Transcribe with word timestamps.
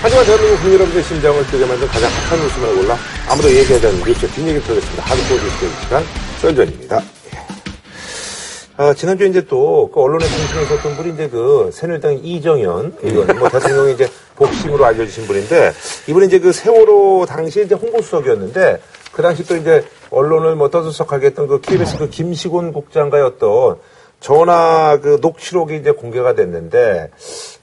하지만 0.00 0.24
대한민국 0.24 0.60
국민 0.60 0.74
여러분의 0.74 1.02
심장을 1.02 1.46
뜨게 1.48 1.66
만든 1.66 1.88
가장 1.88 2.08
핫한 2.08 2.40
뉴스만을 2.40 2.74
골라 2.76 2.96
아무도 3.28 3.50
얘기하지 3.50 3.86
않는 3.88 4.04
뉴스 4.04 4.28
뒷얘기를 4.28 4.62
털겠습니다. 4.62 5.02
하드코어 5.02 5.36
뉴스 5.38 5.82
시간 5.82 6.04
썰전입니다. 6.40 7.02
아, 8.80 8.94
지난주에 8.94 9.26
이제 9.26 9.44
또, 9.46 9.90
그 9.92 10.00
언론에 10.00 10.24
중심에 10.24 10.64
섰던 10.66 10.94
분이 10.94 11.14
이제 11.14 11.28
그 11.28 11.68
새누리당 11.72 12.20
이정현, 12.22 12.98
이건 13.02 13.38
뭐 13.40 13.48
대통령이 13.48 13.94
이제 13.94 14.08
복심으로 14.36 14.84
알려주신 14.84 15.26
분인데, 15.26 15.72
이분이 16.06 16.26
이제 16.26 16.38
그 16.38 16.52
세월호 16.52 17.26
당시에 17.26 17.64
이제 17.64 17.74
홍보수석이었는데, 17.74 18.80
그 19.10 19.20
당시 19.20 19.44
또 19.48 19.56
이제 19.56 19.84
언론을 20.10 20.54
뭐 20.54 20.70
떠들썩하게 20.70 21.26
했던 21.26 21.48
그 21.48 21.60
KBS 21.60 21.98
그 21.98 22.08
김시곤 22.08 22.72
국장과의 22.72 23.24
어떤 23.24 23.78
전화 24.20 25.00
그 25.02 25.18
녹취록이 25.20 25.76
이제 25.76 25.90
공개가 25.90 26.36
됐는데, 26.36 27.10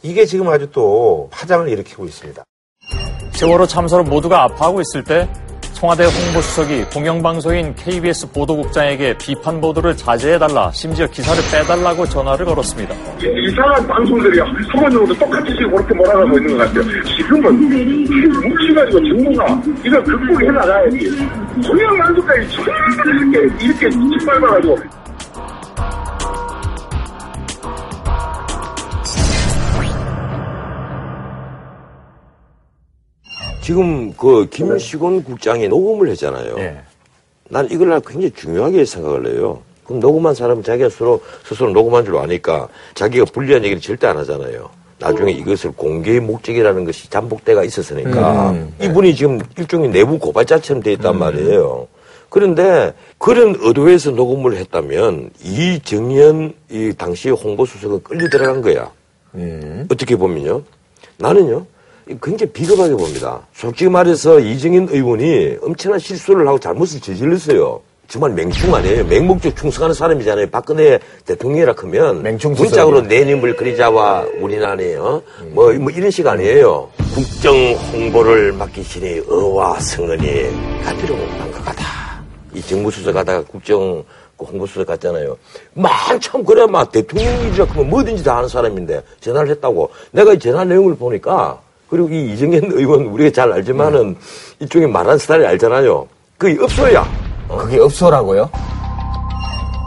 이게 0.05 0.23
지금 0.23 0.47
아주 0.49 0.69
또 0.71 1.27
파장을 1.31 1.67
일으키고 1.67 2.05
있습니다. 2.05 2.43
세월호 3.31 3.65
참사로 3.65 4.04
모두가 4.04 4.43
아파하고 4.43 4.79
있을 4.82 5.04
때 5.04 5.27
청와대 5.73 6.05
홍보수석이 6.05 6.86
공영방송인 6.93 7.73
KBS 7.73 8.32
보도국장에게 8.32 9.18
비판 9.18 9.60
보도를 9.60 9.97
자제해달라 9.97 10.71
심지어 10.71 11.07
기사를 11.07 11.41
빼달라고 11.51 12.05
전화를 12.05 12.46
걸었습니다. 12.46 12.93
이상한 13.18 13.86
방송들이 13.87 14.39
한번 14.39 14.91
정도 14.91 15.13
똑같이 15.15 15.51
지금 15.54 15.71
그렇게 15.71 15.96
몰아가고 15.96 16.37
있는 16.37 16.55
것 16.55 16.65
같아요. 16.65 16.83
지금은 17.18 17.60
뭉치가지고 18.41 18.99
정부가 18.99 19.61
이걸 19.83 20.04
극복해 20.04 20.51
나가야지. 20.51 21.10
공영방송까지 21.68 22.47
이렇게 23.33 23.65
이렇게 23.65 23.89
짓밟아가지고 23.89 24.77
지금 33.66 34.14
그 34.14 34.47
김시곤 34.47 35.23
국장이 35.23 35.67
녹음을 35.67 36.08
했잖아요. 36.09 36.55
예. 36.59 36.77
난 37.49 37.67
이걸 37.71 37.89
난 37.89 37.99
굉장히 38.05 38.30
중요하게 38.30 38.85
생각을 38.85 39.25
해요. 39.25 39.63
그럼 39.83 39.99
녹음한 40.02 40.35
사람은 40.35 40.61
자기가 40.61 40.89
스스로, 40.89 41.19
스스로 41.44 41.71
녹음한 41.71 42.05
줄 42.05 42.16
아니까 42.17 42.67
자기가 42.93 43.25
불리한 43.33 43.63
얘기를 43.63 43.81
절대 43.81 44.05
안 44.05 44.17
하잖아요. 44.17 44.69
나중에 44.99 45.31
이것을 45.31 45.71
공개의 45.71 46.19
목적이라는 46.19 46.86
것이 46.86 47.09
잠복대가 47.09 47.63
있었으니까 47.63 48.55
이분이 48.83 49.16
지금 49.16 49.41
일종의 49.58 49.89
내부 49.89 50.19
고발자처럼 50.19 50.83
돼 50.83 50.93
있단 50.93 51.17
말이에요. 51.17 51.88
그런데 52.30 52.93
그런 53.17 53.55
의도에서 53.59 54.11
녹음을 54.11 54.58
했다면 54.58 55.31
이정연 55.43 56.53
이 56.69 56.93
당시 56.95 57.31
홍보수석은 57.31 58.03
끌려 58.03 58.30
들어간 58.30 58.61
거야. 58.61 58.91
어떻게 59.89 60.16
보면요. 60.16 60.61
나는요. 61.17 61.66
굉장히 62.22 62.52
비겁하게 62.52 62.94
봅니다. 62.94 63.42
솔직히 63.53 63.89
말해서 63.89 64.39
이정인 64.39 64.88
의원이 64.92 65.58
엄청난 65.61 66.00
실수를 66.00 66.48
하고 66.48 66.59
잘못을 66.59 67.00
저질렀어요. 67.02 67.81
정말 68.08 68.31
맹충 68.34 68.73
아니에요. 68.75 69.06
맹목적 69.06 69.56
충성하는 69.56 69.95
사람이잖아요. 69.95 70.50
박근혜 70.52 71.00
대통령이라 71.26 71.73
하면 71.76 72.22
맹충 72.22 72.53
문짝으로 72.53 73.02
내님을 73.02 73.56
그리자와 73.56 74.26
우리나라에요. 74.39 75.23
뭐, 75.50 75.73
뭐 75.73 75.89
이런 75.92 76.11
식 76.11 76.28
아니에요. 76.28 76.89
국정 77.16 77.56
홍보를 77.92 78.53
맡기시니 78.53 79.22
의와 79.28 79.80
성은이 79.80 80.83
가피로 80.83 81.16
난각하다. 81.16 81.83
이 82.53 82.61
정무수석 82.61 83.16
하다가 83.16 83.45
국정 83.45 84.03
그 84.38 84.45
홍보수석 84.45 84.86
갔잖아요. 84.86 85.38
만참 85.73 86.44
그래 86.44 86.67
막 86.67 86.92
대통령이라 86.92 87.66
그러면 87.66 87.89
뭐든지 87.89 88.23
다 88.23 88.38
하는 88.38 88.48
사람인데 88.48 89.02
전화를 89.22 89.50
했다고. 89.50 89.89
내가 90.11 90.33
이 90.33 90.39
전화 90.39 90.64
내용을 90.64 90.95
보니까 90.95 91.61
그리고 91.89 92.09
이 92.09 92.33
이정현 92.33 92.72
의원 92.73 93.05
우리가 93.05 93.30
잘 93.31 93.52
알지만은 93.52 94.16
이쪽에 94.59 94.88
말하는 94.88 95.17
스타일이 95.17 95.45
알잖아요. 95.45 96.08
그게 96.38 96.61
없어야. 96.61 97.05
그게 97.47 97.80
없어라고요? 97.80 98.50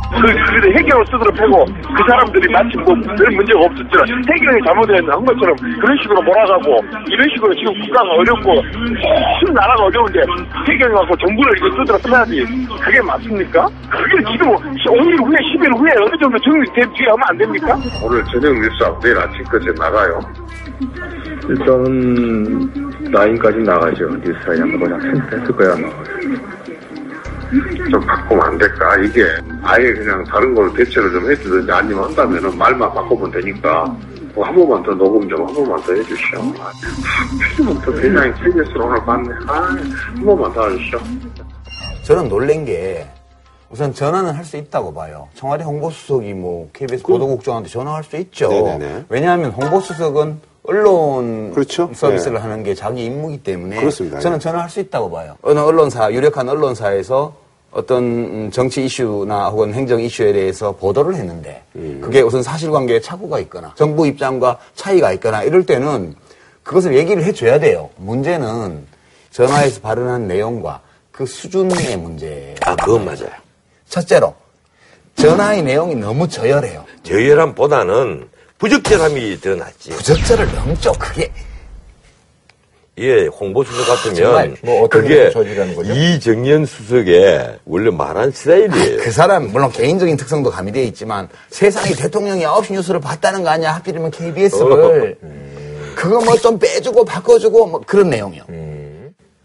그, 0.08 0.22
그 0.62 0.70
해경을 0.72 1.04
스스로 1.06 1.30
패고 1.32 1.64
그 1.66 2.02
사람들이 2.08 2.50
마치 2.52 2.76
뭐 2.78 2.94
별 3.18 3.30
문제가 3.34 3.60
없었죠. 3.60 4.00
해경이 4.08 4.58
잘못한 4.64 5.24
것처럼 5.24 5.54
그런 5.80 5.96
식으로 6.02 6.22
몰아가고 6.22 6.80
이런 7.08 7.28
식으로 7.34 7.54
지금 7.54 7.72
국가가 7.80 8.08
어렵고 8.10 8.62
큰 8.62 9.54
나라가 9.54 9.84
어려운데 9.84 10.20
해경이 10.68 10.94
갖고 10.94 11.16
정부를 11.16 11.52
이거 11.58 11.70
스스로 11.76 11.98
패야지. 11.98 12.44
그게 12.82 13.02
맞습니까? 13.02 13.66
그게 13.90 14.16
지금 14.32 14.48
5일 14.56 15.24
후에 15.24 15.36
10일 15.36 15.78
후에 15.78 15.90
어느 16.00 16.16
정도 16.20 16.38
정리된 16.38 16.92
뒤에 16.94 17.06
하면 17.10 17.22
안 17.28 17.38
됩니까? 17.38 17.76
오늘 18.02 18.24
저녁 18.24 18.54
뉴스 18.54 18.78
내일 19.02 19.18
아침까지 19.18 19.66
나가요. 19.78 20.20
일단은 21.48 22.70
라인까지 23.12 23.58
나가죠. 23.58 24.08
뉴스에 24.24 24.60
한번 24.60 24.98
그냥 24.98 25.22
했을 25.32 25.56
거야. 25.56 25.74
좀 27.90 28.00
바꾸면 28.06 28.44
안 28.44 28.58
될까? 28.58 28.96
이게 28.98 29.24
아예 29.62 29.92
그냥 29.92 30.22
다른 30.24 30.54
걸로 30.54 30.72
대체를 30.74 31.10
좀 31.12 31.30
해주든지 31.30 31.70
아니면 31.72 32.04
한다면은 32.04 32.56
말만 32.58 32.92
바꾸면 32.94 33.30
되니까 33.30 33.84
뭐 34.34 34.44
한 34.44 34.54
번만 34.54 34.82
더 34.82 34.92
녹음 34.94 35.28
좀 35.28 35.46
한 35.46 35.54
번만 35.54 35.80
더 35.82 35.92
해주시오. 35.94 36.38
하필이면 36.40 37.82
또 37.84 37.94
대장이 37.94 38.32
KBS로 38.34 38.86
오늘 38.86 39.04
봤네. 39.04 39.28
아, 39.46 39.52
한 39.62 40.24
번만 40.24 40.52
더 40.52 40.68
해주시오. 40.68 40.98
저는 42.04 42.28
놀란 42.28 42.64
게 42.64 43.06
우선 43.70 43.92
전화는 43.92 44.32
할 44.34 44.44
수 44.44 44.56
있다고 44.56 44.94
봐요. 44.94 45.28
청와대 45.34 45.64
홍보수석이 45.64 46.32
뭐 46.34 46.70
KBS 46.72 47.02
보도국장한테 47.02 47.68
전화할 47.68 48.04
수 48.04 48.16
있죠. 48.16 48.48
네네네. 48.48 49.04
왜냐하면 49.08 49.50
홍보수석은 49.50 50.40
언론 50.68 51.50
그렇죠. 51.52 51.90
서비스를 51.94 52.34
네. 52.34 52.40
하는 52.42 52.62
게 52.62 52.74
자기 52.74 53.06
임무이기 53.06 53.42
때문에 53.42 53.76
그렇습니다. 53.80 54.20
저는 54.20 54.38
전화할 54.38 54.68
수 54.68 54.80
있다고 54.80 55.10
봐요. 55.10 55.34
어느 55.40 55.58
언론사 55.58 56.12
유력한 56.12 56.46
언론사에서 56.46 57.34
어떤 57.70 58.02
음, 58.04 58.50
정치 58.52 58.84
이슈나 58.84 59.48
혹은 59.48 59.72
행정 59.72 59.98
이슈에 59.98 60.34
대해서 60.34 60.72
보도를 60.72 61.14
했는데 61.14 61.62
음. 61.76 62.00
그게 62.02 62.20
우선 62.20 62.42
사실관계에 62.42 63.00
착오가 63.00 63.38
있거나 63.40 63.72
정부 63.76 64.06
입장과 64.06 64.58
차이가 64.74 65.10
있거나 65.12 65.42
이럴 65.42 65.64
때는 65.64 66.14
그것을 66.62 66.94
얘기를 66.96 67.24
해줘야 67.24 67.58
돼요. 67.58 67.88
문제는 67.96 68.86
전화에서 69.30 69.80
발언한 69.80 70.28
내용과 70.28 70.82
그 71.10 71.24
수준의 71.24 71.96
문제예요. 71.96 72.56
아, 72.66 72.76
그건 72.76 73.06
맞아요. 73.06 73.30
첫째로 73.88 74.34
전화의 75.16 75.62
내용이 75.62 75.94
너무 75.94 76.28
저열해요. 76.28 76.84
저열함보다는 77.04 78.28
부적절함이 78.58 79.40
더 79.40 79.54
낫지. 79.54 79.90
부적절을 79.90 80.52
넘죠. 80.54 80.92
그게 80.98 81.30
예, 83.00 83.26
홍보수석 83.26 83.86
같으면 83.86 84.14
정말 84.16 84.56
뭐 84.62 84.88
그게? 84.88 85.30
이정연 85.94 86.66
수석의 86.66 87.58
원래 87.64 87.90
말한 87.90 88.32
스타일이에요. 88.32 88.98
그 89.00 89.12
사람 89.12 89.52
물론 89.52 89.70
개인적인 89.70 90.16
특성도 90.16 90.50
가미되어 90.50 90.82
있지만 90.84 91.28
세상에 91.50 91.92
대통령이 91.94 92.42
9시 92.42 92.72
뉴스를 92.72 92.98
봤다는 93.00 93.44
거 93.44 93.50
아니야 93.50 93.72
하필이면 93.76 94.10
KBS를 94.10 95.16
그거 95.94 96.20
뭐 96.20 96.36
좀 96.38 96.58
빼주고 96.58 97.04
바꿔주고 97.04 97.66
뭐 97.66 97.80
그런 97.86 98.10
내용이요. 98.10 98.42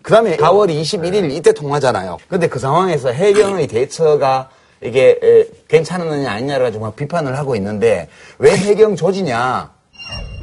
그 0.02 0.12
다음에 0.12 0.36
4월 0.38 0.70
21일 0.70 1.32
이때 1.32 1.54
통화잖아요. 1.54 2.18
근데 2.28 2.48
그 2.48 2.58
상황에서 2.58 3.10
해경의 3.12 3.68
대처가 3.68 4.50
이게 4.86 5.18
에, 5.22 5.46
괜찮느냐 5.68 6.32
아니냐를 6.32 6.66
가지고 6.66 6.86
막 6.86 6.96
비판을 6.96 7.38
하고 7.38 7.56
있는데 7.56 8.08
왜 8.40 8.52
해경 8.52 8.96
조지냐 8.96 9.72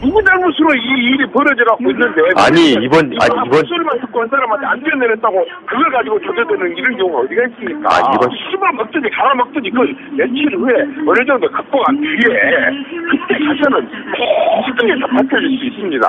누구 0.01 0.17
잘못으로 0.25 0.73
이 0.75 1.13
일이 1.13 1.31
벌어져갖고 1.31 1.85
있는데 1.91 2.21
아니, 2.37 2.73
이번- 2.73 3.13
아니, 3.21 3.29
이번- 3.47 3.67
소리만 3.69 4.01
듣고 4.01 4.21
한 4.23 4.29
사람한테 4.31 4.67
안 4.67 4.83
뛰어내렸다고 4.83 5.45
그걸 5.69 5.93
가지고 5.93 6.19
조져되는 6.25 6.73
이런 6.75 6.97
경우가 6.97 7.19
어디가 7.29 7.43
있습니까? 7.53 7.85
아, 7.93 8.01
이번- 8.17 8.31
씹어 8.33 8.65
먹든지 8.81 9.11
갈아 9.11 9.35
먹든지 9.35 9.69
그 9.71 9.77
며칠 10.17 10.57
후에 10.57 10.73
어느 11.05 11.21
정도 11.29 11.45
극복한 11.53 12.01
뒤에 12.01 12.33
그때 13.13 13.45
가서는 13.45 13.85
모두에서 14.17 15.07
밝혀질 15.13 15.59
수 15.61 15.65
있습니다. 15.69 16.09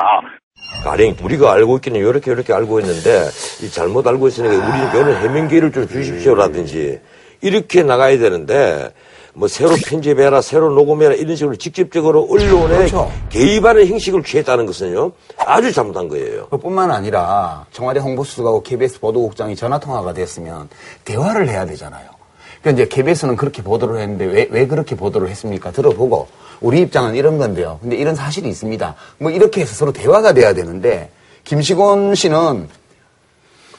가령 0.86 1.16
우리가 1.22 1.52
알고 1.53 1.75
있기는 1.78 2.00
이렇게 2.00 2.31
이렇게 2.31 2.54
알고 2.54 2.80
있는데 2.80 3.28
이 3.62 3.68
잘못 3.69 4.07
알고 4.07 4.28
있으니까 4.30 4.56
우리는 4.56 4.88
이런 4.95 5.22
해명 5.22 5.48
기회를 5.50 5.72
좀 5.74 5.86
주십시오라든지 5.86 7.00
이렇게 7.42 7.84
나가야 7.84 8.18
되는데 8.18 8.94
뭐 9.34 9.48
새로 9.48 9.76
편집해라 9.76 10.42
새로 10.42 10.70
녹음해라 10.72 11.16
이런 11.16 11.36
식으로 11.36 11.56
직접적으로 11.56 12.28
언론에 12.30 12.78
그렇죠. 12.78 13.12
개입하는 13.30 13.88
형식을 13.88 14.24
취했다는 14.24 14.66
것은요 14.66 15.12
아주 15.38 15.72
잘못한 15.72 16.08
거예요. 16.08 16.48
그뿐만 16.48 16.92
아니라 16.92 17.66
청와대 17.72 18.00
홍보수석하고 18.00 18.64
KBS 18.64 19.00
보도국장이 19.00 19.56
전화 19.56 19.80
통화가 19.80 20.14
됐으면 20.14 20.70
대화를 21.06 21.50
해야 21.50 21.66
되잖아요. 21.66 22.10
그러니까 22.62 22.84
이제 22.84 22.96
KBS는 22.96 23.38
그렇게 23.38 23.64
보도를 23.64 24.00
했는데 24.00 24.26
왜, 24.26 24.48
왜 24.52 24.68
그렇게 24.68 24.96
보도를 24.96 25.30
했습니까? 25.30 25.72
들어보고 25.72 26.28
우리 26.60 26.82
입장은 26.82 27.16
이런 27.16 27.38
건데요. 27.38 27.80
근데 27.82 27.96
이런 27.96 28.14
사실이 28.16 28.48
있습니다. 28.48 28.96
뭐 29.18 29.32
이렇게 29.32 29.62
해서 29.62 29.74
서로 29.74 29.92
대화가 29.92 30.34
돼야 30.34 30.54
되는데 30.54 31.10
김시곤 31.44 32.14
씨는 32.14 32.70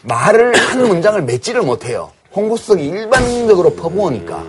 말을 0.02 0.56
한 0.56 0.88
문장을 0.88 1.22
맺지를 1.22 1.62
못해요. 1.62 2.10
홍보수석이 2.34 2.84
일반적으로 2.84 3.74
퍼부으니까. 3.74 4.44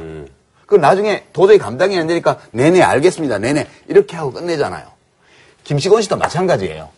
그 0.65 0.75
나중에 0.75 1.25
도저히 1.33 1.57
감당이 1.57 1.97
안 1.97 2.07
되니까 2.07 2.39
네네 2.51 2.81
알겠습니다. 2.81 3.37
네네 3.37 3.67
이렇게 3.87 4.15
하고 4.15 4.31
끝내잖아요. 4.31 4.85
김시곤 5.63 6.01
씨도 6.01 6.17
마찬가지예요. 6.17 6.89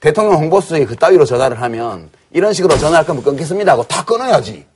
대통령 0.00 0.34
홍보수석이 0.36 0.84
그 0.84 0.96
따위로 0.96 1.24
전화를 1.24 1.60
하면 1.62 2.10
이런 2.32 2.52
식으로 2.52 2.76
전화할 2.76 3.06
거면 3.06 3.22
끊겠습니다 3.22 3.72
하고 3.72 3.84
다 3.84 4.04
끊어야지. 4.04 4.66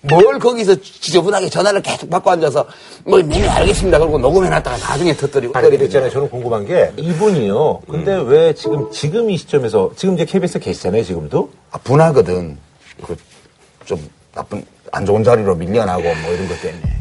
뭘 0.00 0.38
거기서 0.38 0.82
지저분하게 0.82 1.48
전화를 1.48 1.80
계속 1.80 2.10
받고 2.10 2.30
앉아서 2.30 2.66
뭐 3.04 3.22
네, 3.22 3.48
알겠습니다. 3.48 3.98
그러고 3.98 4.18
녹음해놨다가 4.18 4.76
나중에 4.76 5.16
터뜨리고 5.16 5.56
아니, 5.56 5.70
근데 5.70 5.84
있잖아요. 5.86 6.10
저는 6.10 6.28
궁금한 6.28 6.66
게 6.66 6.92
이분이요. 6.98 7.82
근데 7.88 8.14
음. 8.14 8.28
왜 8.28 8.52
지금, 8.52 8.90
지금 8.90 9.30
이 9.30 9.38
시점에서, 9.38 9.92
지금 9.96 10.14
이제 10.14 10.26
KBS에 10.26 10.60
계시잖아요, 10.60 11.04
지금도? 11.04 11.50
아, 11.70 11.78
분하거든. 11.78 12.58
그 13.06 13.16
좀 13.84 13.98
나쁜 14.32 14.64
안 14.94 15.04
좋은 15.04 15.24
자리로 15.24 15.56
밀려나고 15.56 16.02
뭐 16.02 16.32
이런 16.32 16.46
것 16.46 16.60
때문에. 16.62 16.94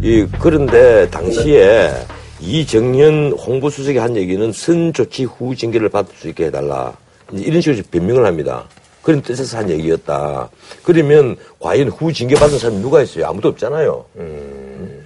이 0.00 0.26
그런데 0.38 1.10
당시에 1.10 1.92
이정년 2.40 3.32
홍보수석이 3.32 3.98
한 3.98 4.16
얘기는 4.16 4.52
선조치 4.52 5.24
후 5.24 5.56
징계를 5.56 5.88
받을 5.88 6.14
수 6.14 6.28
있게 6.28 6.46
해달라. 6.46 6.92
이런 7.32 7.60
식으로 7.60 7.82
변명을 7.90 8.24
합니다. 8.24 8.64
그런 9.02 9.22
뜻에서 9.22 9.58
한 9.58 9.70
얘기였다. 9.70 10.50
그러면 10.84 11.36
과연 11.58 11.88
후 11.88 12.12
징계 12.12 12.36
받은 12.36 12.60
사람이 12.60 12.80
누가 12.80 13.02
있어요? 13.02 13.26
아무도 13.26 13.48
없잖아요. 13.48 14.04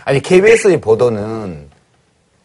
아니 0.05 0.21
KBS의 0.21 0.81
보도는 0.83 1.69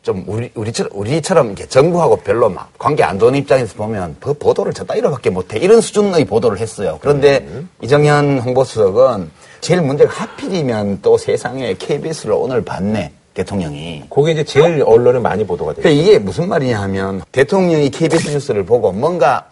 좀 0.01 0.23
우리 0.27 0.49
우리처럼 0.55 0.91
우리처럼 0.93 1.47
이렇게 1.47 1.67
정부하고 1.67 2.17
별로 2.17 2.49
막 2.49 2.71
관계 2.79 3.03
안 3.03 3.19
좋은 3.19 3.35
입장에서 3.35 3.75
보면 3.75 4.17
그 4.19 4.33
보도를 4.33 4.73
저 4.73 4.83
따위로밖에 4.83 5.29
못해 5.29 5.59
이런 5.59 5.79
수준의 5.79 6.25
보도를 6.25 6.59
했어요. 6.59 6.97
그런데 7.01 7.47
이정현 7.81 8.39
홍보수석은 8.39 9.29
제일 9.61 9.81
문제가 9.81 10.11
하필이면 10.11 10.99
또 11.03 11.17
세상에 11.17 11.75
KBS를 11.75 12.33
오늘 12.33 12.63
봤네 12.63 13.13
대통령이. 13.35 14.05
그게 14.09 14.31
이제 14.31 14.43
제일 14.43 14.83
언론에 14.83 15.19
많이 15.19 15.45
보도가 15.45 15.73
돼요. 15.73 15.83
그러니까 15.83 16.01
이게 16.01 16.19
무슨 16.19 16.49
말이냐 16.49 16.81
하면 16.81 17.21
대통령이 17.31 17.89
KBS 17.89 18.31
뉴스를 18.31 18.65
보고 18.65 18.91
뭔가 18.91 19.51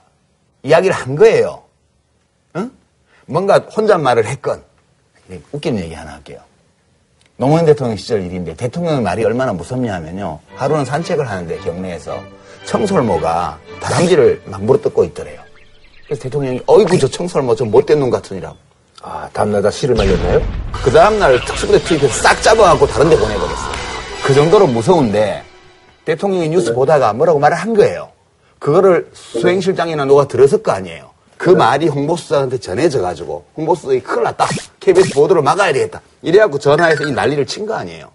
이야기를 0.63 0.93
한 0.93 1.15
거예요. 1.15 1.61
응? 2.55 2.71
뭔가 3.25 3.59
혼잣말을 3.59 4.25
했건 4.25 4.61
웃기는 5.51 5.81
얘기 5.83 5.93
하나 5.93 6.13
할게요. 6.13 6.39
노무현 7.39 7.65
대통령 7.65 7.95
시절 7.95 8.21
일인데 8.21 8.53
대통령의 8.53 9.01
말이 9.01 9.23
얼마나 9.23 9.53
무섭냐 9.53 9.93
하면요. 9.93 10.39
하루는 10.55 10.83
산책을 10.83 11.25
하는데 11.25 11.57
경내에서 11.59 12.21
청설모가 12.65 13.57
다람쥐를 13.79 14.41
막 14.43 14.61
물어뜯고 14.61 15.05
있더래요. 15.05 15.39
그래서 16.05 16.23
대통령이 16.23 16.59
어이구 16.65 16.99
저 16.99 17.07
청설모 17.07 17.55
저 17.55 17.63
못된 17.63 17.97
놈 17.97 18.09
같으니라고. 18.09 18.57
아, 19.01 19.29
다음날 19.31 19.71
실을 19.71 19.95
말렸나요? 19.95 20.41
그 20.83 20.91
다음날 20.91 21.39
특수부대 21.45 21.81
투입해서 21.81 22.13
싹 22.21 22.41
잡아갖고 22.41 22.85
다른 22.87 23.09
데 23.09 23.17
보내버렸어요. 23.17 23.71
그 24.25 24.33
정도로 24.33 24.67
무서운데 24.67 25.41
대통령이 26.03 26.49
뉴스 26.49 26.73
보다가 26.73 27.13
뭐라고 27.13 27.39
말을 27.39 27.55
한 27.55 27.73
거예요. 27.73 28.09
그거를 28.59 29.09
수행실장이나 29.13 30.03
누가 30.03 30.27
들었을 30.27 30.61
거 30.61 30.73
아니에요. 30.73 31.11
그 31.37 31.51
말이 31.51 31.87
홍보수석한테 31.87 32.57
전해져가지고 32.57 33.45
홍보수석이 33.55 34.01
큰일 34.01 34.23
났다. 34.23 34.45
KBS 34.79 35.13
보도를 35.13 35.41
막아야 35.41 35.73
되겠다. 35.73 36.01
이래갖고 36.21 36.59
전화해서 36.59 37.03
이 37.05 37.11
난리를 37.11 37.45
친 37.45 37.65
거 37.65 37.73
아니에요. 37.75 38.07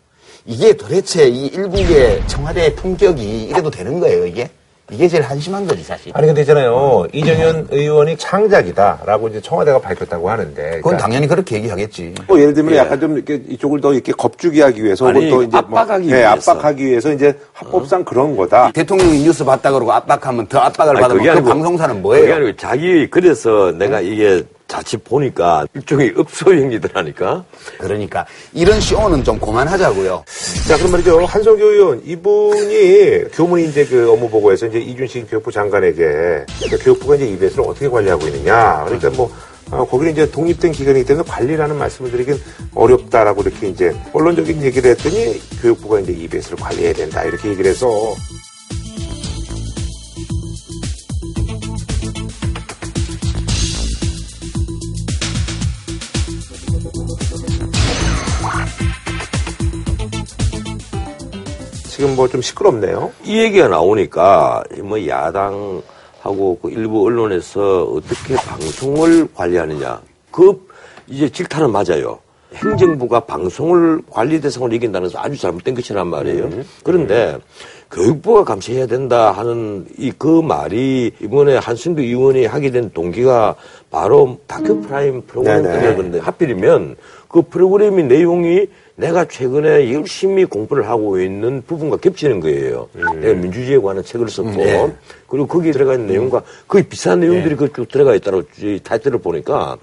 이게 0.46 0.74
도대체 0.74 1.26
이 1.26 1.46
일국의 1.46 2.22
청와대의 2.26 2.74
품격이 2.76 3.44
이래도 3.44 3.70
되는 3.70 3.98
거예요, 4.00 4.26
이게? 4.26 4.50
이게 4.90 5.08
제일 5.08 5.22
한심한 5.22 5.66
거지, 5.66 5.82
사실. 5.82 6.12
아니, 6.14 6.26
근데 6.26 6.42
있잖아요. 6.42 7.06
이정현 7.14 7.68
의원이 7.70 8.18
창작이다라고 8.18 9.28
이제 9.28 9.40
청와대가 9.40 9.78
밝혔다고 9.80 10.28
하는데. 10.28 10.62
그건 10.62 10.82
그러니까 10.82 11.02
당연히 11.02 11.26
그렇게 11.26 11.56
얘기하겠지. 11.56 12.14
뭐 12.26 12.38
예를 12.38 12.52
들면 12.52 12.76
약간 12.76 13.00
좀 13.00 13.16
이렇게 13.16 13.40
이쪽을 13.48 13.80
더 13.80 13.94
이렇게 13.94 14.12
겁주기 14.12 14.60
하기 14.60 14.84
위해서 14.84 15.08
아니, 15.08 15.30
또 15.30 15.42
이제 15.42 15.56
압박하기 15.56 16.06
네, 16.08 16.16
위해서. 16.18 16.52
압박하기 16.52 16.84
위해서 16.84 17.12
이제 17.14 17.32
합법상 17.54 18.04
그런 18.04 18.36
거다. 18.36 18.72
대통령이 18.72 19.22
뉴스 19.22 19.42
봤다 19.42 19.72
그러고 19.72 19.90
압박하면 19.90 20.48
더 20.48 20.58
압박을 20.58 20.96
아니, 20.98 21.00
받으면 21.00 21.22
그게 21.24 21.32
그 21.32 21.40
아니고- 21.40 21.48
방송사는 21.48 21.94
그게 21.94 22.02
뭐예요? 22.02 22.34
아니고 22.34 22.56
자기 22.58 23.08
그래서 23.08 23.72
내가 23.72 24.02
이게 24.02 24.42
자칫 24.66 25.04
보니까 25.04 25.66
일종의 25.74 26.14
읍소행위더라니까. 26.18 27.44
그러니까 27.78 28.26
이런 28.52 28.80
쇼는 28.80 29.24
좀 29.24 29.38
그만하자고요. 29.38 30.24
자, 30.66 30.76
그럼 30.76 30.92
말이죠. 30.92 31.24
한성교 31.24 31.64
의원, 31.64 32.02
이분이 32.04 33.24
교문이 33.32 33.68
이제 33.68 33.84
그 33.84 34.10
업무보고에서 34.10 34.66
이제 34.66 34.78
이준식 34.78 35.30
교육부 35.30 35.52
장관에게 35.52 36.02
그러니까 36.02 36.76
교육부가 36.82 37.16
이제 37.16 37.26
EBS를 37.28 37.64
어떻게 37.66 37.88
관리하고 37.88 38.26
있느냐. 38.28 38.84
그러니까 38.84 39.10
뭐, 39.10 39.30
어, 39.70 39.86
거기는 39.86 40.12
이제 40.12 40.30
독립된 40.30 40.72
기관이기 40.72 41.06
때문에 41.06 41.28
관리라는 41.28 41.76
말씀을 41.76 42.10
드리긴 42.10 42.36
어렵다라고 42.74 43.42
이렇게 43.42 43.68
이제 43.68 43.94
언론적인 44.12 44.62
얘기를 44.62 44.90
했더니 44.90 45.40
교육부가 45.62 46.00
이제 46.00 46.12
EBS를 46.12 46.58
관리해야 46.58 46.92
된다. 46.92 47.22
이렇게 47.24 47.48
얘기를 47.50 47.70
해서 47.70 47.88
지금 62.04 62.16
뭐 62.16 62.28
좀 62.28 62.42
시끄럽네요. 62.42 63.12
이 63.24 63.38
얘기가 63.40 63.68
나오니까 63.68 64.62
뭐 64.82 65.06
야당하고 65.06 66.58
그 66.60 66.70
일부 66.70 67.02
언론에서 67.06 67.84
어떻게 67.84 68.34
방송을 68.34 69.28
관리하느냐. 69.34 70.02
그 70.30 70.66
이제 71.06 71.30
질타는 71.30 71.70
맞아요. 71.72 72.18
행정부가 72.54 73.20
방송을 73.20 74.02
관리 74.10 74.38
대상으로 74.40 74.74
여긴다는 74.74 75.08
것은 75.08 75.18
아주 75.18 75.40
잘못된 75.40 75.74
것이란 75.74 76.06
말이에요. 76.08 76.50
그런데 76.82 77.38
교육부가 77.90 78.44
감시해야 78.44 78.86
된다 78.86 79.32
하는 79.32 79.86
이 79.98 80.12
그 80.18 80.42
말이 80.42 81.10
이번에 81.22 81.56
한승규 81.56 82.02
의원이 82.02 82.44
하게 82.46 82.70
된 82.70 82.90
동기가 82.90 83.54
바로 83.90 84.38
다큐 84.46 84.80
프라임 84.82 85.22
프로그램 85.22 85.62
네네. 85.62 85.74
때문에 85.80 85.96
그런데 85.96 86.18
하필이면 86.18 86.96
그 87.28 87.42
프로그램의 87.42 88.04
내용이 88.04 88.66
내가 88.96 89.24
최근에 89.24 89.92
열심히 89.92 90.44
공부를 90.44 90.88
하고 90.88 91.18
있는 91.18 91.62
부분과 91.66 91.96
겹치는 91.96 92.40
거예요. 92.40 92.88
내가 93.20 93.34
민주주의에 93.34 93.78
관한 93.78 94.04
책을 94.04 94.28
썼고 94.28 94.94
그리고 95.26 95.46
거기에 95.48 95.72
들어가 95.72 95.94
있는 95.94 96.06
내용과 96.06 96.42
거의 96.68 96.84
비슷한 96.84 97.20
내용들이 97.20 97.56
그쭉 97.56 97.88
들어가 97.88 98.14
있다고 98.14 98.42
이 98.60 98.78
타이틀을 98.82 99.18
보니까 99.18 99.76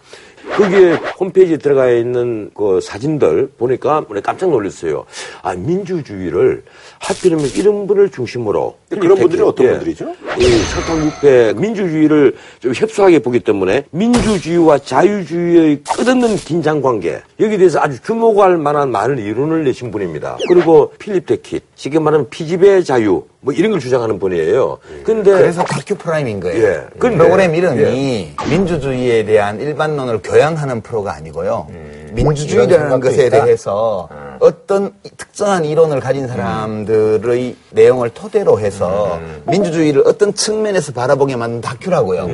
거기에 0.56 0.94
홈페이지에 1.20 1.58
들어가 1.58 1.90
있는 1.90 2.52
그 2.54 2.80
사진들 2.82 3.52
보니까 3.58 4.06
깜짝 4.24 4.50
놀랐어요. 4.50 5.06
아 5.42 5.56
민주주의를 5.56 6.64
하필이면 7.02 7.46
이런 7.56 7.88
분을 7.88 8.10
중심으로 8.10 8.76
그런 8.90 9.18
분들이 9.18 9.42
어떤 9.42 9.66
예. 9.66 9.72
분들이죠? 9.72 10.06
이 10.40 10.44
사탕육회 10.44 11.54
민주주의를 11.60 12.36
좀 12.60 12.74
협소하게 12.76 13.20
보기 13.20 13.40
때문에 13.40 13.86
민주주의와 13.90 14.78
자유주의의 14.78 15.82
끝없는 15.84 16.36
긴장 16.38 16.80
관계 16.82 17.20
여기에 17.40 17.58
대해서 17.58 17.80
아주 17.80 18.00
주목할 18.04 18.58
만한 18.58 18.92
많은 18.92 19.18
이론을 19.18 19.64
내신 19.64 19.90
분입니다. 19.92 20.38
그리고 20.48 20.94
필립 21.00 21.26
데킷, 21.26 21.64
쉽게 21.76 21.98
말하면 21.98 22.30
피집의 22.30 22.84
자유 22.86 23.24
뭐 23.40 23.52
이런 23.52 23.72
걸 23.72 23.80
주장하는 23.80 24.20
분이에요. 24.20 24.78
근데 25.04 25.32
그래서 25.32 25.64
다큐 25.64 25.96
프라임인 25.96 26.40
거예요. 26.40 26.64
예. 26.64 26.82
근데- 27.00 27.18
프로그램 27.18 27.56
이름이 27.56 28.36
민주주의에 28.48 29.26
대한 29.26 29.60
일반론을 29.60 30.22
교양하는 30.22 30.82
프로가 30.82 31.16
아니고요. 31.16 31.66
이런 31.72 32.14
민주주의라는 32.14 32.78
생각도 32.78 33.00
것에 33.10 33.26
있다? 33.26 33.44
대해서 33.46 34.08
어떤 34.42 34.92
특정한 35.18 35.64
이론을 35.64 36.00
가진 36.00 36.28
사람들의 36.28 37.56
내용을 37.70 38.10
토대로 38.10 38.60
해서 38.60 39.20
민주주의를 39.46 40.02
어떤 40.06 40.34
측면에서 40.34 40.92
바라보게 40.92 41.36
만든 41.36 41.62
다큐라고요. 41.62 42.26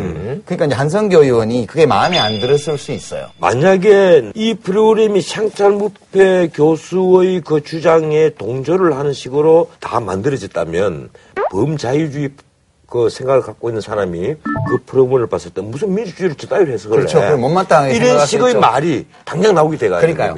그러니까 0.46 0.66
이제 0.66 0.74
한선교 0.74 1.24
의원이 1.24 1.68
그게 1.68 1.86
마음에 1.86 2.18
안 2.18 2.40
들었을 2.40 2.78
수 2.78 2.94
있어요. 2.94 3.28
만약에 3.40 4.32
이 4.34 4.54
프로그램이 4.56 5.22
샹탈 5.22 6.08
무페 6.08 6.52
교수의 6.54 7.42
그 7.42 7.62
주장에 7.62 8.30
동조를 8.32 8.96
하는 8.96 9.12
식으로 9.12 9.70
다 9.82 10.00
만들어졌다면 10.00 11.10
범자유주의 11.52 12.30
그 12.90 13.10
생각을 13.10 13.42
갖고 13.42 13.70
있는 13.70 13.82
사람이 13.82 14.36
그 14.70 14.78
프로그램을 14.86 15.28
봤을 15.28 15.52
때 15.52 15.60
무슨 15.62 15.94
민주주의를 15.94 16.38
저 16.38 16.48
따위로 16.48 16.72
해석을 16.72 16.98
그렇죠. 17.00 17.20
해. 17.20 17.36
못마땅하게 17.36 17.94
이런 17.96 18.26
식의 18.26 18.48
있죠. 18.48 18.60
말이 18.62 19.06
당장 19.26 19.54
나오게 19.56 19.76
돼가 19.78 20.00
그러니까요. 20.00 20.36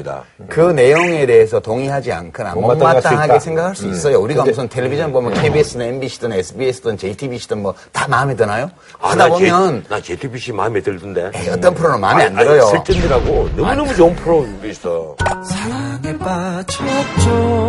그 0.47 0.61
내용에 0.71 1.27
대해서 1.27 1.59
동의하지 1.59 2.11
않거나 2.11 2.55
못마땅할 2.55 3.01
수 3.01 3.07
못마땅하게 3.07 3.33
있다. 3.33 3.39
생각할 3.39 3.75
수 3.75 3.87
있어요. 3.87 4.19
우리가 4.19 4.43
무슨 4.45 4.67
텔레비전 4.67 5.11
보면 5.13 5.33
KBS든 5.35 5.81
MBC든 5.81 6.33
SBS든 6.33 6.97
JTBC든 6.97 7.61
뭐 7.61 7.75
다 7.93 8.07
마음에 8.07 8.35
드나요? 8.35 8.71
아, 8.99 9.09
하다 9.11 9.15
나 9.15 9.23
제- 9.37 9.49
보면 9.51 9.85
나 9.87 10.01
JTBC 10.01 10.51
마음에 10.53 10.81
들던데. 10.81 11.29
에이, 11.35 11.49
어떤 11.49 11.75
프로는 11.75 11.99
마음에 11.99 12.23
안 12.25 12.35
아니, 12.35 12.45
들어요. 12.47 12.61
설정들하고 12.65 13.49
너무너무 13.57 13.93
좋은 13.95 14.15
프로 14.15 14.47
있어. 14.65 15.15
사랑에 15.43 16.17
빠졌죠. 16.17 17.67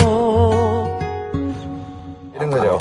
이런 2.37 2.51
거죠. 2.51 2.79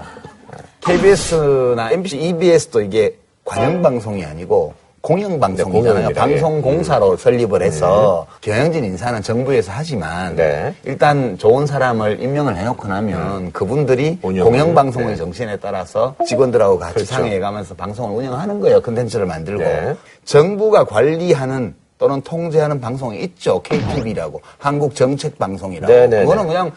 KBS나 0.82 1.92
MBC, 1.92 2.18
EBS도 2.18 2.82
이게 2.82 3.16
관영 3.46 3.82
방송이 3.82 4.24
아니고 4.24 4.74
공영방송이잖아요. 5.02 5.94
공영입니다. 5.94 6.22
방송공사로 6.22 7.16
설립을 7.18 7.62
해서 7.62 8.28
경영진 8.42 8.84
인사는 8.84 9.22
정부에서 9.22 9.72
하지만 9.74 10.36
네. 10.36 10.74
일단 10.84 11.38
좋은 11.38 11.66
사람을 11.66 12.22
임명을 12.22 12.58
해놓고 12.58 12.88
나면 12.88 13.52
그분들이 13.54 14.20
운영을, 14.22 14.52
공영방송의 14.52 15.10
네. 15.10 15.16
정신에 15.16 15.58
따라서 15.58 16.16
직원들하고 16.28 16.80
같이 16.80 16.96
그렇죠. 16.96 17.14
상의해가면서 17.14 17.76
방송을 17.76 18.18
운영하는 18.18 18.60
거예요. 18.60 18.82
컨텐츠를 18.82 19.26
만들고 19.26 19.64
네. 19.64 19.96
정부가 20.26 20.84
관리하는 20.84 21.76
또는 22.00 22.22
통제하는 22.22 22.80
방송이 22.82 23.20
있죠. 23.24 23.62
KTV라고 23.62 24.42
한국 24.58 24.96
정책 24.96 25.38
방송이라고 25.38 25.94
네, 25.94 26.08
네, 26.08 26.22
그거는 26.22 26.44
네. 26.44 26.48
그냥 26.48 26.72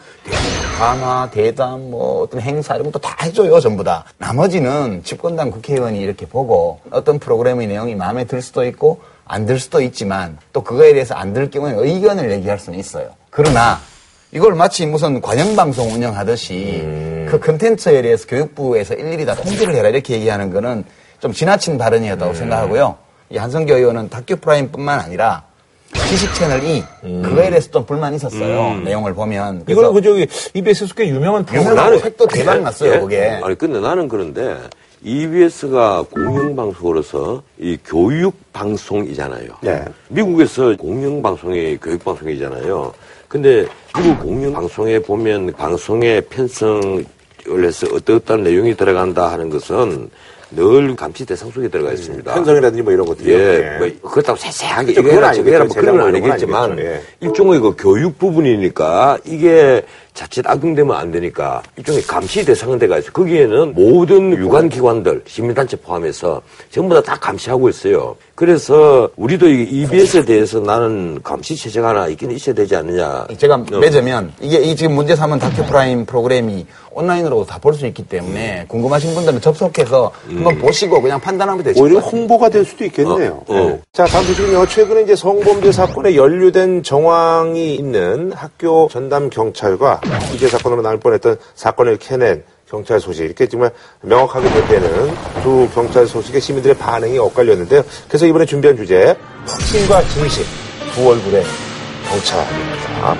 강화, 0.77 1.29
대담, 1.31 1.89
뭐 1.89 2.23
어떤 2.23 2.41
행사 2.41 2.75
이런 2.75 2.91
것도 2.91 2.99
다 2.99 3.15
해줘요, 3.23 3.59
전부 3.61 3.83
다. 3.83 4.03
나머지는 4.17 5.01
집권당 5.03 5.49
국회의원이 5.49 5.99
이렇게 5.99 6.25
보고 6.27 6.81
어떤 6.91 7.19
프로그램의 7.19 7.67
내용이 7.67 7.95
마음에 7.95 8.25
들 8.25 8.41
수도 8.41 8.65
있고 8.65 8.99
안 9.25 9.45
들 9.45 9.57
수도 9.59 9.81
있지만 9.81 10.37
또 10.51 10.61
그거에 10.61 10.91
대해서 10.93 11.15
안 11.15 11.33
들 11.33 11.49
경우에 11.49 11.73
의견을 11.77 12.29
얘기할 12.31 12.59
수는 12.59 12.77
있어요. 12.77 13.07
그러나 13.29 13.79
이걸 14.33 14.55
마치 14.55 14.85
무슨 14.85 15.21
관영방송 15.21 15.93
운영하듯이 15.93 16.81
음. 16.83 17.27
그 17.31 17.39
컨텐츠에 17.39 18.01
대해서 18.01 18.27
교육부에서 18.27 18.95
일일이 18.95 19.25
다 19.25 19.35
통제를 19.35 19.73
해라 19.75 19.87
이렇게 19.87 20.15
얘기하는 20.15 20.51
거는 20.51 20.83
좀 21.21 21.31
지나친 21.31 21.77
발언이었다고 21.77 22.31
음. 22.31 22.35
생각하고요. 22.35 22.97
이 23.33 23.37
한성교 23.37 23.75
의원은 23.75 24.09
다큐 24.09 24.35
프라임뿐만 24.35 24.99
아니라 24.99 25.43
지식 26.07 26.31
채널 26.35 26.63
E 26.63 26.83
그거에 27.01 27.49
대해서 27.49 27.71
좀 27.71 27.83
불만이 27.83 28.17
있었어요. 28.17 28.79
내용을 28.81 29.15
보면. 29.15 29.55
음. 29.55 29.63
이거는 29.67 29.91
그 29.91 30.01
저기 30.03 30.27
EBS에서 30.53 30.93
꽤 30.93 31.07
유명한 31.07 31.43
프로그램. 31.43 31.71
유명한 31.71 31.99
책도 31.99 32.27
대박 32.27 32.61
났어요, 32.61 32.93
예? 32.93 32.99
그게. 32.99 33.39
아니, 33.43 33.55
근데 33.57 33.79
나는 33.79 34.07
그런데 34.07 34.55
EBS가 35.03 36.03
공영방송으로서 36.11 37.41
이 37.57 37.75
교육방송이잖아요. 37.83 39.49
네. 39.61 39.83
미국에서 40.09 40.75
공영방송이 40.77 41.77
교육방송이잖아요. 41.77 42.93
근데 43.27 43.65
미국 43.97 44.19
공영방송에 44.19 44.99
보면 44.99 45.53
방송의 45.53 46.21
편성을 46.29 47.03
해서 47.63 47.87
어떠어떤 47.93 48.43
내용이 48.43 48.75
들어간다 48.75 49.31
하는 49.31 49.49
것은 49.49 50.11
늘 50.55 50.95
감시 50.95 51.25
대상 51.25 51.49
속에 51.51 51.67
들어가 51.67 51.91
있습니다. 51.93 52.33
편성이라든지 52.33 52.81
뭐 52.83 52.93
이런 52.93 53.05
것들이. 53.05 53.31
예, 53.33 53.77
뭐 53.79 54.11
그렇다고 54.11 54.37
세세하게 54.37 54.93
그렇죠. 54.93 55.01
이거 55.01 55.09
그건 55.09 55.17
해라 55.17 55.33
저거 55.33 55.49
아니겠죠. 55.49 55.55
해라 55.55 55.65
뭐 55.65 55.75
그런 55.75 55.97
건 55.97 56.07
아니겠지만. 56.07 56.79
예. 56.79 57.01
일종의 57.21 57.59
그 57.59 57.75
교육 57.77 58.17
부분이니까 58.19 59.19
이게 59.25 59.83
자칫 60.13 60.45
악용되면 60.47 60.95
안 60.95 61.11
되니까 61.11 61.61
일종의 61.77 62.01
감시 62.03 62.43
대상은 62.45 62.79
돼가 62.79 62.97
있어요. 62.97 63.11
거기에는 63.13 63.73
모든 63.75 64.31
유관기관들, 64.37 65.23
시민단체 65.27 65.77
포함해서 65.77 66.41
전부 66.71 66.93
다 66.95 67.01
다 67.03 67.15
감시하고 67.19 67.67
있어요. 67.69 68.15
그래서 68.35 69.09
우리도 69.17 69.47
이 69.47 69.63
EBS에 69.63 70.23
대해서 70.25 70.59
나는 70.59 71.19
감시 71.23 71.55
체제가 71.55 71.89
하나 71.89 72.07
있긴 72.07 72.31
있어야 72.31 72.55
되지 72.55 72.75
않느냐. 72.75 73.27
제가 73.37 73.55
어. 73.55 73.77
맺으면 73.77 74.31
이게 74.39 74.57
이 74.59 74.75
지금 74.75 74.95
문제 74.95 75.15
삼은 75.15 75.37
다큐 75.39 75.65
프라임 75.65 76.05
프로그램이 76.05 76.65
온라인으로도 76.91 77.45
다볼 77.45 77.73
수 77.73 77.85
있기 77.87 78.03
때문에 78.07 78.65
궁금하신 78.67 79.15
분들은 79.15 79.41
접속해서 79.41 80.11
한번 80.27 80.57
보시고 80.59 81.01
그냥 81.01 81.19
판단하면 81.19 81.63
되죠. 81.63 81.83
오히려 81.83 81.99
홍보가 81.99 82.49
될 82.49 82.63
수도 82.65 82.85
있겠네요. 82.85 83.43
어, 83.47 83.55
어. 83.55 83.79
자, 83.93 84.05
다음 84.05 84.23
소식은요. 84.25 84.65
최근에 84.67 85.01
이제 85.01 85.15
성범죄 85.15 85.71
사건에 85.71 86.15
연루된 86.15 86.83
정황이 86.83 87.75
있는 87.75 88.31
학교 88.33 88.87
전담 88.89 89.29
경찰과 89.29 90.01
이재 90.33 90.47
사건으로 90.47 90.81
나올 90.81 90.99
뻔했던 90.99 91.37
사건을 91.55 91.97
캐낸 91.97 92.43
경찰 92.69 92.99
소식. 92.99 93.23
이렇게 93.23 93.47
정말 93.47 93.71
명확하게 94.01 94.49
대표되는 94.51 95.13
두 95.43 95.69
경찰 95.73 96.07
소식에 96.07 96.39
시민들의 96.39 96.77
반응이 96.77 97.17
엇갈렸는데요. 97.19 97.83
그래서 98.07 98.25
이번에 98.25 98.45
준비한 98.45 98.75
주제, 98.75 99.15
확신과 99.45 100.01
진실, 100.07 100.43
두 100.93 101.09
얼굴의 101.09 101.43
경찰입니다. 102.09 103.15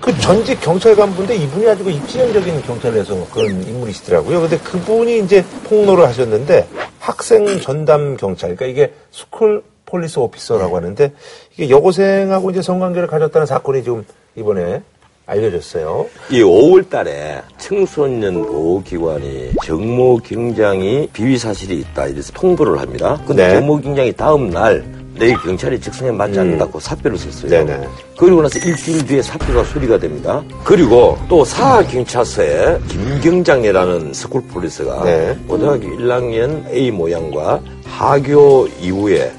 그 0.00 0.16
전직 0.20 0.60
경찰 0.60 0.94
간부인데 0.94 1.34
이분이 1.34 1.66
아주 1.66 1.82
그 1.82 1.90
입지형적인 1.90 2.62
경찰에서 2.62 3.26
그런 3.32 3.62
인물이시더라고요. 3.62 4.42
근데 4.42 4.58
그분이 4.58 5.20
이제 5.20 5.42
폭로를 5.64 6.06
하셨는데 6.06 6.68
학생 7.00 7.58
전담 7.60 8.16
경찰, 8.16 8.54
그러니까 8.54 8.66
이게 8.66 8.92
school 9.10 9.62
police 9.86 10.18
officer라고 10.18 10.76
하는데 10.76 11.12
이게 11.54 11.70
여고생하고 11.70 12.50
이제 12.50 12.62
성관계를 12.62 13.08
가졌다는 13.08 13.46
사건이 13.46 13.82
지금 13.82 14.04
이번에 14.36 14.82
알려졌어요. 15.26 16.06
이 16.30 16.42
5월 16.42 16.88
달에 16.88 17.40
청소년 17.58 18.42
보호기관이 18.42 19.52
정모 19.64 20.18
경장이 20.18 21.08
비위 21.12 21.38
사실이 21.38 21.78
있다 21.80 22.06
이래서 22.08 22.32
통보를 22.32 22.78
합니다. 22.78 23.20
근데 23.26 23.48
네. 23.48 23.54
정모 23.54 23.80
경장이 23.80 24.12
다음 24.12 24.50
날 24.50 24.84
내일 25.16 25.36
경찰이 25.36 25.80
적성에 25.80 26.10
맞지 26.10 26.38
않는다고 26.38 26.80
사표를 26.80 27.16
썼어요. 27.16 27.48
네네. 27.48 27.88
그리고 28.18 28.42
나서 28.42 28.58
일주일 28.58 29.06
뒤에 29.06 29.22
사표가 29.22 29.62
수리가 29.64 29.98
됩니다. 29.98 30.42
그리고 30.64 31.16
또 31.28 31.44
사하 31.44 31.86
경찰서에 31.86 32.80
김 32.88 33.20
경장이라는 33.20 34.12
school 34.12 34.42
police가 34.48 35.04
네. 35.04 35.38
고등학교 35.46 35.86
1학년 35.86 36.68
A 36.68 36.90
모양과 36.90 37.60
하교 37.84 38.68
이후에 38.80 39.32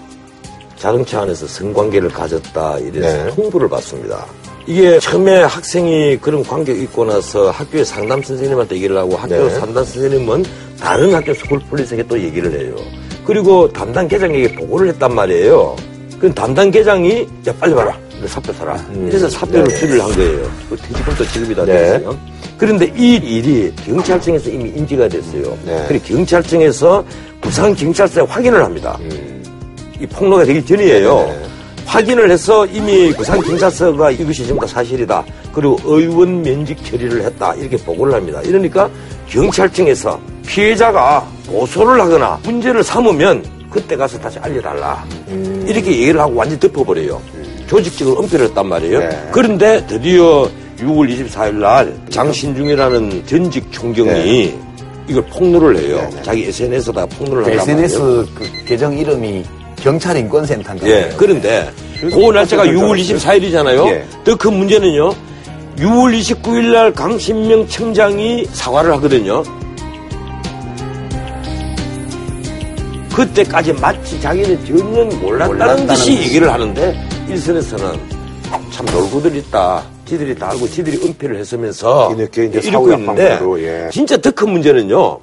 자동차 0.78 1.22
안에서 1.22 1.46
성관계를 1.46 2.10
가졌다 2.10 2.80
이래서 2.80 3.26
네. 3.26 3.36
통보를 3.36 3.68
받습니다. 3.68 4.26
이게 4.68 5.00
처음에 5.00 5.44
학생이 5.44 6.18
그런 6.18 6.44
관계가 6.44 6.80
있고 6.84 7.06
나서 7.06 7.52
학교의 7.52 7.86
상담 7.86 8.22
선생님한테 8.22 8.76
얘기를 8.76 8.98
하고 8.98 9.16
학교 9.16 9.48
네. 9.48 9.50
상담 9.52 9.84
선생님은 9.84 10.44
다른 10.80 11.14
학교 11.14 11.34
school 11.34 11.60
police에게 11.70 12.04
또 12.08 12.20
얘기를 12.20 12.52
해요. 12.60 12.76
그리고 13.26 13.72
담당 13.72 14.08
계장에게 14.08 14.56
보고를 14.56 14.90
했단 14.90 15.14
말이에요. 15.14 15.76
그 16.20 16.34
담당 16.34 16.72
계장이 16.72 17.28
야 17.48 17.54
빨리 17.60 17.76
봐라. 17.76 17.96
너 18.20 18.28
사표 18.28 18.52
써라. 18.54 18.76
그래서 18.92 19.30
사표를 19.30 19.70
수리를 19.70 20.02
한 20.02 20.12
거예요. 20.14 20.52
그 20.70 20.76
퇴직금도 20.78 21.26
지급이 21.28 21.54
다 21.54 21.66
네. 21.66 21.74
됐어요. 21.74 22.18
그런데 22.58 22.92
이 22.98 23.16
일이 23.16 23.72
경찰청에서 23.86 24.50
이미 24.50 24.70
인지가 24.70 25.08
됐어요. 25.08 25.58
네. 25.66 25.86
그리고 25.88 26.06
경찰청에서 26.06 27.06
부산 27.42 27.76
경찰서에 27.76 28.24
확인을 28.24 28.64
합니다. 28.64 28.98
이 30.00 30.08
폭로가 30.08 30.44
되기 30.46 30.66
전이에요. 30.66 31.55
네. 31.86 31.92
확인을 31.92 32.30
해서 32.32 32.66
이미 32.66 33.12
부산 33.14 33.42
경찰서가 33.42 34.12
이것이 34.12 34.46
전부 34.48 34.66
다 34.66 34.68
사실이다. 34.74 35.24
그리고 35.54 35.78
의원 35.86 36.42
면직 36.42 36.84
처리를 36.84 37.24
했다. 37.24 37.54
이렇게 37.56 37.78
보고를 37.78 38.14
합니다. 38.14 38.42
이러니까 38.44 38.90
경찰청에서 39.30 40.20
피해자가 40.46 41.26
고소를 41.48 42.02
하거나 42.02 42.40
문제를 42.44 42.84
삼으면 42.84 43.44
그때 43.70 43.96
가서 43.96 44.20
다시 44.20 44.40
알려달라. 44.40 45.06
이렇게 45.66 45.92
얘기를 45.92 46.20
하고 46.20 46.36
완전히 46.36 46.60
덮어버려요. 46.60 47.22
조직적으로 47.68 48.22
은폐를 48.24 48.48
했단 48.48 48.68
말이에요. 48.68 49.00
네. 49.00 49.30
그런데 49.32 49.86
드디어 49.88 50.50
6월 50.80 51.10
24일 51.30 51.54
날 51.56 51.94
장신중이라는 52.10 53.26
전직 53.26 53.72
총경이 53.72 54.54
이걸 55.08 55.24
폭로를 55.26 55.78
해요. 55.78 56.10
자기 56.24 56.46
SNS에다 56.46 57.06
폭로를 57.06 57.46
한단 57.46 57.58
말이에요. 57.68 57.86
SNS 57.86 58.28
그 58.36 58.66
계정 58.66 58.98
이름이 58.98 59.44
경찰 59.86 60.18
인권센터인가 60.18 60.88
예, 60.88 61.14
그런데 61.16 61.70
그 62.02 62.08
날짜가 62.34 62.66
6월 62.66 63.00
24일이잖아요. 63.00 63.88
예. 63.92 64.04
더 64.24 64.36
큰 64.36 64.54
문제는요. 64.54 65.10
6월 65.78 66.20
29일 66.20 66.72
날 66.74 66.92
강신명 66.92 67.68
청장이 67.68 68.48
사과를 68.52 68.92
하거든요. 68.94 69.44
그때까지 73.16 73.74
마치 73.74 74.20
자기는 74.20 74.66
전혀 74.66 74.84
몰랐다는, 75.20 75.48
몰랐다는 75.48 75.88
듯이. 75.88 76.14
얘기를 76.18 76.52
하는데 76.52 77.00
일선에서는 77.30 77.88
참 78.72 78.86
놀고들 78.88 79.36
있다. 79.36 79.84
지들이 80.06 80.36
다 80.36 80.50
알고 80.50 80.68
지들이 80.68 80.98
은폐를 81.06 81.38
했으면서 81.38 82.10
뒤늦게 82.10 82.46
이제 82.46 82.62
사후 82.72 82.92
있는데 82.94 83.40
예. 83.60 83.90
진짜 83.92 84.18
더 84.18 84.32
큰 84.32 84.50
문제는요. 84.50 85.20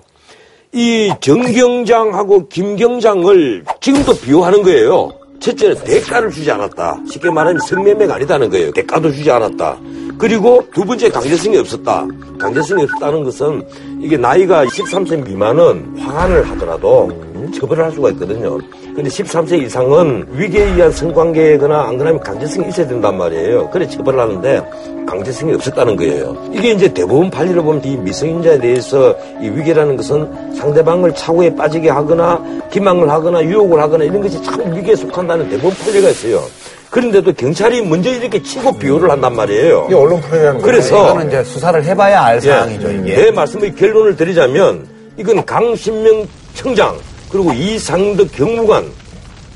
이 0.75 1.13
정경장하고 1.21 2.49
김경장을 2.49 3.65
지금도 3.81 4.15
비호하는 4.21 4.63
거예요. 4.63 5.11
첫째는 5.39 5.85
대가를 5.85 6.31
주지 6.31 6.51
않았다. 6.51 7.01
쉽게 7.11 7.31
말하면 7.31 7.61
성매매가 7.61 8.15
아니다는 8.15 8.49
거예요. 8.49 8.71
대가도 8.73 9.13
주지 9.13 9.31
않았다. 9.31 9.79
그리고 10.17 10.67
두 10.73 10.85
번째 10.85 11.11
강제성이 11.11 11.59
없었다. 11.59 12.07
강제성이 12.39 12.85
없었다는 12.85 13.25
것은 13.25 13.63
이게 14.01 14.17
나이가 14.17 14.65
13세 14.65 15.27
미만은 15.27 15.99
황한을 15.99 16.49
하더라도 16.51 17.11
처벌을 17.55 17.85
할 17.85 17.93
수가 17.93 18.11
있거든요. 18.13 18.59
근데 18.95 19.09
13세 19.09 19.63
이상은 19.63 20.27
위계에 20.33 20.65
의한 20.65 20.93
성관계거나 20.93 21.83
안 21.83 21.97
그러면 21.97 22.21
강제성이 22.21 22.69
있어야 22.69 22.87
된단 22.87 23.17
말이에요. 23.17 23.71
그래 23.71 23.89
처벌을 23.89 24.21
하는데 24.21 24.63
강제성이 25.07 25.55
없었다는 25.55 25.97
거예요. 25.97 26.37
이게 26.53 26.73
이제 26.73 26.93
대부분 26.93 27.31
판례를 27.31 27.63
보면 27.63 27.83
이 27.85 27.97
미성년자에 27.97 28.59
대해서 28.59 29.17
이 29.41 29.49
위계라는 29.49 29.97
것은 29.97 30.55
상대방을 30.57 31.15
차고에 31.15 31.55
빠지게 31.55 31.89
하거나 31.89 32.43
기망을 32.71 33.09
하거나 33.09 33.43
유혹을 33.43 33.81
하거나 33.81 34.05
이런 34.05 34.21
것이 34.21 34.43
참 34.43 34.75
위계에 34.75 34.95
속한다는 34.95 35.49
대부분 35.49 35.73
판례가 35.75 36.11
있어요. 36.11 36.43
그런데도 36.91 37.33
경찰이 37.33 37.87
먼저 37.87 38.11
이렇게 38.11 38.43
치고 38.43 38.79
비호를 38.79 39.11
한단 39.11 39.35
말이에요. 39.35 39.85
이게 39.87 39.95
언론 39.95 40.21
프로그램 40.21 40.61
그래서 40.61 41.11
이거는 41.13 41.29
이제 41.29 41.43
수사를 41.43 41.83
해봐야 41.83 42.23
알 42.23 42.41
사항이죠 42.43 42.91
이게. 42.91 43.15
내 43.17 43.31
말씀의 43.31 43.75
결론을 43.75 44.17
드리자면 44.17 44.87
이건 45.17 45.43
강신명 45.47 46.27
청장 46.53 46.95
그리고 47.33 47.53
이상덕 47.53 48.31
경무관 48.33 48.93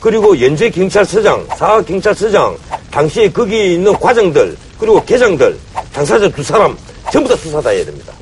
그리고 0.01 0.41
연재 0.41 0.71
경찰서장, 0.71 1.47
사하 1.57 1.83
경찰서장, 1.83 2.57
당시에 2.91 3.31
거기 3.31 3.75
있는 3.75 3.93
과장들, 3.93 4.57
그리고 4.79 5.05
계장들, 5.05 5.59
당사자 5.93 6.29
두 6.29 6.43
사람 6.43 6.77
전부 7.13 7.29
다 7.29 7.37
수사 7.37 7.61
다 7.61 7.71
해야 7.71 7.85
됩니다. 7.85 8.13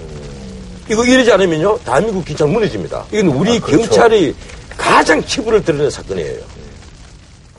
이거 0.91 1.05
이러지 1.05 1.33
않으면요, 1.33 1.79
대한민국 1.85 2.25
경찰 2.25 2.49
무너집니다. 2.49 3.05
이건 3.13 3.29
우리 3.29 3.61
경찰이 3.61 4.35
가장 4.77 5.23
치부를 5.25 5.65
드러낸 5.65 5.91
사건이에요. 5.91 6.41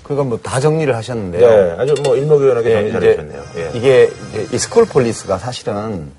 그거 0.04 0.24
뭐다 0.24 0.60
정리를 0.60 0.96
하셨는데요. 0.96 1.50
네, 1.50 1.76
아주 1.82 1.96
뭐 2.04 2.16
일목요연하게 2.16 2.70
예, 2.70 2.74
정리 2.74 2.88
이제 2.88 2.94
잘해주셨네요. 2.94 3.44
예. 3.58 3.72
이게 3.74 4.12
이제 4.30 4.48
이 4.52 4.58
school 4.58 4.86
police가 4.86 5.40
사실은 5.40 6.12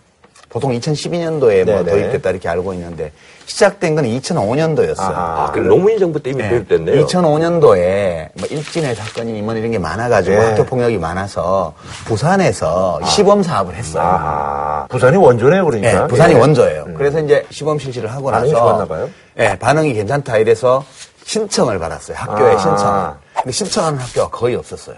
보통 0.48 0.72
2012년도에 0.72 1.64
뭐. 1.64 1.84
도입됐다 1.84 2.30
이렇게 2.30 2.48
알고 2.48 2.72
있는데 2.74 3.12
시작된 3.46 3.94
건 3.94 4.04
2005년도였어요. 4.04 5.12
아, 5.14 5.50
그 5.52 5.60
노무현 5.60 5.98
정부 5.98 6.20
때 6.20 6.30
이미 6.30 6.42
네. 6.42 6.50
도입됐네요. 6.50 7.04
2005년도에 7.06 8.28
뭐 8.34 8.48
일진회 8.50 8.94
사건이 8.94 9.42
뭐 9.42 9.54
이런 9.54 9.70
게 9.70 9.78
많아가지고 9.78 10.36
네. 10.36 10.44
학교 10.44 10.64
폭력이 10.64 10.98
많아서 10.98 11.74
부산에서 12.06 13.00
시범 13.04 13.42
사업을 13.42 13.74
했어요. 13.74 14.02
아하. 14.02 14.86
부산이 14.88 15.16
원조네요, 15.16 15.64
그러니까. 15.64 16.02
네, 16.02 16.06
부산이 16.08 16.34
예. 16.34 16.38
원조예요. 16.38 16.86
그래서 16.96 17.20
이제 17.20 17.44
시범 17.50 17.78
실시를 17.78 18.10
하고 18.12 18.30
반응이 18.30 18.52
나서 18.52 18.64
좋았나 18.64 18.84
봐요? 18.86 19.08
네, 19.34 19.58
반응이 19.58 19.94
괜찮다 19.94 20.38
이래서 20.38 20.84
신청을 21.24 21.78
받았어요. 21.78 22.16
학교에 22.18 22.54
아. 22.54 22.58
신청을. 22.58 23.25
근데 23.42 23.52
신청하는 23.52 23.98
학교가 23.98 24.28
거의 24.28 24.54
없었어요. 24.56 24.96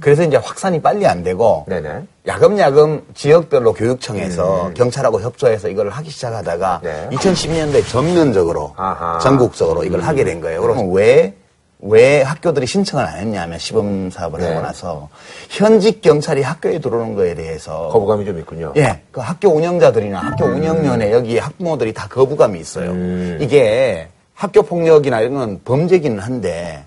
그래서 0.00 0.22
이제 0.22 0.36
확산이 0.36 0.80
빨리 0.80 1.06
안 1.06 1.22
되고 1.22 1.64
음. 1.68 1.70
네네. 1.70 2.02
야금야금 2.26 3.02
지역별로 3.14 3.72
교육청에서 3.74 4.72
경찰하고 4.74 5.20
협조해서 5.20 5.68
이걸 5.68 5.90
하기 5.90 6.10
시작하다가 6.10 6.80
음. 6.84 6.88
네. 7.10 7.16
2012년도에 7.16 7.86
전면적으로 7.88 8.72
아하. 8.76 9.16
음. 9.16 9.20
전국적으로 9.20 9.84
이걸 9.84 10.00
하게 10.00 10.24
된 10.24 10.40
거예요. 10.40 10.62
그러면 10.62 10.90
왜, 10.92 11.34
왜 11.80 12.22
학교들이 12.22 12.66
신청을 12.66 13.04
안 13.04 13.18
했냐면 13.18 13.58
시범 13.58 14.10
사업을 14.10 14.40
네. 14.40 14.48
하고 14.48 14.60
나서 14.62 15.08
현직 15.50 16.00
경찰이 16.00 16.42
학교에 16.42 16.78
들어오는 16.78 17.14
거에 17.14 17.34
대해서 17.34 17.88
거부감이 17.92 18.24
좀 18.24 18.38
있군요. 18.38 18.72
예, 18.76 19.02
그 19.10 19.20
학교 19.20 19.50
운영자들이나 19.50 20.18
학교 20.18 20.46
운영위원회 20.46 21.12
여기 21.12 21.38
학부모들이 21.38 21.92
다 21.92 22.06
거부감이 22.08 22.58
있어요. 22.60 22.90
음. 22.92 23.38
이게 23.40 24.08
학교 24.34 24.62
폭력이나 24.62 25.20
이런 25.20 25.34
건 25.34 25.60
범죄기는 25.64 26.18
한데 26.18 26.84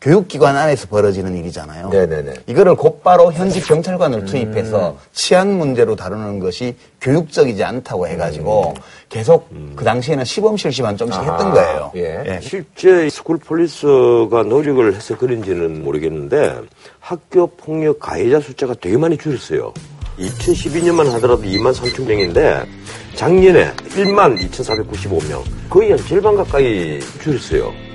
교육기관 0.00 0.56
안에서 0.56 0.86
벌어지는 0.88 1.36
일이잖아요. 1.36 1.90
네네네. 1.90 2.34
이거를 2.46 2.74
곧바로 2.74 3.30
현직 3.32 3.66
경찰관을 3.66 4.24
투입해서 4.24 4.96
치안 5.12 5.52
문제로 5.58 5.94
다루는 5.94 6.40
것이 6.40 6.74
교육적이지 7.02 7.62
않다고 7.62 8.08
해가지고 8.08 8.74
계속 9.10 9.50
그 9.76 9.84
당시에는 9.84 10.24
시범 10.24 10.56
실시만 10.56 10.96
좀씩 10.96 11.20
아하, 11.20 11.32
했던 11.32 11.52
거예요. 11.52 11.92
예. 11.96 12.40
실제 12.42 13.10
school 13.10 13.38
police가 13.38 14.44
노력을 14.44 14.94
해서 14.94 15.18
그런지는 15.18 15.84
모르겠는데 15.84 16.56
학교 16.98 17.46
폭력 17.46 18.00
가해자 18.00 18.40
숫자가 18.40 18.74
되게 18.80 18.96
많이 18.96 19.18
줄었어요. 19.18 19.74
2012년만 20.18 21.10
하더라도 21.12 21.42
2만 21.42 21.74
3천 21.74 22.06
명인데 22.06 22.64
작년에 23.16 23.72
1만 23.74 24.38
2,495명 24.50 25.42
거의 25.68 25.90
한 25.90 25.98
절반 26.06 26.36
가까이 26.36 27.00
줄었어요. 27.22 27.89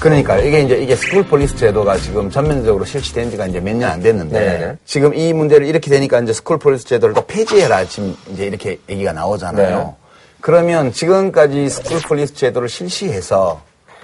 그러니까 0.00 0.38
이게 0.38 0.62
이제 0.62 0.76
이게 0.76 0.96
school 0.96 1.24
police 1.24 1.56
제도가 1.56 1.98
지금 1.98 2.30
전면적으로 2.30 2.84
실시된 2.84 3.30
지가 3.30 3.46
이제 3.46 3.60
몇 3.60 3.76
년 3.76 3.90
안 3.92 4.00
됐는데 4.00 4.38
네네네. 4.40 4.76
지금 4.86 5.14
이 5.14 5.32
문제를 5.32 5.66
이렇게 5.66 5.90
되니까 5.90 6.20
이제 6.20 6.32
school 6.32 6.58
police 6.58 6.86
제도를 6.86 7.14
또 7.14 7.22
폐지해라 7.26 7.84
지금 7.84 8.16
이제 8.32 8.46
이렇게 8.46 8.78
얘기가 8.88 9.12
나오잖아요. 9.12 9.78
네. 9.78 9.94
그러면 10.40 10.92
지금까지 10.92 11.68
school 11.68 12.00
police 12.08 12.34
제도를 12.34 12.68
실시해서 12.68 13.60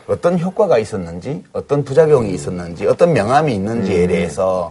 어떤 0.08 0.38
효과가 0.38 0.78
있었는지, 0.78 1.42
어떤 1.52 1.84
부작용이 1.84 2.32
있었는지, 2.34 2.86
어떤 2.86 3.12
명암이 3.12 3.54
있는지에 3.54 4.08
대해서 4.08 4.70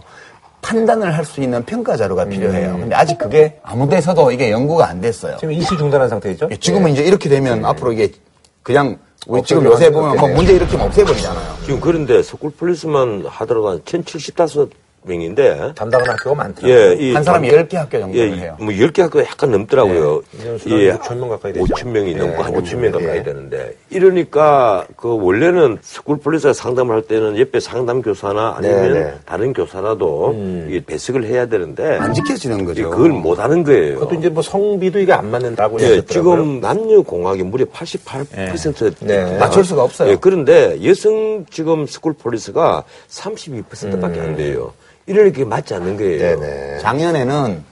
판단을 0.60 1.16
할 1.16 1.24
수 1.24 1.40
있는 1.40 1.64
평가 1.64 1.96
자료가 1.96 2.26
필요해요. 2.26 2.76
근데 2.78 2.94
아직 2.94 3.18
그게 3.18 3.58
아무 3.64 3.88
데서도 3.88 4.30
이게 4.30 4.50
연구가 4.52 4.88
안 4.88 5.00
됐어요. 5.00 5.36
지금 5.38 5.54
일시 5.54 5.76
중단한 5.76 6.08
상태이죠? 6.08 6.48
예, 6.52 6.56
지금은 6.56 6.92
이제 6.92 7.02
이렇게 7.02 7.28
되면 7.28 7.64
앞으로 7.64 7.92
이게 7.92 8.12
그냥 8.62 8.98
우리 9.26 9.42
지금 9.42 9.66
없어져가지고 9.66 9.72
요새 9.72 9.90
보면 9.90 10.16
뭐 10.16 10.28
네. 10.28 10.34
문제 10.34 10.52
일으키면 10.54 10.86
없애버리잖아요. 10.86 11.56
지금 11.64 11.80
그런데 11.80 12.22
school 12.22 12.50
police만 12.52 13.24
하더라도 13.26 13.68
한 13.70 13.82
1,075 13.84 14.68
명인데 15.04 15.72
담당하는 15.74 16.12
학교가 16.14 16.36
많더라고요. 16.36 16.74
예, 16.74 16.94
이 16.94 17.12
한 17.14 17.22
사람이 17.24 17.48
10개 17.50 17.74
학교 17.74 17.98
정도를 17.98 18.32
예, 18.32 18.36
해요. 18.40 18.56
뭐 18.58 18.68
10개 18.68 19.00
학교가 19.02 19.24
약간 19.24 19.50
넘더라고요. 19.50 20.22
네. 20.32 20.58
수당이 20.58 20.88
5천 20.90 21.16
명 21.16 21.28
가까이 21.28 21.52
되죠. 21.52 21.64
5천 21.66 21.88
명이 21.88 22.12
예, 22.12 22.16
넘고 22.16 22.42
한 22.42 22.52
5천 22.52 22.62
5천 22.64 22.76
명 22.76 22.80
명, 22.82 22.92
가까이 22.92 23.18
예. 23.18 23.22
되는데 23.22 23.76
이러니까 23.90 24.86
그 24.96 25.16
원래는 25.20 25.78
school 25.82 26.18
police가 26.18 26.52
상담을 26.52 26.94
할 26.94 27.02
때는 27.02 27.38
옆에 27.38 27.60
상담 27.60 28.02
교사나 28.02 28.54
아니면 28.56 28.92
네, 28.92 29.00
네. 29.00 29.14
다른 29.24 29.52
교사라도 29.52 30.34
이게 30.68 30.82
배석을 30.84 31.24
해야 31.24 31.46
되는데 31.46 31.96
안 31.98 32.12
지켜지는 32.14 32.60
예, 32.60 32.64
거죠. 32.64 32.90
그걸 32.90 33.10
못 33.10 33.38
하는 33.38 33.64
거예요. 33.64 33.98
그것도 33.98 34.14
이제 34.18 34.28
뭐 34.28 34.42
성비도 34.42 34.98
이게 35.00 35.12
안 35.12 35.30
맞는다고 35.30 35.80
예, 35.80 35.84
하셨더라고요. 35.84 36.06
지금 36.06 36.60
남녀 36.60 37.02
공학이 37.02 37.42
무려 37.42 37.64
88% 37.66 38.94
네. 39.00 39.38
맞출 39.38 39.64
수가 39.64 39.82
없어요. 39.82 40.10
예, 40.12 40.16
그런데 40.20 40.78
여성 40.84 41.44
지금 41.50 41.86
school 41.86 42.12
police가 42.14 42.84
32%밖에 43.08 44.20
안 44.20 44.36
돼요. 44.36 44.72
이러니까 45.06 45.36
이게 45.36 45.44
맞지 45.44 45.74
않는 45.74 45.96
거예요. 45.96 46.40
네네. 46.40 46.78
작년에는 46.80 47.64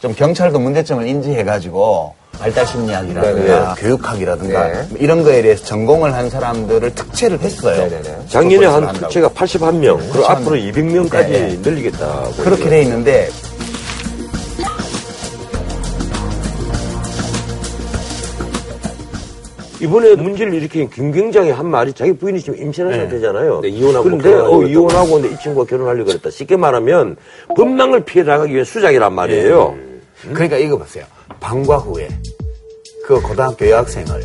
좀 0.00 0.14
경찰도 0.14 0.58
문제점을 0.58 1.06
인지해가지고 1.06 2.14
발달 2.38 2.66
심리학이라든가 2.66 3.74
네네. 3.74 3.74
교육학이라든가 3.78 4.66
네. 4.68 4.74
뭐 4.90 4.98
이런 5.00 5.24
거에 5.24 5.42
대해서 5.42 5.64
전공을 5.64 6.12
한 6.14 6.28
사람들을 6.28 6.94
특채를 6.94 7.40
했어요. 7.40 7.76
네네네. 7.88 8.26
작년에 8.28 8.66
한. 8.66 8.92
특채가 8.92 9.30
81명, 9.30 9.96
그리고 10.12 10.26
81명. 10.26 10.30
앞으로 10.30 10.56
200명까지 10.56 11.28
네. 11.28 11.58
늘리겠다고. 11.62 12.32
그렇게 12.42 12.68
돼 12.68 12.82
있는데 12.82 13.30
이번에 19.86 20.16
문제를 20.16 20.52
일으킨 20.54 20.90
김경장이 20.90 21.50
한 21.50 21.66
말이 21.70 21.92
자기 21.92 22.12
부인이 22.12 22.40
지금 22.40 22.60
임신한 22.60 22.92
상태잖아요. 22.92 23.60
네, 23.60 23.68
이혼하고 23.68 24.04
그런데 24.04 24.34
어. 24.34 24.62
이혼하고 24.62 25.12
근데 25.14 25.28
이 25.32 25.38
친구가 25.38 25.66
결혼하려고 25.66 26.06
그랬다. 26.06 26.30
쉽게 26.30 26.56
말하면 26.56 27.16
법망을 27.56 28.04
피해 28.04 28.24
나가기 28.24 28.52
위한 28.52 28.64
수작이란 28.64 29.12
말이에요. 29.14 29.76
그러니까 30.32 30.56
이거 30.56 30.76
보세요. 30.76 31.04
방과 31.38 31.76
후에 31.76 32.08
그 33.04 33.20
고등학교 33.20 33.68
여학생을 33.70 34.20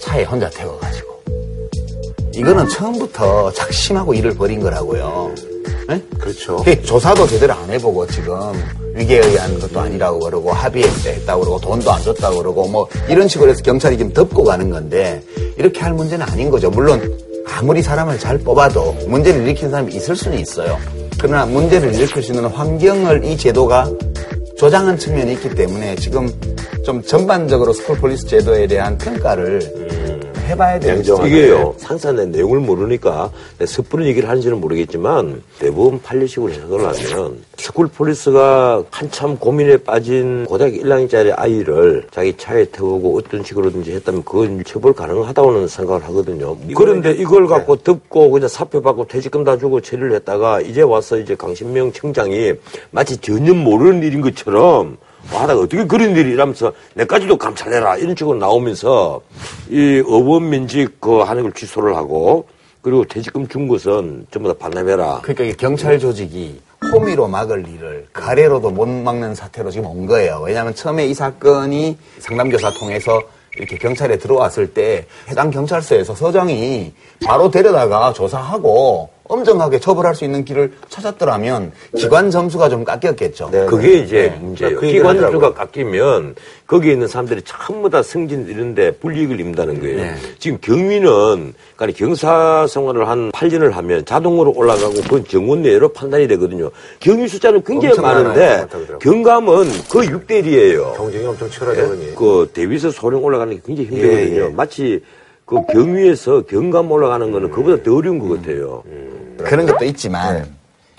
차에 0.00 0.22
혼자 0.22 0.48
태워가지고 0.48 1.10
이거는 2.36 2.68
처음부터 2.68 3.50
작심하고 3.52 4.14
일을 4.14 4.34
벌인 4.34 4.60
거라고요. 4.60 5.34
네? 5.88 6.02
그렇죠. 6.18 6.64
조사도 6.84 7.26
제대로 7.26 7.52
안 7.54 7.70
해보고 7.70 8.06
지금 8.06 8.36
위계에 8.94 9.20
의한 9.20 9.58
것도 9.58 9.80
아니라고 9.80 10.20
그러고 10.20 10.52
합의했다 10.52 11.10
했다고 11.10 11.40
그러고 11.40 11.60
돈도 11.60 11.90
안 11.90 12.02
줬다고 12.02 12.38
그러고 12.38 12.68
뭐 12.68 12.88
이런 13.08 13.28
식으로 13.28 13.50
해서 13.50 13.62
경찰이 13.62 13.96
지금 13.98 14.12
덮고 14.12 14.44
가는 14.44 14.70
건데 14.70 15.22
이렇게 15.56 15.80
할 15.80 15.92
문제는 15.92 16.26
아닌 16.28 16.50
거죠. 16.50 16.70
물론 16.70 17.18
아무리 17.46 17.82
사람을 17.82 18.18
잘 18.18 18.38
뽑아도 18.38 18.92
문제를 19.06 19.42
일으킨 19.42 19.70
사람이 19.70 19.94
있을 19.94 20.14
수는 20.14 20.38
있어요. 20.38 20.78
그러나 21.18 21.44
문제를 21.46 21.94
일으킬 21.94 22.22
수 22.22 22.32
있는 22.32 22.48
환경을 22.48 23.24
이 23.24 23.36
제도가 23.36 23.90
조장한 24.56 24.98
측면이 24.98 25.32
있기 25.34 25.54
때문에 25.54 25.96
지금 25.96 26.30
좀 26.84 27.02
전반적으로 27.02 27.72
school 27.72 27.96
police 27.98 28.26
제도에 28.26 28.66
대한 28.66 28.96
평가를 28.98 29.99
해봐야 30.50 30.78
냉정하게. 30.78 31.28
이게요, 31.28 31.74
상세한 31.78 32.30
내용을 32.30 32.60
모르니까 32.60 33.30
내 33.58 33.66
섣부른 33.66 34.06
얘기를 34.06 34.28
하는지는 34.28 34.60
모르겠지만 34.60 35.42
대부분 35.58 36.00
판례식으로 36.02 36.52
해석을 36.52 36.80
하면 36.80 37.44
school 37.56 37.88
police가 37.88 38.84
한참 38.90 39.36
고민에 39.38 39.78
빠진 39.78 40.44
고등학교 40.46 40.76
1학년짜리 40.76 41.32
아이를 41.36 42.06
자기 42.10 42.36
차에 42.36 42.64
태우고 42.66 43.18
어떤 43.18 43.42
식으로든지 43.44 43.92
했다면 43.92 44.24
그건 44.24 44.62
처벌 44.64 44.92
가능하다고는 44.92 45.68
생각을 45.68 46.02
하거든요. 46.04 46.56
그런데 46.76 47.12
이걸 47.12 47.46
갖고 47.46 47.76
덮고 47.76 48.30
그냥 48.30 48.48
사표 48.48 48.80
받고 48.82 49.06
퇴직금 49.06 49.44
다 49.44 49.56
주고 49.56 49.80
처리를 49.80 50.12
했다가 50.14 50.60
이제 50.62 50.82
와서 50.82 51.18
이제 51.18 51.34
강신명 51.34 51.92
청장이 51.92 52.52
마치 52.90 53.16
전혀 53.18 53.54
모르는 53.54 54.02
일인 54.02 54.20
것처럼 54.20 54.96
와, 55.32 55.46
나 55.46 55.54
어떻게 55.54 55.84
그런 55.84 56.16
일이 56.16 56.32
이러면서 56.32 56.72
내까지도 56.94 57.36
감찰해라 57.36 57.96
이런 57.98 58.16
식으로 58.16 58.38
나오면서 58.38 59.20
이 59.68 60.02
어원민직 60.06 61.00
그 61.00 61.20
하는 61.20 61.42
걸 61.42 61.52
취소를 61.52 61.96
하고 61.96 62.46
그리고 62.82 63.04
퇴직금 63.04 63.46
준 63.46 63.68
것은 63.68 64.26
전부 64.30 64.48
다 64.48 64.54
반납해라. 64.58 65.20
그러니까 65.22 65.44
이 65.44 65.52
경찰 65.54 65.98
조직이 65.98 66.60
호미로 66.92 67.28
막을 67.28 67.66
일을 67.68 68.06
가래로도 68.12 68.70
못 68.70 68.88
막는 68.88 69.34
사태로 69.34 69.70
지금 69.70 69.86
온 69.86 70.06
거예요. 70.06 70.42
왜냐하면 70.44 70.74
처음에 70.74 71.06
이 71.06 71.14
사건이 71.14 71.98
상담교사 72.18 72.70
통해서 72.70 73.22
이렇게 73.56 73.76
경찰에 73.76 74.16
들어왔을 74.16 74.72
때 74.72 75.06
해당 75.28 75.50
경찰서에서 75.50 76.14
서장이 76.14 76.92
바로 77.24 77.50
데려다가 77.50 78.12
조사하고 78.12 79.10
엄정하게 79.30 79.78
처벌할 79.78 80.14
수 80.14 80.24
있는 80.24 80.44
길을 80.44 80.72
찾았더라면 80.88 81.70
기관 81.96 82.30
점수가 82.30 82.68
좀 82.68 82.84
깎였겠죠. 82.84 83.50
네. 83.52 83.66
그게 83.66 83.98
이제 83.98 84.36
문제예요. 84.40 84.80
그 84.80 84.86
기관 84.86 85.16
하더라고요. 85.16 85.38
수가 85.38 85.54
깎이면 85.54 86.34
거기에 86.66 86.92
있는 86.92 87.06
사람들이 87.06 87.42
전부 87.44 87.88
다 87.88 88.02
승진 88.02 88.48
이런데 88.48 88.90
불이익을 88.90 89.38
입는다는 89.38 89.80
거예요. 89.80 89.96
네. 89.98 90.14
지금 90.38 90.58
경위는 90.60 91.54
그러니까 91.76 91.96
경사 91.96 92.66
생활을 92.68 93.08
한 93.08 93.30
8년을 93.30 93.70
하면 93.72 94.04
자동으로 94.04 94.52
올라가고 94.54 94.94
그건 94.94 95.24
정원 95.24 95.62
내로 95.62 95.92
판단이 95.92 96.26
되거든요. 96.28 96.70
경위 96.98 97.28
숫자는 97.28 97.62
굉장히. 97.64 98.00
많은데. 98.00 98.66
경감은 99.00 99.68
거의 99.88 100.08
6대 100.08 100.42
1이에요. 100.42 100.96
경쟁이 100.96 101.26
엄청 101.26 101.48
치열하죠, 101.50 101.88
그러니. 101.88 102.14
그 102.14 102.50
대위에서 102.52 102.90
소령 102.90 103.22
올라가는 103.22 103.54
게 103.54 103.60
굉장히 103.64 103.88
힘들거든요. 103.90 104.42
예, 104.42 104.46
예. 104.46 104.48
마치 104.48 105.02
그 105.50 105.60
경위에서 105.72 106.42
경감 106.48 106.90
올라가는 106.92 107.30
거는 107.32 107.50
그보다 107.50 107.82
더 107.82 107.96
어려운 107.96 108.18
것 108.20 108.36
같아요. 108.40 108.82
그런 109.38 109.66
것도 109.66 109.84
있지만 109.86 110.46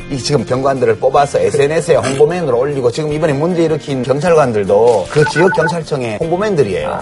이 0.10 0.18
지금 0.18 0.44
경관들을 0.44 0.98
뽑아서 0.98 1.40
SNS에 1.40 1.96
홍보맨으로 1.96 2.60
올리고 2.60 2.92
지금 2.92 3.14
이번에 3.14 3.32
문제 3.32 3.64
일으킨 3.64 4.04
경찰관들도 4.04 5.06
그 5.10 5.24
지역 5.30 5.54
경찰청의 5.54 6.18
홍보맨들이에요. 6.20 7.00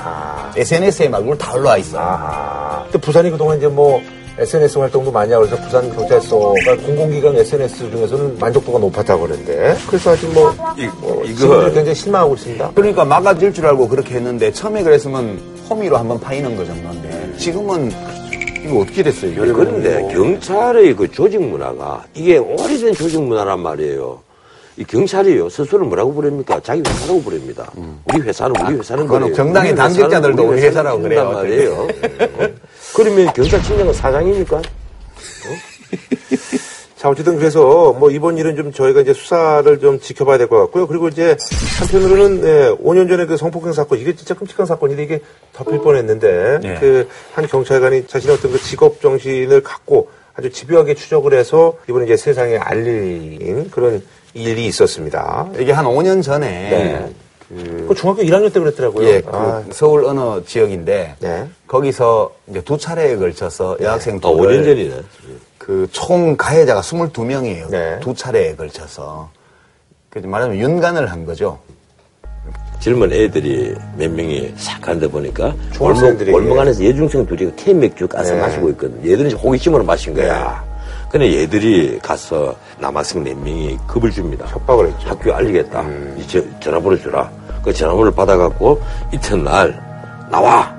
SNS에 0.56 1.10
막 1.10 1.24
다 1.40 1.54
올라와 1.56 1.78
있어. 1.78 1.98
아. 2.00 2.84
근데 2.84 3.00
부산이 3.00 3.32
그동안 3.32 3.58
이제 3.58 3.68
뭐 3.68 4.00
SNS 4.38 4.78
활동도 4.78 5.12
많이 5.12 5.34
하고 5.34 5.46
그래서 5.46 5.62
부산 5.64 5.90
경찰서가 5.96 6.54
공공기관 6.86 7.36
SNS 7.36 7.90
중에서는 7.92 8.38
만족도가 8.40 8.78
높았다고 8.80 9.24
그러는데 9.24 9.76
그래서 9.88 10.12
아직 10.12 10.28
뭐, 10.34 10.54
이- 10.78 10.88
뭐 11.02 11.24
이거- 11.26 11.66
굉장히 11.72 11.96
실망하고 11.96 12.36
있습니다. 12.36 12.72
그러니까 12.76 13.04
막아질 13.06 13.54
줄 13.54 13.66
알고 13.66 13.88
그렇게 13.90 14.16
했는데 14.16 14.52
처음에 14.54 14.84
그랬으면 14.84 15.40
호미로 15.70 15.98
한번 15.98 16.20
파이는 16.20 16.56
거 16.56 16.64
정도인데 16.66 17.09
지금은 17.40 17.92
이거 18.66 18.80
어떻게 18.80 19.02
됐어요? 19.04 19.32
이게? 19.32 19.40
그런데 19.54 20.14
경찰의 20.14 20.96
그 20.96 21.10
조직 21.10 21.42
문화가 21.42 22.04
이게 22.14 22.38
오래된 22.38 22.94
조직 22.94 23.22
문화란 23.22 23.60
말이에요. 23.62 24.22
이 24.78 24.84
경찰이요 24.84 25.50
스스로 25.50 25.86
뭐라고 25.86 26.14
부릅니까? 26.14 26.60
자기 26.62 26.82
회사라고 26.86 27.22
부릅니다. 27.22 27.72
우리 28.14 28.22
회사는 28.22 28.56
우리 28.66 28.78
회사는 28.78 29.04
그거는 29.06 29.28
그래요. 29.28 29.36
정당의 29.36 29.72
우리 29.72 29.78
당직자들도 29.78 30.28
회사는 30.28 30.54
우리 30.54 30.62
회사라고 30.62 31.06
회사는 31.06 31.42
그래요. 31.42 31.86
말이에요. 31.88 31.88
어? 32.34 32.50
그러면 32.96 33.34
경찰청장은 33.34 33.94
사장입니까? 33.94 34.62
자, 37.00 37.08
어쨌든 37.08 37.38
그래서 37.38 37.94
뭐 37.94 38.12
이번 38.12 38.38
일은 38.38 38.58
좀 38.58 38.74
저희가 38.74 39.00
이제 39.00 39.14
수사를 39.14 39.80
좀 39.80 40.02
지켜봐야 40.02 40.38
될 40.38 40.48
것 40.50 40.60
같고요. 40.64 40.86
그리고 40.86 41.08
이제 41.08 41.38
한편으로는 41.80 42.44
예, 42.46 42.76
5년 42.76 43.08
전에 43.08 43.26
그 43.26 43.38
성폭행 43.38 43.72
사건, 43.72 44.00
이게 44.00 44.14
진짜 44.14 44.34
끔찍한 44.34 44.66
사건인데 44.66 45.04
이게 45.04 45.22
덮일 45.54 45.80
뻔했는데 45.80 46.60
네. 46.62 46.76
그한 46.78 47.48
경찰관이 47.48 48.06
자신의 48.08 48.36
어떤 48.36 48.52
그 48.52 48.60
직업 48.60 49.00
정신을 49.00 49.64
갖고 49.64 50.10
아주 50.34 50.52
집요하게 50.52 50.96
추적을 50.96 51.32
해서 51.34 51.76
이번에 51.90 52.04
이제 52.04 52.18
세상에 52.18 52.58
알린 52.58 53.70
그런 53.72 54.04
일이 54.34 54.66
있었습니다. 54.66 55.52
이게 55.58 55.72
한 55.72 55.86
5년 55.86 56.22
전에 56.22 57.08
그 57.88 57.96
중학교 57.96 58.24
1학년 58.24 58.52
때 58.52 58.60
그랬더라고요. 58.60 59.08
예, 59.08 59.22
그 59.22 59.30
아, 59.32 59.64
서울 59.72 60.04
어느 60.04 60.44
지역인데 60.44 61.16
네. 61.22 61.48
거기서 61.66 62.34
이제 62.50 62.60
두 62.62 62.78
차례에 62.78 63.16
걸쳐서 63.16 63.78
여학생 63.80 64.18
아, 64.18 64.20
둘을 64.20 64.60
5년 64.60 64.66
전이네. 64.66 64.96
그 65.70 65.88
총 65.92 66.36
가해자가 66.36 66.82
22명이에요. 66.82 67.70
네. 67.70 68.00
두 68.00 68.12
차례에 68.16 68.56
걸쳐서. 68.56 69.30
그 70.10 70.18
말하자면 70.18 70.58
윤간을 70.60 71.12
한 71.12 71.28
거죠. 71.28 71.60
젊은 72.80 73.14
애들이 73.14 73.76
몇 73.96 74.10
명이 74.10 74.52
싹 74.58 74.82
가는데 74.82 75.08
보니까 75.08 75.54
중학생들이. 75.74 76.32
골목, 76.32 76.48
골목 76.50 76.62
안에서 76.62 76.84
여중생 76.84 77.24
둘이 77.28 77.56
캔 77.56 77.80
맥주 77.80 78.08
까서 78.08 78.34
네. 78.34 78.42
마시고 78.42 78.70
있거든. 78.72 78.98
얘들은 79.06 79.28
이제 79.28 79.36
호기심으로 79.36 79.84
마신 79.84 80.16
거야. 80.16 80.66
근데 81.12 81.36
얘들이 81.40 82.00
가서 82.02 82.56
남학생 82.80 83.24
몇 83.24 83.38
명이 83.38 83.78
겁을 83.86 84.10
줍니다. 84.10 84.48
협박을 84.48 84.88
했죠. 84.88 85.06
음. 85.06 85.12
학교에 85.12 85.34
알리겠다. 85.34 85.86
이제 86.18 86.50
전화번호 86.60 86.98
주라. 86.98 87.30
그 87.64 87.72
전화번호를 87.72 88.12
받아갖고 88.16 88.82
이튿날 89.14 89.80
나와. 90.32 90.79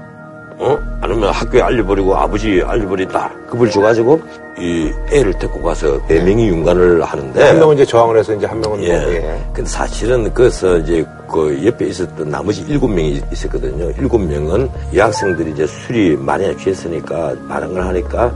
어? 0.61 0.79
아니면 1.01 1.31
학교에 1.31 1.62
알려버리고 1.62 2.14
아버지 2.14 2.62
알려버린다. 2.64 3.31
겁을 3.49 3.70
줘가지고 3.70 4.20
이 4.59 4.92
애를 5.11 5.33
데리고 5.38 5.62
가서 5.62 5.99
네 6.07 6.23
명이 6.23 6.49
윤관을 6.49 7.03
하는데 7.03 7.42
한 7.42 7.59
명은 7.59 7.77
이제 7.77 7.87
저항을 7.87 8.18
해서 8.18 8.35
이제 8.35 8.44
한 8.44 8.61
명은 8.61 8.83
예. 8.83 9.01
뭐, 9.01 9.12
예. 9.12 9.40
근데 9.55 9.68
사실은 9.70 10.33
거기서 10.35 10.79
이제 10.79 11.07
그 11.31 11.59
옆에 11.64 11.87
있었던 11.87 12.29
나머지 12.29 12.62
일곱 12.68 12.88
명이 12.88 13.23
있었거든요. 13.33 13.90
일곱 13.99 14.18
명은 14.18 14.68
여학생들이 14.94 15.53
이제 15.53 15.66
술이 15.66 16.16
많이 16.16 16.55
취했으니까 16.59 17.35
반응을 17.49 17.87
하니까 17.87 18.31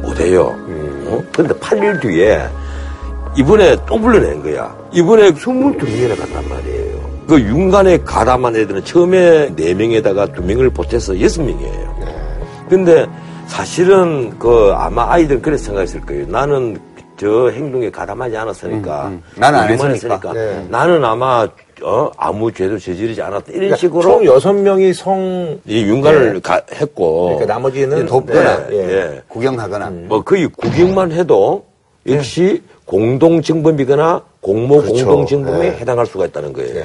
못해요. 0.00 0.54
음. 0.68 1.06
어? 1.08 1.24
근데 1.32 1.52
8일 1.54 2.00
뒤에 2.00 2.40
이번에 3.36 3.76
또 3.84 3.98
불러낸 3.98 4.40
거야. 4.40 4.72
이번에 4.92 5.32
22명이나 5.32 6.16
갔단 6.16 6.48
말이에요. 6.48 6.83
그 7.26 7.40
윤간에 7.40 7.98
가담한 7.98 8.54
애들은 8.56 8.84
처음에 8.84 9.48
4명에다가 9.56 10.32
2명을 10.34 10.72
보태서 10.74 11.14
6명이에요. 11.14 11.98
네. 12.00 12.06
근데 12.68 13.06
사실은 13.46 14.38
그 14.38 14.72
아마 14.74 15.10
아이들은 15.12 15.40
그렇게 15.42 15.62
생각했을 15.62 16.00
거예요. 16.02 16.26
나는 16.28 16.78
저 17.16 17.48
행동에 17.48 17.90
가담하지 17.90 18.36
않았으니까. 18.36 19.12
나는 19.36 19.58
안 19.60 19.70
했으니까. 19.70 20.32
네. 20.32 20.66
나는 20.68 21.04
아마 21.04 21.46
어, 21.82 22.10
아무 22.16 22.52
죄도 22.52 22.78
저지르지 22.78 23.20
않았다. 23.22 23.44
이런 23.48 23.54
그러니까 23.58 23.76
식으로 23.76 24.02
총 24.02 24.24
여섯 24.24 24.52
명이 24.52 24.92
성 24.94 25.58
이 25.66 25.82
윤관을 25.82 26.40
가- 26.40 26.60
했고. 26.72 27.24
그러니까 27.36 27.54
나머지는 27.54 28.00
예, 28.02 28.06
돕거나, 28.06 28.66
예, 28.70 28.76
예. 28.76 28.92
예. 28.92 29.22
구경하거나. 29.28 29.90
뭐 30.06 30.22
거의 30.22 30.46
구경만 30.48 31.12
해도 31.12 31.64
역시 32.06 32.62
공동정범이거나 32.86 34.22
공모 34.40 34.80
그렇죠. 34.82 35.06
공동정범에 35.06 35.58
네. 35.70 35.76
해당할 35.78 36.06
수가 36.06 36.26
있다는 36.26 36.52
거예요. 36.52 36.84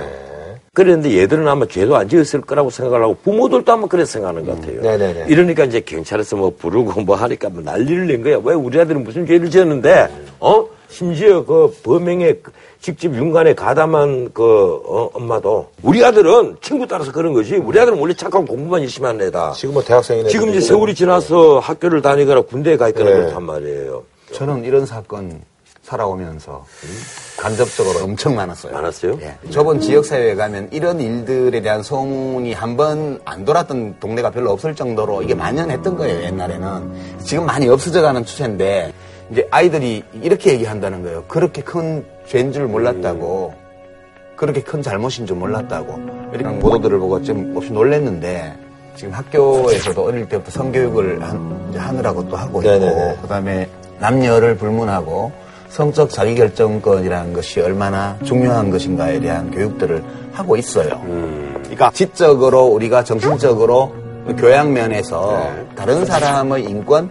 그런데 0.74 1.18
얘들은 1.18 1.48
아마 1.48 1.66
죄도 1.66 1.96
안 1.96 2.08
지었을 2.08 2.42
거라고 2.42 2.70
생각을 2.70 3.04
하고 3.04 3.16
부모들도 3.24 3.72
아마 3.72 3.88
그렇게 3.88 4.06
생각하는 4.06 4.46
것 4.46 4.56
같아요. 4.60 4.82
네네네. 4.82 5.26
이러니까 5.28 5.66
이제 5.66 5.80
경찰에서 5.82 6.36
뭐 6.36 6.54
부르고 6.58 7.02
뭐 7.02 7.16
하니까 7.16 7.50
뭐 7.50 7.62
난리를 7.62 8.08
낸 8.08 8.24
거야. 8.24 8.40
왜 8.44 8.54
우리 8.54 8.80
아들은 8.80 9.04
무슨 9.04 9.26
죄를 9.26 9.50
지었는데, 9.50 10.08
어? 10.40 10.66
심지어 10.90 11.46
그 11.46 11.72
범행에 11.84 12.36
직접 12.82 13.14
윤관에 13.14 13.54
가담한 13.54 14.32
그 14.34 14.82
어, 14.86 15.10
엄마도 15.14 15.68
우리 15.84 16.04
아들은 16.04 16.58
친구 16.62 16.88
따라서 16.88 17.12
그런 17.12 17.34
거지. 17.34 17.56
우리 17.58 17.80
아들은 17.80 18.00
원래 18.00 18.14
착하고 18.14 18.46
공부만 18.46 18.82
열심히 18.82 19.06
하는 19.06 19.28
애다. 19.28 19.52
지금 19.52 19.76
뭐 19.76 19.84
대학생이네. 19.84 20.30
지금 20.30 20.50
이제 20.50 20.62
세월이 20.62 20.96
지나서 20.96 21.60
학교를 21.60 22.02
다니거나 22.02 22.42
군대에 22.42 22.76
가 22.76 22.90
있거나 22.90 23.10
네. 23.10 23.16
그렇단 23.18 23.44
말이에요. 23.44 24.04
저는 24.32 24.64
이런 24.64 24.86
사건 24.88 25.42
살아오면서 25.90 26.64
간접적으로 27.38 28.04
엄청 28.06 28.36
많았어요. 28.36 28.74
많았어요? 28.74 29.18
예. 29.22 29.36
저번 29.50 29.80
지역사회에 29.80 30.36
가면 30.36 30.70
이런 30.72 31.00
일들에 31.02 31.62
대한 31.62 31.82
소문이 31.82 32.54
한 32.54 32.78
번 32.78 33.20
안 33.26 33.44
돌았던 33.44 33.96
동네가 34.00 34.30
별로 34.32 34.52
없을 34.52 34.76
정도로 34.76 35.24
이게 35.24 35.34
만연했던 35.34 35.98
거예요, 35.98 36.22
옛날에는. 36.24 36.94
지금 37.24 37.46
많이 37.46 37.68
없어져 37.68 38.02
가는 38.02 38.24
추세인데, 38.24 38.94
이제 39.32 39.48
아이들이 39.52 40.04
이렇게 40.22 40.54
얘기한다는 40.54 41.02
거예요. 41.04 41.24
그렇게 41.28 41.62
큰 41.62 42.06
죄인 42.28 42.52
줄 42.52 42.68
몰랐다고. 42.68 43.54
그렇게 44.36 44.62
큰 44.62 44.82
잘못인 44.82 45.26
줄 45.26 45.36
몰랐다고. 45.38 46.00
이런 46.34 46.60
보도들을 46.60 46.98
보고 47.00 47.22
좀 47.24 47.54
몹시 47.54 47.72
놀랐는데, 47.74 48.56
지금 48.96 49.14
학교에서도 49.14 50.02
어릴 50.04 50.28
때부터 50.30 50.52
성교육을 50.52 51.22
한- 51.22 51.74
하느라고 51.76 52.28
또 52.30 52.36
하고 52.38 52.62
있고. 52.62 53.18
그 53.22 53.28
다음에 53.28 53.68
남녀를 54.00 54.56
불문하고 54.58 55.32
성적 55.70 56.10
자기결정권이라는 56.10 57.34
것이 57.34 57.62
얼마나 57.62 58.18
중요한 58.24 58.70
것인가에 58.72 59.20
대한 59.20 59.52
교육들을 59.52 60.04
하고 60.34 60.58
있어요. 60.58 61.00
그러니까 61.64 61.92
지적으로 61.94 62.66
우리가 62.66 63.04
정신적으로 63.04 63.94
교양 64.38 64.74
면에서 64.74 65.42
다른 65.76 66.06
사람의 66.06 66.64
인권, 66.66 67.10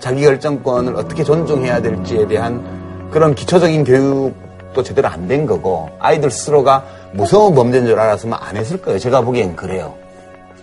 자기결정권을 0.00 0.96
어떻게 0.96 1.24
존중해야 1.24 1.80
될지에 1.80 2.26
대한 2.26 2.62
그런 3.10 3.34
기초적인 3.34 3.84
교육도 3.84 4.82
제대로 4.82 5.08
안 5.08 5.26
된 5.28 5.46
거고 5.46 5.88
아이들 5.98 6.30
스스로가 6.30 6.84
무서운 7.12 7.54
범죄인 7.54 7.86
줄 7.86 7.98
알았으면 7.98 8.38
안 8.40 8.56
했을 8.56 8.80
거예요. 8.82 8.98
제가 8.98 9.22
보기엔 9.22 9.56
그래요. 9.56 9.94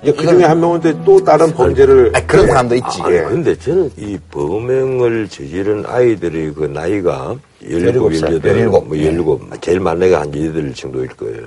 이제 0.04 0.12
그 0.14 0.26
중에 0.26 0.44
한 0.44 0.60
명은 0.60 0.82
또또 0.82 1.24
다른 1.24 1.52
범죄를 1.54 2.12
아니, 2.16 2.26
그런 2.28 2.48
사람도 2.48 2.76
있지. 2.76 3.02
아니, 3.04 3.16
예. 3.16 3.22
근데 3.22 3.56
저는 3.56 3.92
이 3.98 4.18
범행을 4.32 5.28
저지른 5.30 5.84
아이들의 5.86 6.54
그 6.56 6.66
나이가 6.66 7.36
17, 7.62 7.94
17살, 7.94 8.42
18, 8.42 8.56
17. 8.56 8.66
뭐 8.68 8.96
17, 8.98 9.62
제일 9.62 9.80
많은 9.80 10.04
애가 10.08 10.22
한 10.22 10.32
18 10.34 10.74
정도일 10.74 11.08
거예요. 11.10 11.44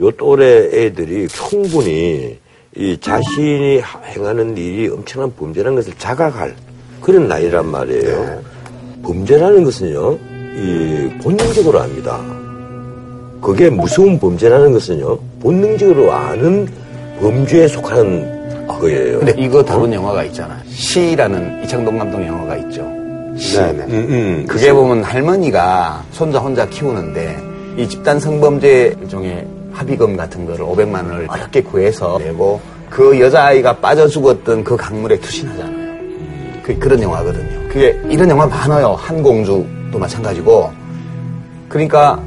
요 0.00 0.10
또래 0.12 0.68
애들이 0.72 1.28
충분히 1.28 2.36
이 2.76 2.98
자신이 3.00 3.78
하- 3.78 4.00
행하는 4.00 4.56
일이 4.56 4.88
엄청난 4.88 5.32
범죄라는 5.36 5.76
것을 5.76 5.92
자각할 5.96 6.56
그런 7.00 7.28
나이란 7.28 7.70
말이에요. 7.70 8.42
범죄라는 9.04 9.62
것은요, 9.62 10.18
이 10.56 11.10
본능적으로 11.22 11.78
압니다. 11.80 12.20
그게 13.40 13.70
무서운 13.70 14.18
범죄라는 14.18 14.72
것은요, 14.72 15.16
본능적으로 15.40 16.10
아는 16.12 16.66
범죄에 17.20 17.68
속하는 17.68 18.66
거예요. 18.66 19.18
근데 19.20 19.34
이거 19.36 19.62
다룬 19.62 19.92
영화가 19.92 20.24
있잖아. 20.24 20.58
시라는 20.68 21.62
이창동 21.64 21.98
감독 21.98 22.24
영화가 22.24 22.56
있죠. 22.58 22.82
네네. 23.54 23.84
음, 23.88 24.46
그게 24.48 24.72
보면 24.72 25.02
할머니가 25.02 26.04
손자 26.12 26.38
혼자 26.38 26.66
키우는데 26.66 27.36
이 27.76 27.88
집단 27.88 28.20
성범죄 28.20 28.96
일종의 29.02 29.46
합의금 29.72 30.16
같은 30.16 30.46
거를 30.46 30.64
500만 30.64 30.94
원을 30.94 31.26
어렵게 31.28 31.62
구해서 31.62 32.18
내고 32.18 32.60
그 32.88 33.18
여자아이가 33.18 33.78
빠져 33.78 34.06
죽었던 34.06 34.62
그 34.62 34.76
강물에 34.76 35.18
투신하잖아요. 35.18 35.84
그, 36.62 36.78
그런 36.78 37.02
영화거든요. 37.02 37.68
그게 37.68 38.00
이런 38.08 38.30
영화 38.30 38.46
많아요. 38.46 38.92
한공주도 38.92 39.98
마찬가지고. 39.98 40.70
그러니까 41.68 42.22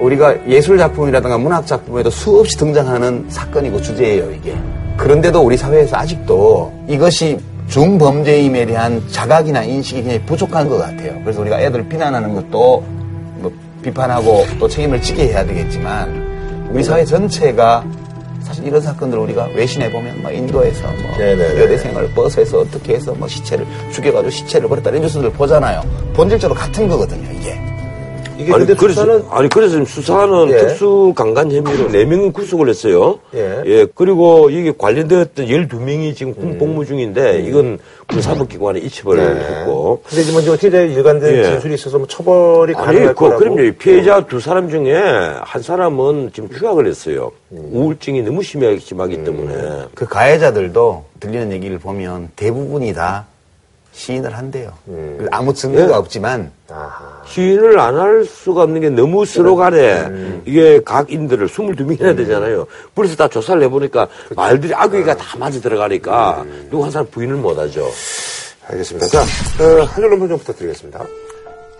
우리가 0.00 0.48
예술 0.48 0.78
작품이라든가 0.78 1.38
문학 1.38 1.66
작품에도 1.66 2.10
수없이 2.10 2.56
등장하는 2.56 3.26
사건이고 3.28 3.80
주제예요, 3.82 4.30
이게. 4.32 4.56
그런데도 4.96 5.40
우리 5.40 5.56
사회에서 5.56 5.96
아직도 5.96 6.72
이것이 6.88 7.38
중범죄임에 7.68 8.66
대한 8.66 9.02
자각이나 9.10 9.62
인식이 9.62 10.02
굉장히 10.02 10.24
부족한 10.26 10.68
것 10.68 10.78
같아요. 10.78 11.18
그래서 11.22 11.40
우리가 11.40 11.60
애들 11.60 11.88
비난하는 11.88 12.34
것도 12.34 12.84
뭐 13.36 13.52
비판하고 13.82 14.44
또 14.58 14.68
책임을 14.68 15.00
지게 15.00 15.28
해야 15.28 15.44
되겠지만 15.44 16.68
우리 16.72 16.82
사회 16.82 17.04
전체가 17.04 17.84
사실 18.42 18.66
이런 18.66 18.80
사건들 18.80 19.18
우리가 19.18 19.48
외신에 19.54 19.90
보면 19.90 20.22
뭐 20.22 20.32
인도에서 20.32 20.82
뭐 20.82 21.18
네네네. 21.18 21.62
여대생을 21.62 22.10
버스에서 22.14 22.58
어떻게 22.58 22.94
해서 22.94 23.14
뭐 23.14 23.28
시체를 23.28 23.64
죽여가지고 23.92 24.30
시체를 24.30 24.68
버렸다 24.68 24.90
이런 24.90 25.02
뉴스들 25.02 25.30
보잖아요. 25.30 25.82
본질적으로 26.14 26.58
같은 26.58 26.88
거거든요, 26.88 27.28
이게. 27.38 27.56
이게 28.40 28.54
아니, 28.54 28.64
근데 28.64 28.74
그래서, 28.74 29.02
수사는 29.02 29.24
아니, 29.30 29.48
그래서 29.48 29.70
지금 29.72 29.84
수사는 29.84 30.48
예. 30.50 30.56
특수 30.58 31.12
강간 31.14 31.50
혐의로 31.52 31.88
4명 31.88 32.32
구속을 32.32 32.68
했어요. 32.68 33.18
예. 33.34 33.86
그리고 33.94 34.48
이게 34.50 34.72
관련되었던 34.76 35.46
12명이 35.46 36.16
지금 36.16 36.34
군 36.34 36.58
복무 36.58 36.86
중인데, 36.86 37.40
이건 37.46 37.78
군사법기관에 38.08 38.80
이첩을 38.80 39.18
음. 39.18 39.34
네. 39.38 39.58
했고. 39.60 40.02
근데 40.08 40.22
이제 40.22 40.32
먼저 40.32 40.52
어떻게 40.52 40.68
일관된 40.68 41.36
예. 41.36 41.44
진술이 41.44 41.74
있어서 41.74 41.98
뭐 41.98 42.06
처벌이 42.06 42.74
아니, 42.74 42.86
가능할 42.86 43.08
그, 43.14 43.20
거라고. 43.20 43.38
그럼요. 43.38 43.72
피해자 43.78 44.26
두 44.26 44.40
사람 44.40 44.70
중에 44.70 44.94
한 45.40 45.62
사람은 45.62 46.30
지금 46.32 46.48
휴학을 46.50 46.86
했어요. 46.86 47.30
우울증이 47.50 48.22
너무 48.22 48.42
심하기, 48.42 48.80
심하기 48.80 49.24
때문에. 49.24 49.86
그 49.94 50.06
가해자들도 50.06 51.04
들리는 51.20 51.52
얘기를 51.52 51.78
보면 51.78 52.30
대부분이 52.36 52.94
다 52.94 53.26
시인을 53.92 54.36
한대요. 54.36 54.72
아무 55.30 55.52
증거가 55.52 55.88
예. 55.88 55.92
없지만 55.94 56.50
아하. 56.70 57.22
시인을 57.26 57.78
안 57.78 57.96
할 57.96 58.24
수가 58.24 58.62
없는 58.62 58.80
게 58.80 58.88
너무 58.90 59.24
서로 59.26 59.56
간에 59.56 60.40
이게 60.46 60.80
각 60.84 61.10
인들을 61.12 61.48
22명이나 61.48 62.16
되잖아요. 62.16 62.66
그래서 62.94 63.16
다 63.16 63.28
조사를 63.28 63.62
해보니까 63.64 64.06
말들이 64.36 64.74
악의가 64.74 65.16
다 65.16 65.36
맞아 65.38 65.60
들어가니까 65.60 66.44
누구 66.70 66.84
한 66.84 66.90
사람 66.90 67.06
부인을 67.10 67.36
못 67.36 67.58
하죠. 67.58 67.86
알겠습니다. 68.68 69.08
자, 69.08 69.20
어, 69.20 69.82
한 69.84 69.94
줄로 70.02 70.28
좀 70.28 70.38
부탁드리겠습니다. 70.38 71.04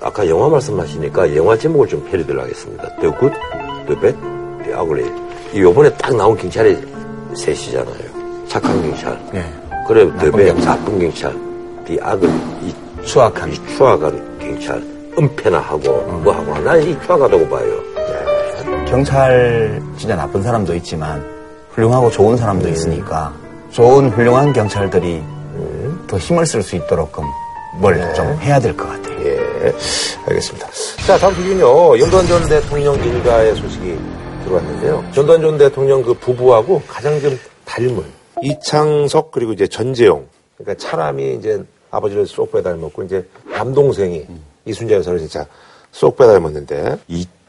아까 0.03 0.29
영화 0.29 0.49
말씀하시니까 0.49 1.37
영화 1.37 1.57
제목을 1.57 1.87
좀 1.87 2.05
패러디를 2.11 2.40
하겠습니다. 2.40 2.96
The 2.96 3.14
Good, 3.18 3.37
The 3.87 4.01
Bad, 4.01 4.18
The 4.64 4.73
Ugly. 4.81 5.11
이 5.55 5.61
요번에 5.61 5.92
딱 5.94 6.14
나온 6.16 6.37
경찰이 6.37 6.77
셋이잖아요. 7.37 8.46
착한 8.49 8.83
경찰. 8.83 9.18
네. 9.33 9.44
그래, 9.87 10.11
The 10.18 10.33
Bad. 10.33 10.64
나쁜 10.64 10.99
경찰. 10.99 11.49
The 11.90 11.98
Ugly, 11.98 12.40
이 12.62 12.74
추악한 13.05 13.53
이 13.53 13.55
추악한 13.76 14.38
경찰. 14.38 14.81
은폐나 15.18 15.59
하고 15.59 16.03
뭐 16.22 16.33
하고 16.33 16.57
나는 16.61 16.85
이 16.88 16.96
추악하다고 17.05 17.48
봐요. 17.48 17.81
경찰 18.87 19.83
진짜 19.98 20.14
나쁜 20.14 20.40
사람도 20.40 20.72
있지만 20.76 21.24
훌륭하고 21.72 22.09
좋은 22.11 22.37
사람도 22.37 22.68
있으니까 22.68 23.33
좋은 23.70 24.11
훌륭한 24.11 24.53
경찰들이 24.53 25.20
더 26.07 26.16
힘을 26.16 26.46
쓸 26.46 26.62
수 26.62 26.76
있도록끔 26.76 27.24
뭘좀 27.81 28.38
해야 28.40 28.61
될 28.61 28.76
것 28.76 28.87
같아요. 28.88 29.20
예, 29.24 29.72
알겠습니다. 30.29 30.68
자, 31.07 31.18
다음 31.18 31.35
소식은요. 31.35 31.98
전두환 31.98 32.26
전 32.26 32.48
대통령 32.48 32.94
일가의 32.94 33.57
소식이 33.57 33.98
들어왔는데요. 34.44 35.05
전두환 35.12 35.40
전 35.40 35.59
대통령 35.59 36.03
그 36.03 36.14
부부하고 36.14 36.83
가장 36.87 37.20
좀 37.20 37.38
닮은 37.64 38.05
이창석 38.42 39.33
그리고 39.33 39.53
이제 39.53 39.66
전재용. 39.66 40.26
그러니까 40.57 40.85
차람이 40.85 41.35
이제 41.35 41.62
아버지를 41.90 42.26
쏙 42.26 42.50
빼 42.53 42.62
닮았고 42.62 43.03
이제 43.05 43.26
남동생이 43.46 44.26
이순자 44.64 44.94
여사를 44.96 45.18
진짜 45.18 45.46
쏙 45.92 46.16
빼 46.16 46.26
닮았는데 46.26 46.98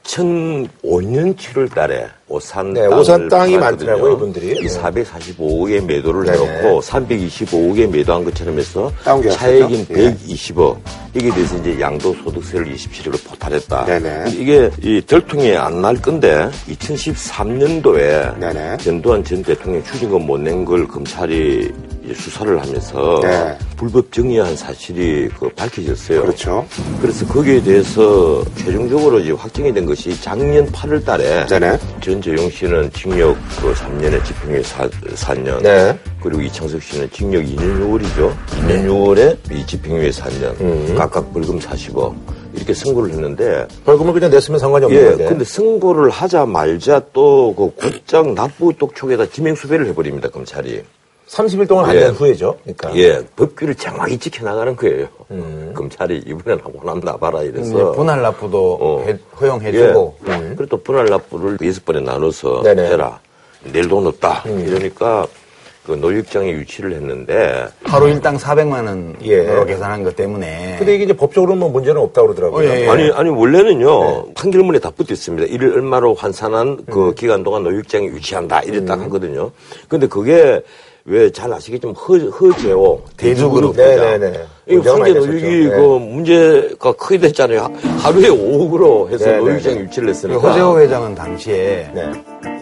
2005년 0.04 1.36
7월 1.38 1.74
달에 1.74 2.08
오산 2.36 2.74
네, 2.74 2.86
오산 2.88 3.28
땅이. 3.28 3.58
많더라고요, 3.58 4.14
이분들이. 4.14 4.58
이 4.62 4.68
445억에 4.68 5.84
매도를 5.84 6.26
네네. 6.26 6.38
해놓고 6.38 6.80
325억에 6.82 7.90
매도한 7.90 8.24
것처럼 8.24 8.58
해서? 8.58 8.90
차액인 9.04 9.86
예. 9.92 10.16
120억. 10.16 10.78
이게 11.14 11.30
돼서 11.32 11.58
이제 11.58 11.78
양도소득세를 11.80 12.74
27억을 12.74 13.22
포탈했다. 13.28 13.86
네네. 13.86 14.32
이게 14.32 14.72
이 14.82 15.02
절통이 15.06 15.56
안 15.58 15.82
날 15.82 15.96
건데 16.00 16.48
2013년도에 16.70 18.40
네네. 18.40 18.78
전두환 18.78 19.24
전 19.24 19.42
대통령 19.44 19.84
추징금 19.84 20.26
못 20.26 20.38
낸 20.40 20.64
걸 20.64 20.88
검찰이 20.88 21.72
수사를 22.14 22.60
하면서 22.62 23.20
네. 23.24 23.58
불법 23.78 24.12
정의한 24.12 24.56
사실이 24.56 25.30
그 25.40 25.50
밝혀졌어요. 25.50 26.22
그렇죠. 26.24 26.66
그래서 27.02 27.26
거기에 27.28 27.62
대해서 27.64 28.44
최종적으로 28.58 29.20
이제 29.20 29.32
확정이 29.32 29.74
된 29.74 29.86
것이 29.86 30.20
작년 30.22 30.70
8월 30.72 31.04
달에 31.06 31.46
네 31.48 31.80
네. 32.22 32.36
전재용 32.36 32.50
씨는 32.50 32.92
징역 32.92 33.36
그 33.60 33.74
3년에 33.74 34.24
집행유예 34.24 34.62
4, 34.64 34.88
4년 34.90 35.62
네. 35.62 35.98
그리고 36.22 36.42
이창석 36.42 36.82
씨는 36.82 37.10
징역 37.12 37.44
2년 37.44 37.80
6월이죠. 37.80 38.36
2년 38.48 38.86
6월에 38.86 39.52
이 39.52 39.66
집행유예 39.66 40.10
4년 40.12 40.62
음. 40.62 40.96
각각 40.96 41.34
벌금 41.34 41.60
40억 41.60 42.14
이렇게 42.54 42.74
선고를 42.74 43.12
했는데 43.12 43.66
벌금을 43.86 44.14
그냥 44.14 44.30
냈으면 44.30 44.60
상관이 44.60 44.86
없는 44.86 45.02
예, 45.02 45.10
건데. 45.10 45.26
근데 45.26 45.44
선고를 45.44 46.10
하자 46.12 46.46
말자 46.46 47.02
또 47.14 47.54
그 47.58 47.72
곧장 47.76 48.36
납부 48.36 48.72
독촉에다 48.78 49.26
지명 49.28 49.56
수배를 49.56 49.88
해버립니다 49.88 50.30
검찰이. 50.30 50.84
30일 51.32 51.66
동안 51.68 51.90
안 51.90 51.96
예. 51.96 52.00
낸 52.02 52.12
후에죠. 52.12 52.58
그러니까. 52.64 52.94
예, 52.98 53.22
법규를 53.38 53.76
정확히 53.76 54.18
지켜나가는 54.18 54.76
거예요. 54.76 55.08
음. 55.32 55.72
검찰이 55.74 56.24
이번엔 56.28 56.60
하고 56.60 56.82
남나 56.84 57.16
봐라 57.16 57.42
이제 57.42 57.54
이래서. 57.56 57.94
분할 57.94 58.22
납부도 58.22 58.78
어. 58.82 59.04
해- 59.08 59.18
허용해주고 59.40 60.18
예. 60.28 60.32
그리고 60.58 60.66
또 60.66 60.78
분할 60.84 61.06
납부를 61.06 61.58
여섯 61.66 61.86
번에 61.86 62.02
나눠서 62.02 62.64
네네. 62.64 62.82
음. 62.82 62.92
해라. 62.92 63.20
낼 63.72 63.88
돈 63.88 64.08
없다. 64.08 64.44
이러니까 64.46 65.26
그 65.86 65.94
노육장에 65.94 66.52
유치를 66.52 66.94
했는데 66.94 67.66
하루 67.84 68.10
일당 68.10 68.36
400만 68.38 68.86
원으로 68.88 69.14
예. 69.24 69.66
계산한 69.66 70.04
것 70.04 70.16
때문에 70.16 70.76
근데 70.80 70.96
이게 70.96 71.06
이제 71.06 71.16
법적으로는 71.16 71.60
뭐 71.60 71.70
문제는 71.70 72.02
없다고 72.02 72.28
그러더라고요. 72.28 72.68
어, 72.70 72.72
예, 72.76 72.82
예. 72.82 72.88
아니 72.90 73.10
아니 73.12 73.30
네. 73.32 73.36
원래는요 73.38 74.34
판결문에 74.34 74.80
다 74.80 74.92
붙어 74.92 75.14
있습니다. 75.14 75.48
이를 75.48 75.74
얼마로 75.76 76.14
환산한 76.16 76.86
그 76.92 77.10
음. 77.10 77.16
기간 77.16 77.44
동안 77.44 77.64
노육장에 77.64 78.08
유치한다 78.08 78.62
이래 78.64 78.84
딱 78.84 79.00
하거든요. 79.00 79.52
근데 79.88 80.08
그게 80.08 80.62
왜 81.06 81.32
잘 81.32 81.52
아시겠지만 81.52 81.96
허, 81.96 82.16
허재호 82.18 83.02
대주그룹. 83.18 83.76
네네네. 83.76 84.40
이 84.68 84.74
문제가 84.76 84.96
황제 84.96 85.14
됐었죠. 85.14 85.32
그 85.32 85.98
문제가 86.00 86.92
크게 86.94 87.18
됐잖아요. 87.18 87.60
하- 87.62 87.90
하루에 88.08 88.30
5억으로 88.30 89.10
해서 89.10 89.26
네네네. 89.26 89.44
노육장 89.44 89.78
유치를 89.80 90.06
그 90.06 90.10
했으니까. 90.12 90.40
허재호 90.40 90.80
회장은 90.80 91.16
당시에 91.16 91.90
네. 91.94 92.12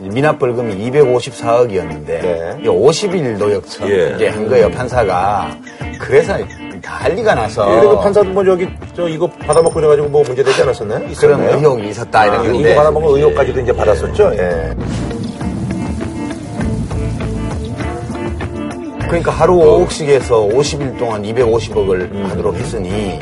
미납 0.02 0.40
벌금이 0.40 0.74
254억이었는데 0.90 2.06
네. 2.06 2.58
50일 2.64 3.38
노역처 3.38 3.90
예. 3.90 4.14
이제 4.16 4.28
한 4.30 4.48
거예요 4.48 4.72
판사가 4.72 5.58
그래서 6.00 6.38
난리가 6.82 7.36
나서 7.36 7.66
그리고 7.82 8.00
판사도 8.00 8.30
뭐 8.30 8.44
저기 8.46 8.68
저 8.96 9.08
이거 9.10 9.28
받아먹고 9.28 9.74
그래가지고 9.76 10.08
뭐 10.08 10.24
문제 10.24 10.42
되지 10.42 10.62
않았었나요? 10.62 11.06
그런? 11.20 11.42
의혹이 11.50 11.90
있었다 11.90 12.26
이런 12.26 12.40
아, 12.40 12.44
이거 12.44 12.54
건데 12.54 12.76
받아먹은 12.76 13.18
의혹까지도 13.18 13.60
이제 13.60 13.74
받았었죠. 13.74 14.32
예. 14.36 14.74
그러니까 19.10 19.32
하루 19.32 19.56
5억씩 19.56 20.06
해서 20.06 20.48
50일 20.48 20.98
동안 21.00 21.24
250억을 21.24 22.14
하도록 22.30 22.56
했으니 22.56 23.20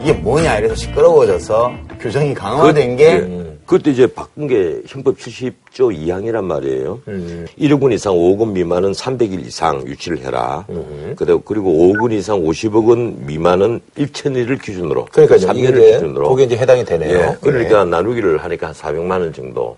이게 0.00 0.12
뭐냐 0.12 0.58
이래서 0.58 0.74
시끄러워져서 0.74 1.72
규정이 2.00 2.34
강화된 2.34 2.96
게 2.96 3.04
예. 3.04 3.48
그때 3.64 3.90
이제 3.90 4.06
바꾼 4.06 4.48
게 4.48 4.80
헌법 4.92 5.18
70조 5.18 5.94
2항이란 5.94 6.42
말이에요. 6.42 7.00
음. 7.06 7.46
1억 7.58 7.82
원 7.82 7.92
이상 7.92 8.14
5억 8.14 8.38
원 8.40 8.52
미만은 8.54 8.92
300일 8.92 9.46
이상 9.46 9.86
유치를 9.86 10.18
해라. 10.24 10.64
음. 10.70 11.14
그리고 11.16 11.42
그리고 11.42 11.70
5억 11.70 12.02
원 12.02 12.12
이상 12.12 12.42
50억 12.42 12.88
원 12.88 13.26
미만은 13.26 13.80
1천일을 13.96 14.60
기준으로. 14.60 15.04
그러니까요. 15.12 15.38
3년을 15.40 15.76
이게 15.76 15.92
기준으로. 15.92 16.28
거기에 16.30 16.46
이제 16.46 16.56
해당이 16.56 16.84
되네요. 16.84 17.18
예. 17.18 17.36
그러니까 17.40 17.84
나누기를 17.84 18.38
하니까 18.42 18.68
한 18.68 18.74
400만 18.74 19.10
원 19.20 19.32
정도. 19.32 19.76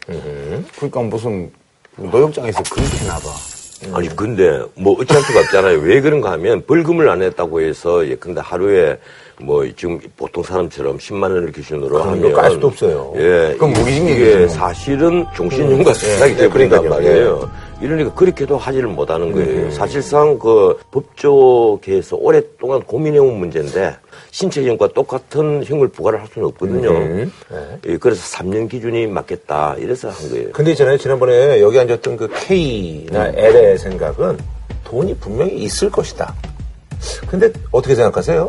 그러니까 0.77 1.03
무슨 1.03 1.51
노역장에서 1.97 2.63
금피나 2.63 3.15
봐. 3.15 3.50
아니 3.93 4.09
근데 4.15 4.63
뭐 4.75 4.99
어찌할 5.01 5.23
수가 5.23 5.41
없잖아요. 5.41 5.79
왜 5.81 6.01
그런가 6.01 6.33
하면 6.33 6.63
벌금을 6.67 7.09
안 7.09 7.23
했다고 7.23 7.61
해서 7.63 8.07
예 8.07 8.15
근데 8.15 8.41
하루에 8.41 8.99
뭐 9.41 9.67
지금 9.75 9.99
보통 10.19 10.43
사람처럼 10.43 10.99
10만 10.99 11.23
원을 11.23 11.51
기준으로. 11.53 12.03
하면 12.03 12.33
깔 12.35 12.51
수도 12.51 12.67
없어요. 12.67 13.13
예. 13.17 13.55
그럼 13.59 13.73
뭐. 13.73 14.49
사실은 14.49 15.25
종신형과 15.35 15.93
예, 15.93 16.35
돼버린단 16.37 16.83
그러니까요. 16.83 16.91
말이에요. 16.91 17.51
이러니까 17.81 18.15
그렇게도 18.15 18.59
하지를 18.59 18.89
못하는 18.91 19.33
거예요. 19.33 19.71
사실상 19.71 20.39
그 20.39 20.79
법조계에서 20.91 22.17
오랫동안 22.17 22.83
고민해온 22.83 23.39
문제인데 23.39 23.97
신체형과 24.31 24.89
똑같은 24.89 25.65
형을 25.65 25.89
부과를 25.89 26.21
할 26.21 26.29
수는 26.33 26.49
없거든요. 26.49 27.29
예, 27.87 27.97
그래서 27.99 28.39
3년 28.39 28.69
기준이 28.71 29.07
맞겠다 29.07 29.77
이래서 29.79 30.09
한 30.09 30.31
거예요. 30.31 30.51
근데 30.53 30.73
있잖아요. 30.73 30.97
지난번에 30.99 31.61
여기 31.61 31.79
앉았던 31.79 32.17
그 32.17 32.29
K나 32.29 33.29
L의 33.29 33.79
생각은 33.79 34.39
돈이 34.85 35.17
분명히 35.17 35.57
있을 35.63 35.91
것이다. 35.91 36.35
근데 37.27 37.51
어떻게 37.71 37.95
생각하세요? 37.95 38.49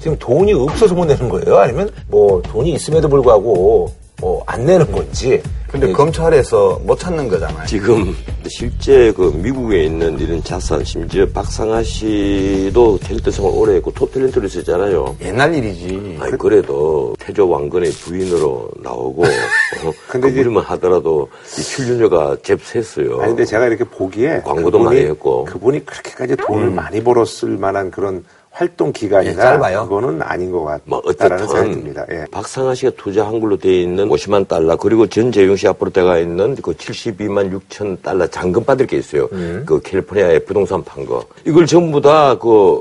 지금 0.00 0.16
돈이 0.18 0.52
없어서 0.52 0.94
못 0.94 1.06
내는 1.06 1.28
거예요? 1.28 1.58
아니면 1.58 1.90
뭐 2.08 2.42
돈이 2.42 2.72
있음에도 2.74 3.08
불구하고 3.08 3.92
뭐안 4.20 4.64
내는 4.64 4.90
건지. 4.90 5.42
근데 5.68 5.88
예, 5.88 5.92
검찰에서 5.92 6.80
못 6.84 6.98
찾는 6.98 7.28
거잖아요. 7.28 7.66
지금 7.66 8.16
실제 8.46 9.12
그 9.12 9.32
미국에 9.42 9.84
있는 9.84 10.18
이런 10.18 10.42
자산, 10.42 10.82
심지어 10.84 11.26
박상하 11.26 11.82
씨도 11.82 12.98
탤런트성을 13.02 13.50
오래 13.52 13.74
했고 13.74 13.92
톱 13.92 14.12
탤런트로 14.12 14.44
있었잖아요. 14.44 15.16
옛날 15.20 15.54
일이지. 15.54 16.18
아니, 16.20 16.38
그래도 16.38 17.14
태조 17.18 17.48
왕건의 17.48 17.90
부인으로 17.90 18.70
나오고, 18.82 19.24
어, 19.84 19.92
근데 20.08 20.28
이제- 20.28 20.38
그분만 20.38 20.64
하더라도 20.64 21.28
이 21.58 21.62
출연료가 21.62 22.36
잽셌어요. 22.42 23.18
아니, 23.18 23.26
근데 23.30 23.44
제가 23.44 23.66
이렇게 23.66 23.84
보기에. 23.84 24.40
광고도 24.44 24.78
많이 24.78 25.00
했고. 25.00 25.44
그분이 25.44 25.84
그렇게까지 25.84 26.36
돈을 26.36 26.70
많이 26.70 27.02
벌었을 27.02 27.48
만한 27.58 27.90
그런 27.90 28.24
활동 28.56 28.90
기간이나. 28.90 29.32
예, 29.32 29.36
짧아요. 29.36 29.82
그거는 29.86 30.22
아닌 30.22 30.50
것뭐 30.50 30.64
같다라는 30.64 31.46
생각이 31.46 31.60
어쨌든 31.60 31.72
듭니다. 31.72 32.06
예. 32.10 32.24
박상하 32.30 32.74
씨가 32.74 32.92
투자한 32.96 33.38
걸로 33.38 33.58
돼 33.58 33.82
있는 33.82 34.08
50만 34.08 34.48
달러 34.48 34.76
그리고 34.76 35.06
전재용 35.06 35.56
씨 35.56 35.68
앞으로 35.68 35.90
돼가 35.90 36.18
있는 36.18 36.54
그 36.56 36.72
72만 36.72 37.52
6천 37.52 38.00
달러 38.02 38.26
잔금 38.26 38.64
받을 38.64 38.86
게 38.86 38.96
있어요. 38.96 39.28
그 39.28 39.78
캘리포니아에 39.84 40.38
부동산 40.38 40.82
판 40.82 41.04
거. 41.04 41.22
이걸 41.44 41.66
전부 41.66 42.00
다그 42.00 42.80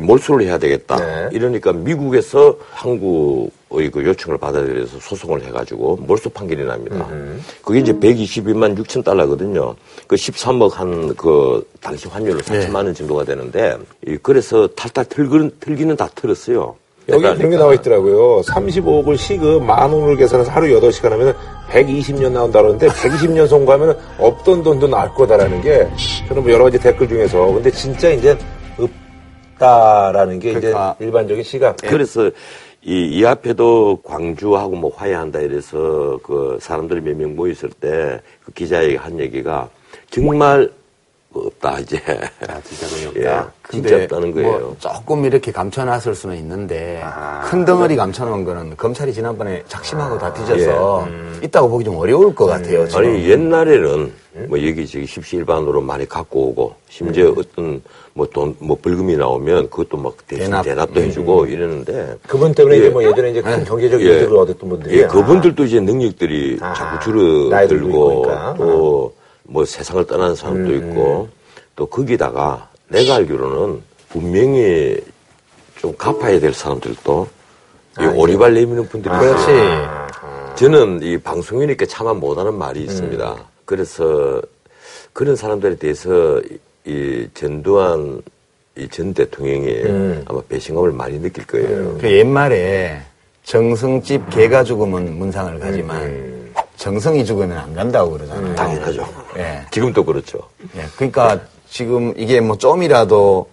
몰수를 0.00 0.46
해야 0.46 0.56
되겠다. 0.56 0.96
네. 0.96 1.28
이러니까 1.32 1.74
미국에서 1.74 2.56
한국 2.72 3.50
의그 3.70 4.04
요청을 4.04 4.38
받아들여서 4.38 4.98
소송을 5.00 5.44
해가지고 5.44 5.96
몰수 6.02 6.28
판결이 6.30 6.64
납니다. 6.64 7.08
그게 7.64 7.78
이제 7.78 7.92
122만 7.92 8.76
6천 8.76 9.04
달러거든요. 9.04 9.74
그 10.06 10.16
13억 10.16 10.72
한 10.72 11.14
그 11.16 11.66
당시 11.80 12.08
환율로 12.08 12.40
4천만 12.40 12.76
원 12.76 12.94
정도가 12.94 13.24
되는데 13.24 13.76
이 14.06 14.16
그래서 14.22 14.66
탈탈 14.68 15.04
틀기는, 15.06 15.50
틀기는 15.60 15.96
다 15.96 16.08
틀었어요. 16.14 16.76
여기 17.08 17.22
그러니까 17.22 17.36
그런 17.38 17.50
게 17.50 17.56
나와 17.56 17.74
있더라고요. 17.74 18.42
35억을 18.42 19.16
시급 19.16 19.64
만 19.64 19.92
원을 19.92 20.16
계산해서 20.16 20.50
하루 20.50 20.66
8시간 20.80 21.10
하면 21.10 21.34
120년 21.70 22.32
나온다 22.32 22.60
그러는데 22.60 22.88
120년 22.88 23.48
송구하면 23.48 23.98
없던 24.18 24.62
돈도 24.62 24.88
나올 24.88 25.12
거다라는 25.14 25.62
게 25.62 25.88
저는 26.28 26.42
뭐 26.42 26.52
여러 26.52 26.64
가지 26.64 26.78
댓글 26.78 27.08
중에서 27.08 27.46
근데 27.46 27.70
진짜 27.70 28.10
이제 28.10 28.36
없다라는 29.58 30.38
게 30.38 30.52
그러니까. 30.54 30.94
이제 30.98 31.04
일반적인 31.06 31.42
시각. 31.42 31.76
그래서 31.78 32.30
이, 32.82 33.06
이 33.18 33.24
앞에도 33.26 34.00
광주하고 34.02 34.76
뭐 34.76 34.90
화해한다 34.94 35.40
이래서 35.40 36.18
그 36.22 36.58
사람들이 36.60 37.00
몇 37.02 37.14
명 37.16 37.36
모였을 37.36 37.68
때 37.70 38.20
그 38.44 38.52
기자에게 38.52 38.96
한 38.96 39.18
얘기가 39.20 39.68
정말 40.10 40.70
없다 41.32 41.78
이제 41.78 41.96
아, 42.48 42.60
진짜 42.62 42.86
돈이 42.88 43.02
예, 43.22 43.28
없다. 43.28 43.52
진짜 43.70 43.96
없다는 44.02 44.32
거예요. 44.32 44.50
뭐 44.50 44.76
조금 44.80 45.24
이렇게 45.24 45.52
감춰놨을 45.52 46.14
수는 46.14 46.36
있는데 46.38 47.00
아. 47.04 47.42
큰 47.48 47.64
덩어리 47.64 47.94
감춰놓은 47.94 48.44
거는 48.44 48.76
검찰이 48.76 49.12
지난번에 49.12 49.62
작심하고 49.68 50.18
다 50.18 50.32
뒤져서 50.34 51.08
예. 51.08 51.46
있다고 51.46 51.68
보기 51.68 51.84
좀 51.84 51.96
어려울 51.96 52.34
것 52.34 52.46
같아요. 52.46 52.86
지금. 52.88 53.04
아니 53.04 53.28
옛날에는 53.28 54.12
뭐 54.48 54.58
여기 54.66 54.86
저기 54.86 55.06
십시일반으로 55.06 55.80
많이 55.80 56.06
갖고 56.08 56.48
오고 56.48 56.74
심지어 56.88 57.32
어떤 57.36 57.80
뭐돈뭐 58.14 58.78
벌금이 58.82 59.16
나오면 59.16 59.70
그것도 59.70 59.96
막 59.98 60.16
대신 60.26 60.46
대납. 60.46 60.64
대납. 60.64 60.92
도 60.94 61.00
해주고 61.00 61.46
이러는데 61.46 62.16
그분 62.26 62.52
때문에 62.52 62.74
예. 62.76 62.80
이제 62.80 62.88
뭐 62.90 63.04
예전에 63.04 63.30
이제 63.30 63.40
큰 63.40 63.64
경제적 63.64 64.00
예. 64.02 64.16
이득을 64.16 64.36
얻었던 64.36 64.68
분들이 64.68 64.98
예, 64.98 65.06
그분들도 65.06 65.64
이제 65.64 65.78
능력들이 65.80 66.58
아, 66.60 66.74
자꾸 66.74 67.04
들고 67.04 67.20
줄어들고 67.50 68.10
있으니까. 68.22 68.54
또 68.58 69.14
뭐 69.50 69.64
세상을 69.64 70.06
떠나는 70.06 70.36
사람도 70.36 70.74
있고 70.76 71.28
또 71.74 71.86
거기다가 71.86 72.68
내가 72.88 73.16
알기로는 73.16 73.82
분명히 74.08 74.96
좀 75.78 75.94
갚아야 75.96 76.38
될 76.38 76.54
사람들도 76.54 77.28
이 78.00 78.04
오리발 78.04 78.54
내미는 78.54 78.88
분들이 78.88 79.12
있어요. 79.14 79.34
그렇지. 79.34 80.64
저는 80.64 81.02
이 81.02 81.18
방송이니까 81.18 81.86
차마 81.86 82.14
못하는 82.14 82.54
말이 82.54 82.82
있습니다. 82.82 83.36
그래서 83.64 84.40
그런 85.12 85.34
사람들에 85.36 85.76
대해서 85.76 86.40
이 86.84 87.26
전두환 87.34 88.22
이 88.76 88.88
전 88.88 89.12
대통령이 89.12 90.22
아마 90.26 90.40
배신감을 90.48 90.92
많이 90.92 91.20
느낄 91.20 91.44
거예요. 91.46 91.98
그 92.00 92.10
옛말에 92.10 93.00
정성집 93.42 94.30
개가 94.30 94.62
죽으면 94.64 95.18
문상을 95.18 95.58
가지만 95.58 96.39
정성이 96.80 97.26
죽으면 97.26 97.58
안 97.58 97.74
간다고 97.74 98.12
그러잖아요. 98.12 98.54
당연하죠. 98.54 99.06
예. 99.36 99.60
지금도 99.70 100.02
그렇죠. 100.02 100.38
예, 100.76 100.86
그러니까 100.96 101.38
지금 101.68 102.14
이게 102.16 102.40
뭐 102.40 102.56
좀이라도 102.56 103.46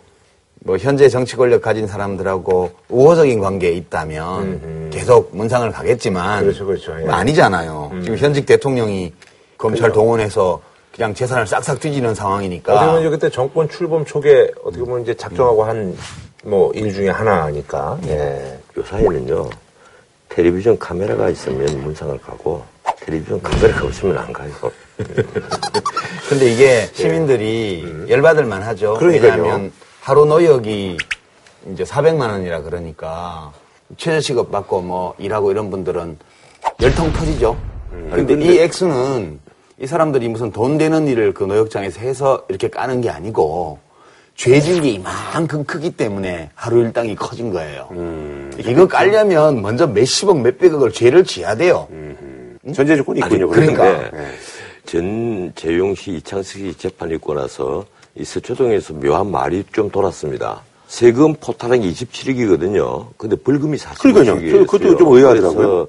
뭐 0.64 0.78
현재 0.78 1.10
정치 1.10 1.36
권력 1.36 1.62
가진 1.62 1.88
사람들하고 1.88 2.72
우호적인 2.88 3.42
관계에 3.42 3.74
있다면 3.74 4.92
계속 4.92 5.36
문상을 5.36 5.70
가겠지만 5.72 6.44
그렇죠, 6.44 6.66
그렇죠. 6.66 6.98
예. 7.02 7.04
뭐 7.04 7.16
아니잖아요. 7.16 7.92
지금 8.02 8.18
현직 8.18 8.46
대통령이 8.46 9.12
검찰 9.58 9.92
동원해서 9.92 10.62
그냥 10.96 11.14
재산을 11.14 11.46
싹싹 11.46 11.82
뒤지는 11.82 12.16
상황이니까 12.16 12.74
어떻게 12.74 12.88
보면 12.88 13.02
이제 13.02 13.10
그때 13.10 13.30
정권 13.30 13.68
출범 13.68 14.06
초기에 14.06 14.52
어떻게 14.64 14.86
보면 14.86 15.02
이제 15.02 15.14
작정하고 15.14 15.66
한뭐 15.66 16.72
일 16.76 16.94
중에 16.94 17.10
하나니까. 17.10 18.00
예. 18.08 18.58
요 18.78 18.84
사이는요, 18.86 19.50
텔레비전 20.30 20.80
카메라가 20.80 21.30
있으면 21.30 21.82
문상을 21.82 22.18
가고, 22.20 22.64
텔레비전 23.00 23.42
카메라가 23.42 23.86
없으면 23.86 24.18
안 24.18 24.34
가요. 24.34 24.52
근데 26.30 26.52
이게 26.52 26.88
시민들이 26.94 28.06
열받을 28.10 28.46
만 28.46 28.64
하죠. 28.64 28.94
음. 28.94 29.00
그러니까요. 29.00 29.32
왜냐하면 29.32 29.72
하루 30.02 30.26
노역이 30.26 30.98
이제 31.72 31.84
400만 31.84 32.30
원이라 32.30 32.62
그러니까 32.62 33.52
최저시급 33.98 34.52
받고 34.52 34.82
뭐 34.82 35.16
일하고 35.18 35.52
이런 35.52 35.70
분들은 35.70 36.18
열통 36.82 37.14
터지죠. 37.14 37.58
음. 37.94 38.12
근데 38.14 38.34
이 38.34 38.60
액수는 38.60 39.40
이 39.80 39.88
사람들이 39.88 40.28
무슨 40.28 40.52
돈 40.52 40.78
되는 40.78 41.08
일을 41.08 41.34
그 41.34 41.44
노역장에서 41.44 42.02
해서 42.02 42.46
이렇게 42.50 42.70
까는 42.70 43.02
게 43.02 43.10
아니고 43.10 43.80
죄질이 44.36 44.94
이만큼 44.94 45.64
크기 45.64 45.92
때문에 45.92 46.52
하루 46.56 46.82
일당이 46.82 47.16
커진 47.16 47.52
거예요. 47.52 47.88
음. 47.92 48.52
이거 48.60 48.88
깔려면 48.88 49.62
먼저 49.62 49.88
몇십억, 49.88 50.42
몇백억을 50.42 50.92
죄를 50.92 51.24
지어야 51.24 51.56
돼요. 51.56 51.88
전제 52.74 52.96
조건이 52.96 53.20
있군요. 53.20 53.48
그러니까. 53.50 53.84
그러니까. 53.84 54.24
예. 54.24 54.28
전재용 54.86 55.96
씨, 55.96 56.12
이창석 56.14 56.46
씨 56.62 56.74
재판 56.78 57.12
있고 57.12 57.34
나서 57.34 57.86
이 58.16 58.24
서초동에서 58.24 58.94
묘한 58.96 59.30
말이 59.30 59.64
좀 59.72 59.90
돌았습니다. 59.90 60.62
세금 60.88 61.34
포탈한 61.36 61.82
27억이거든요. 61.82 63.08
근데 63.18 63.36
벌금이 63.36 63.78
40억이었어요. 63.78 64.14
그러니까요. 64.14 64.52
저- 64.52 64.58
그것도 64.72 64.98
좀 64.98 65.14
의아하더라고요. 65.14 65.88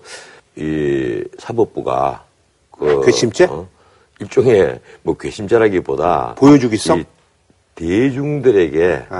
이 0.56 1.22
사법부가 1.38 2.24
그 2.72 3.02
괘씸죄? 3.06 3.48
일종의 4.20 4.80
뭐 5.02 5.16
괘씸죄라기보다 5.16 6.34
보여주기성? 6.36 6.98
이 6.98 7.04
대중들에게. 7.76 9.04
그 9.08 9.14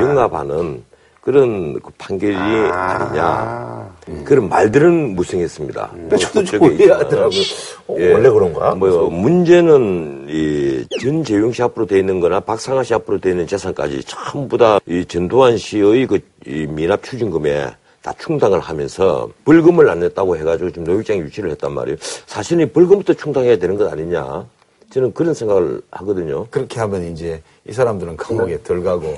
영합하는 0.00 0.84
그런 1.24 1.80
그 1.80 1.90
판결이 1.96 2.36
아... 2.36 3.08
니냐 3.10 4.24
그런 4.24 4.48
말들은 4.50 5.14
무성했습니다. 5.16 5.90
근데 5.92 6.16
저도 6.18 6.44
좀. 6.44 6.62
의아하더라고요. 6.64 7.40
어, 7.86 7.94
원래 7.94 8.28
그런가? 8.28 8.74
뭐 8.74 9.08
문제는 9.08 10.26
이 10.28 10.84
전재용 11.00 11.50
씨 11.52 11.62
앞으로 11.62 11.86
돼 11.86 11.98
있는 11.98 12.20
거나 12.20 12.40
박상하 12.40 12.82
씨 12.82 12.92
앞으로 12.92 13.18
돼 13.20 13.30
있는 13.30 13.46
재산까지 13.46 14.04
전부 14.04 14.58
다 14.58 14.78
이 14.86 15.04
전두환 15.06 15.56
씨의 15.56 16.06
그 16.06 16.18
이 16.46 16.66
미납 16.66 17.02
추징금에 17.02 17.70
다 18.02 18.12
충당을 18.18 18.60
하면서 18.60 19.26
벌금을 19.46 19.88
안 19.88 20.00
냈다고 20.00 20.36
해가지고 20.36 20.68
지금 20.72 20.84
노역장 20.84 21.16
유치를 21.20 21.50
했단 21.52 21.72
말이에요. 21.72 21.96
사실은 22.26 22.66
이 22.66 22.70
벌금부터 22.70 23.14
충당해야 23.14 23.56
되는 23.56 23.76
것 23.78 23.90
아니냐. 23.90 24.44
저는 24.92 25.14
그런 25.14 25.32
생각을 25.32 25.80
하거든요. 25.90 26.46
그렇게 26.50 26.80
하면 26.80 27.10
이제 27.10 27.42
이 27.66 27.72
사람들은 27.72 28.18
감옥에 28.18 28.58
들어가고 28.58 29.16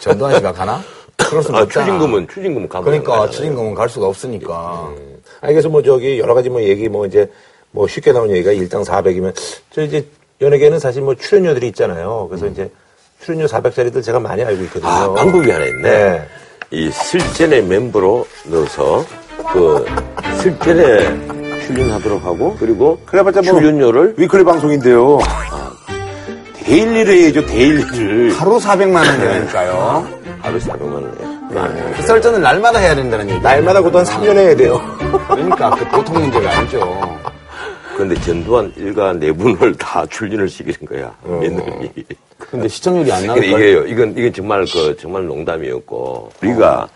전두환 0.00 0.34
씨가 0.36 0.52
가나? 0.52 0.82
그럴 1.28 1.42
수는 1.42 1.58
아, 1.58 1.62
없잖아. 1.62 1.86
추징금은 1.86 2.28
추징금은 2.28 2.68
감옥에 2.68 2.98
그러니까. 3.00 3.30
추징금은 3.30 3.74
갈 3.74 3.88
수가 3.88 4.06
없으니까. 4.06 4.90
아니, 5.40 5.54
그래서 5.54 5.68
뭐 5.68 5.82
저기 5.82 6.18
여러 6.18 6.34
가지 6.34 6.48
뭐 6.50 6.62
얘기 6.62 6.88
뭐 6.88 7.06
이제 7.06 7.30
뭐 7.70 7.86
쉽게 7.88 8.12
나온 8.12 8.30
얘기가 8.30 8.52
일당 8.52 8.82
400이면 8.82 9.34
저 9.70 9.82
이제 9.82 10.06
연예계는 10.40 10.78
사실 10.78 11.02
뭐 11.02 11.14
출연료들이 11.14 11.68
있잖아요. 11.68 12.26
그래서 12.28 12.46
이제 12.46 12.70
출연료 13.20 13.46
400짜리들 13.46 14.02
제가 14.02 14.18
많이 14.20 14.42
알고 14.42 14.62
있거든요. 14.64 14.90
아, 14.90 15.12
방법이 15.14 15.50
하나 15.50 15.64
있네. 15.66 15.82
네. 15.82 16.28
이 16.70 16.90
설전의 16.90 17.64
멤버로 17.64 18.26
넣어서 18.46 19.04
그 19.52 19.84
설전에 20.40 21.60
출연하도록 21.66 22.24
하고 22.24 22.56
그리고 22.58 22.98
그래봤자 23.06 23.42
뭐 23.42 23.54
출연료를 23.54 24.14
weekly 24.16 24.42
방송인데요. 24.44 25.18
daily를 26.64 27.14
해야죠, 27.14 27.46
daily를. 27.46 28.32
하루 28.32 28.56
400만 28.58 28.96
원이라니까요. 28.96 30.21
하루 30.42 30.58
400만 30.58 30.92
원에. 30.92 31.92
그 31.96 32.02
설전을 32.02 32.40
날마다 32.40 32.78
해야 32.78 32.94
된다는 32.94 33.28
얘기. 33.30 33.40
날마다 33.40 33.80
그동안 33.80 34.04
3년 34.04 34.36
해야 34.36 34.54
돼요. 34.56 34.80
그러니까 35.28 35.70
그 35.70 35.84
보통 35.88 36.14
문제가 36.20 36.58
아니죠. 36.58 37.18
그런데 37.94 38.14
전두환 38.22 38.72
일가 38.76 39.12
네 39.12 39.30
분을 39.32 39.74
다 39.76 40.04
출연을 40.06 40.48
시키는 40.48 40.78
거야. 40.88 41.14
며느리. 41.24 41.90
근데 42.38 42.66
시청률이 42.66 43.12
안 43.12 43.26
나니까 43.26 43.46
이게요, 43.46 43.86
이건, 43.86 44.14
이건 44.16 44.32
정말 44.32 44.66
그, 44.66 44.96
정말 44.98 45.24
농담이었고, 45.26 46.32
우리가 46.42 46.88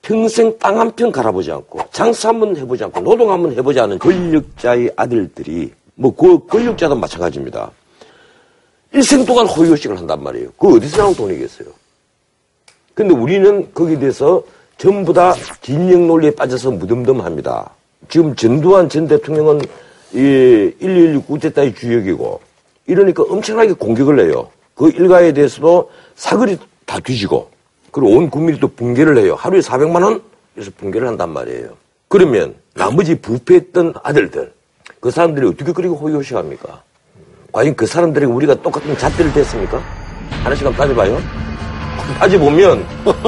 평생 0.00 0.56
땅 0.58 0.78
한 0.78 0.92
편 0.94 1.10
갈아보지 1.10 1.50
않고, 1.50 1.80
장사 1.90 2.28
한 2.28 2.38
번 2.38 2.56
해보지 2.56 2.84
않고, 2.84 3.00
노동 3.00 3.32
한 3.32 3.42
번 3.42 3.52
해보지 3.52 3.80
않은 3.80 3.98
권력자의 3.98 4.92
아들들이, 4.94 5.72
뭐, 5.96 6.14
그 6.14 6.46
권력자도 6.46 6.94
마찬가지입니다. 6.94 7.70
일생 8.92 9.24
동안 9.24 9.46
호의호식을 9.46 9.98
한단 9.98 10.22
말이에요. 10.22 10.48
그 10.56 10.76
어디서 10.76 10.98
나온 10.98 11.14
돈이겠어요? 11.14 11.68
근데 12.94 13.14
우리는 13.14 13.72
거기에 13.72 13.98
대해서 13.98 14.42
전부 14.76 15.12
다 15.12 15.34
진영 15.60 16.06
논리에 16.06 16.32
빠져서 16.32 16.72
무덤덤합니다. 16.72 17.70
지금 18.08 18.34
전두환 18.34 18.88
전 18.88 19.06
대통령은 19.06 19.60
이1.16 20.12 21.26
쿠데타의 21.26 21.74
주역이고 21.74 22.40
이러니까 22.86 23.22
엄청나게 23.22 23.72
공격을 23.74 24.20
해요. 24.20 24.48
그 24.74 24.90
일가에 24.90 25.32
대해서도 25.32 25.90
사거리 26.16 26.58
다 26.84 26.98
뒤지고 27.00 27.48
그리고 27.90 28.16
온 28.16 28.28
국민이 28.28 28.58
또 28.58 28.68
붕괴를 28.68 29.18
해요. 29.18 29.34
하루에 29.38 29.60
400만 29.60 30.02
원? 30.02 30.22
그래서 30.54 30.70
붕괴를 30.76 31.06
한단 31.06 31.30
말이에요. 31.30 31.70
그러면 32.08 32.54
나머지 32.74 33.14
부패했던 33.14 33.94
아들들 34.02 34.52
그 35.00 35.10
사람들이 35.10 35.46
어떻게 35.46 35.72
그렇게 35.72 35.94
호의호식합니까? 35.94 36.82
과연 37.52 37.76
그 37.76 37.86
사람들에게 37.86 38.30
우리가 38.30 38.54
똑같은 38.62 38.96
잣대를 38.96 39.32
댔습니까? 39.32 39.82
하나씩 40.42 40.66
한번 40.66 40.80
따져봐요. 40.80 41.51
따져보면 42.18 42.86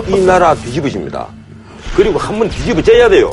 이 0.08 0.24
나라 0.24 0.54
뒤집어집니다. 0.54 1.28
그리고 1.96 2.18
한 2.18 2.38
번 2.38 2.48
뒤집어져야 2.48 3.08
돼요. 3.08 3.32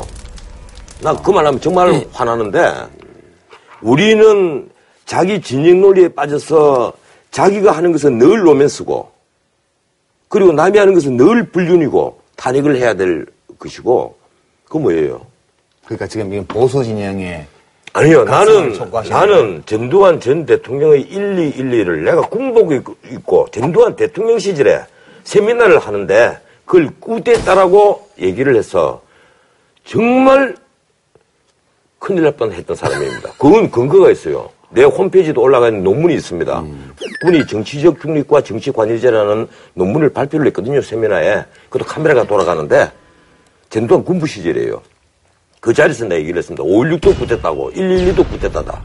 나 1.00 1.14
그 1.14 1.30
말하면 1.30 1.60
정말 1.60 2.04
화나는데 2.12 2.72
우리는 3.80 4.68
자기 5.04 5.40
진영 5.40 5.80
논리에 5.80 6.08
빠져서 6.08 6.92
자기가 7.32 7.72
하는 7.72 7.90
것은 7.92 8.18
늘 8.18 8.46
로맨스고 8.46 9.10
그리고 10.28 10.52
남이 10.52 10.78
하는 10.78 10.94
것은 10.94 11.16
늘 11.16 11.42
불륜이고 11.50 12.20
탄핵을 12.36 12.76
해야 12.76 12.94
될 12.94 13.26
것이고 13.58 14.16
그 14.68 14.78
뭐예요? 14.78 15.20
그러니까 15.84 16.06
지금 16.06 16.32
이건 16.32 16.46
보수 16.46 16.84
진영의 16.84 17.46
아니요, 17.94 18.24
나는, 18.24 18.72
나는 19.10 19.62
전두환 19.66 20.18
전 20.18 20.46
대통령의 20.46 21.08
1212를 21.10 22.04
내가 22.04 22.22
군복에 22.22 22.80
있고, 23.12 23.46
전두환 23.52 23.94
대통령 23.96 24.38
시절에 24.38 24.80
세미나를 25.24 25.78
하는데, 25.78 26.38
그걸 26.64 26.90
꾸댔다라고 27.00 28.08
얘기를 28.20 28.56
해서, 28.56 29.02
정말 29.84 30.56
큰일 31.98 32.22
날 32.24 32.36
뻔 32.36 32.52
했던 32.52 32.74
사람입니다. 32.76 33.32
그건 33.38 33.70
근거가 33.70 34.10
있어요. 34.10 34.50
내 34.70 34.84
홈페이지도 34.84 35.42
올라가 35.42 35.68
있는 35.68 35.84
논문이 35.84 36.14
있습니다. 36.14 36.64
군이 37.24 37.46
정치적 37.46 38.00
중립과 38.00 38.42
정치 38.42 38.70
관리제라는 38.70 39.46
논문을 39.74 40.08
발표를 40.08 40.46
했거든요, 40.46 40.80
세미나에. 40.80 41.44
그것도 41.68 41.84
카메라가 41.84 42.24
돌아가는데, 42.24 42.90
전두환 43.68 44.04
군부 44.04 44.26
시절이에요. 44.26 44.82
그 45.60 45.72
자리에서 45.72 46.04
내가 46.04 46.20
얘기를 46.20 46.38
했습니다. 46.38 46.64
5.16도 46.64 47.18
구태다고 47.18 47.72
112도 47.72 48.28
구태다다. 48.28 48.82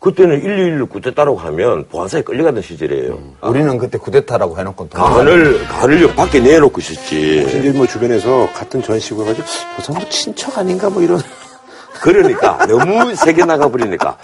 그때는 0.00 0.40
111을 0.42 0.88
구태다라고 0.88 1.36
하면 1.38 1.84
보안사에 1.88 2.22
끌려가던 2.22 2.62
시절이에요. 2.62 3.18
우리는 3.42 3.78
그때 3.78 3.98
쿠데타라고 3.98 4.56
해놓고 4.58 4.88
돈 4.88 5.00
간을, 5.00 5.64
간을 5.66 6.02
여 6.02 6.14
밖에 6.14 6.38
내놓고 6.40 6.80
있었지. 6.80 7.40
이제 7.58 7.72
뭐 7.72 7.84
주변에서 7.86 8.48
같은 8.54 8.80
전시고 8.80 9.22
해가지고, 9.22 9.46
저 9.82 9.92
사람 9.92 10.08
친척 10.08 10.56
아닌가 10.56 10.88
뭐 10.88 11.02
이런. 11.02 11.20
그러니까 12.00 12.64
너무 12.66 13.12
세게 13.16 13.44
나가버리니까 13.44 14.16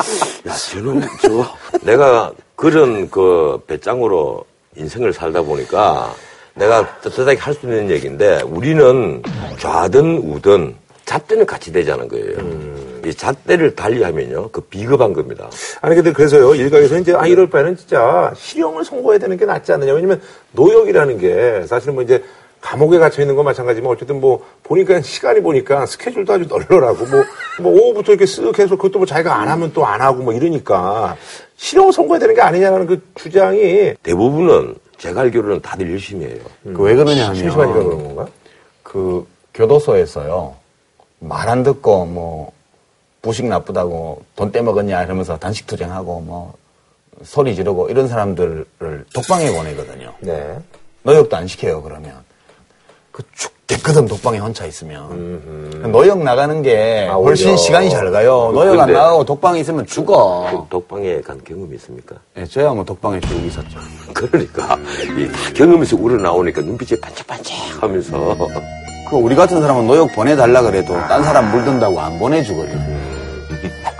야 0.46 0.52
저는 0.52 1.02
저 1.22 1.44
내가 1.82 2.30
그런 2.54 3.10
그 3.10 3.58
배짱으로 3.66 4.44
인생을 4.76 5.12
살다 5.12 5.42
보니까 5.42 6.14
내가 6.54 7.00
떳떳하게 7.00 7.36
할 7.40 7.52
수 7.52 7.66
있는 7.66 7.90
얘기인데 7.90 8.42
우리는 8.42 9.20
좌든 9.58 10.18
우든 10.18 10.76
잣대는 11.04 11.46
같이 11.46 11.72
되자는 11.72 12.06
거예요. 12.06 12.73
이 13.06 13.14
잣대를 13.14 13.74
달리하면요 13.74 14.50
그 14.50 14.60
비겁한 14.62 15.12
겁니다. 15.12 15.48
아니 15.80 15.94
근데 15.94 16.12
그래서요 16.12 16.54
일각에서 16.54 16.98
이제 16.98 17.14
아 17.14 17.26
이럴 17.26 17.48
바에는 17.50 17.76
진짜 17.76 18.32
실형을 18.36 18.84
선고해야 18.84 19.18
되는 19.18 19.36
게 19.36 19.44
낫지 19.44 19.72
않느냐 19.72 19.92
왜냐면 19.92 20.20
노역이라는 20.52 21.18
게 21.18 21.66
사실은 21.66 21.94
뭐 21.94 22.02
이제 22.02 22.22
감옥에 22.60 22.98
갇혀 22.98 23.20
있는 23.20 23.36
건 23.36 23.44
마찬가지지만 23.44 23.92
어쨌든 23.92 24.20
뭐 24.20 24.42
보니까 24.62 25.00
시간이 25.02 25.42
보니까 25.42 25.84
스케줄도 25.84 26.32
아주 26.32 26.46
널널하고 26.48 27.04
뭐, 27.06 27.24
뭐 27.60 27.72
오후부터 27.72 28.12
이렇게 28.12 28.24
쓱 28.24 28.58
해서 28.58 28.74
그것도 28.76 28.98
뭐 29.00 29.06
자기가 29.06 29.34
안 29.38 29.48
하면 29.48 29.72
또 29.74 29.84
안 29.84 30.00
하고 30.00 30.22
뭐 30.22 30.32
이러니까 30.32 31.14
실형을 31.56 31.92
선고해야 31.92 32.20
되는 32.20 32.34
게 32.34 32.40
아니냐는 32.40 32.86
그 32.86 33.02
주장이 33.16 33.92
대부분은 34.02 34.76
제가 34.96 35.20
알기로는 35.22 35.60
다들 35.60 35.90
열심히 35.90 36.24
해요. 36.24 36.38
그왜 36.62 36.94
그러냐 36.94 37.34
심심하니까 37.34 37.62
하면 37.80 37.84
그런 37.84 38.04
건가? 38.04 38.26
그 38.82 39.26
교도소에서요 39.52 40.54
말 41.20 41.48
안 41.50 41.62
듣고 41.64 42.06
뭐 42.06 42.52
부식 43.24 43.46
나쁘다고 43.46 44.22
돈 44.36 44.52
떼먹었냐 44.52 45.02
이러면서 45.02 45.38
단식 45.38 45.66
투쟁하고 45.66 46.20
뭐 46.20 46.52
소리 47.22 47.54
지르고 47.54 47.88
이런 47.88 48.06
사람들을 48.06 48.66
독방에 49.14 49.50
보내거든요. 49.50 50.12
네. 50.20 50.58
노역도 51.04 51.34
안 51.34 51.46
시켜요 51.46 51.82
그러면 51.82 52.12
그 53.12 53.22
죽겠거든 53.34 54.06
독방에 54.08 54.38
혼자 54.38 54.66
있으면 54.66 55.90
노역 55.90 56.22
나가는 56.22 56.60
게 56.60 57.08
아, 57.10 57.14
훨씬 57.14 57.46
오히려. 57.48 57.56
시간이 57.56 57.88
잘 57.88 58.10
가요. 58.10 58.50
노역 58.52 58.78
안 58.78 58.92
나가고 58.92 59.24
독방에 59.24 59.60
있으면 59.60 59.86
죽어. 59.86 60.46
그 60.50 60.66
독방에 60.68 61.22
간 61.22 61.42
경험이 61.42 61.76
있습니까? 61.76 62.16
예, 62.36 62.44
저야 62.44 62.74
뭐 62.74 62.84
독방에 62.84 63.20
쭉 63.20 63.42
있었죠. 63.46 63.78
그러니까 64.12 64.76
이 65.16 65.54
경험에서 65.54 65.96
우러나오니까 65.96 66.60
눈빛이 66.60 67.00
반짝반짝 67.00 67.82
하면서 67.82 68.36
그 69.08 69.16
우리 69.16 69.34
같은 69.34 69.62
사람은 69.62 69.86
노역 69.86 70.12
보내달라 70.12 70.60
그래도 70.60 70.92
딴 71.08 71.22
사람 71.22 71.50
물든다고 71.52 71.98
안 71.98 72.18
보내주거든요. 72.18 72.93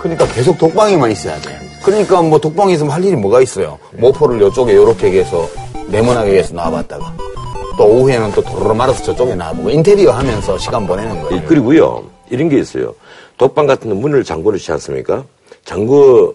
그러니까 0.05 0.27
계속 0.27 0.55
독방에만 0.59 1.11
있어야 1.11 1.39
돼. 1.41 1.59
그러니까 1.83 2.21
뭐 2.21 2.37
독방에 2.37 2.73
있으면 2.73 2.91
할 2.91 3.03
일이 3.03 3.15
뭐가 3.15 3.41
있어요. 3.41 3.79
모포를 3.97 4.39
이쪽에 4.47 4.73
이렇게 4.73 5.11
해서 5.11 5.49
네모나게 5.87 6.37
해서 6.37 6.53
놔봤다가 6.53 7.11
또 7.75 7.85
오후에는 7.85 8.31
또 8.33 8.41
도로로 8.43 8.75
말아서 8.75 9.03
저쪽에 9.03 9.33
놔보고 9.33 9.71
인테리어 9.71 10.11
하면서 10.11 10.57
시간 10.59 10.85
보내는 10.85 11.15
이- 11.17 11.21
거예요. 11.23 11.43
그리고요, 11.47 12.03
이런 12.29 12.49
게 12.49 12.59
있어요. 12.59 12.93
독방 13.39 13.65
같은 13.65 13.89
데 13.89 13.95
문을 13.95 14.23
잠궈 14.23 14.51
놓지 14.51 14.71
않습니까? 14.73 15.23
잠궈 15.65 16.33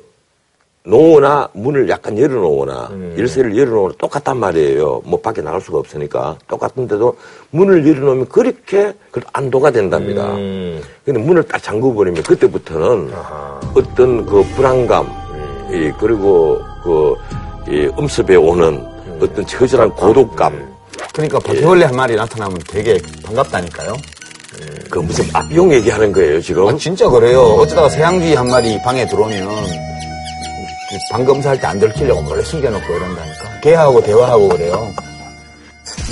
놓거나 0.83 1.51
문을 1.53 1.89
약간 1.91 2.19
열어놓거나 2.19 2.91
열쇠를 3.19 3.57
열어놓으면 3.57 3.95
똑같단 3.99 4.39
말이에요. 4.39 5.03
뭐 5.05 5.21
밖에 5.21 5.43
나갈 5.43 5.61
수가 5.61 5.79
없으니까 5.79 6.39
똑같은데도 6.49 7.17
문을 7.51 7.87
열어놓으면 7.87 8.29
그렇게 8.29 8.95
그 9.11 9.21
안도가 9.33 9.73
된답니다. 9.73 10.29
근데 11.05 11.21
문을 11.21 11.43
딱 11.43 11.63
잠궈버리면 11.63 12.23
그때부터는 12.23 13.11
어떤 13.75 14.25
그 14.25 14.43
불안감, 14.55 15.07
이 15.71 15.93
그리고 15.99 16.61
그이 16.83 17.91
음습에 17.99 18.37
오는 18.37 18.83
어떤 19.21 19.47
처절한 19.47 19.91
고독감, 19.91 20.77
그러니까 21.13 21.39
바퀴벌레 21.41 21.85
한 21.85 21.95
마리 21.95 22.17
나타나면 22.17 22.59
되게 22.67 22.99
반갑다니까요. 23.23 23.97
그 24.89 24.99
무슨 24.99 25.25
앞용 25.35 25.73
얘기하는 25.73 26.11
거예요 26.13 26.41
지금? 26.41 26.67
아, 26.67 26.77
진짜 26.77 27.09
그래요. 27.09 27.41
어쩌다가 27.41 27.89
새양쥐 27.91 28.35
한 28.35 28.49
마리 28.49 28.81
방에 28.83 29.07
들어오면 29.07 29.49
방 31.11 31.25
검사 31.25 31.51
할 31.51 31.61
때 31.61 31.67
안 31.67 31.79
들키려고 31.79 32.23
몰래 32.23 32.43
숨겨놓고 32.43 32.93
이런다니까. 32.95 33.61
개하고 33.61 34.03
대화하고 34.03 34.49
그래요. 34.49 34.87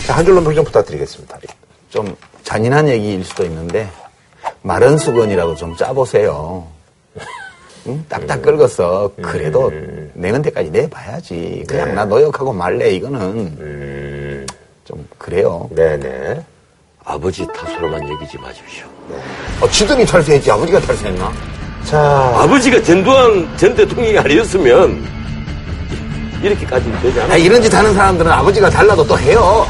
자, 0.07 0.17
한 0.17 0.25
줄로 0.25 0.43
평좀 0.43 0.65
부탁드리겠습니다. 0.65 1.39
좀 1.91 2.15
잔인한 2.45 2.89
얘기일 2.89 3.25
수도 3.25 3.45
있는데 3.45 3.89
마른 4.63 4.97
수건이라고 4.99 5.55
좀 5.57 5.77
짜보세요. 5.77 6.67
응? 7.87 8.05
딱딱 8.09 8.43
긁어서 8.43 9.13
그래도 9.23 9.73
내는 10.15 10.43
데까지 10.43 10.71
내봐야지. 10.71 11.65
그냥 11.67 11.95
나 11.95 12.05
노역하고 12.05 12.53
말래 12.53 12.91
이거는 12.91 14.47
좀 14.85 15.09
그래요. 15.19 15.69
네네. 15.75 16.45
아버지 17.05 17.47
탓으로만 17.55 18.07
얘기지 18.11 18.37
마십시오. 18.39 18.87
어, 19.61 19.69
지들이 19.71 20.05
탈세했지 20.05 20.51
아버지가 20.51 20.81
탈세했나? 20.81 21.33
자, 21.85 22.33
아버지가 22.37 22.83
전두환 22.83 23.49
전 23.57 23.75
대통령이 23.75 24.19
아니었으면 24.19 25.05
이렇게까지 26.43 26.93
되지 27.03 27.21
아, 27.21 27.25
않아요. 27.25 27.39
이런 27.39 27.63
짓 27.63 27.73
하는 27.75 27.95
사람들은 27.95 28.31
아버지가 28.31 28.69
달라도 28.71 29.07
또 29.07 29.19
해요. 29.19 29.67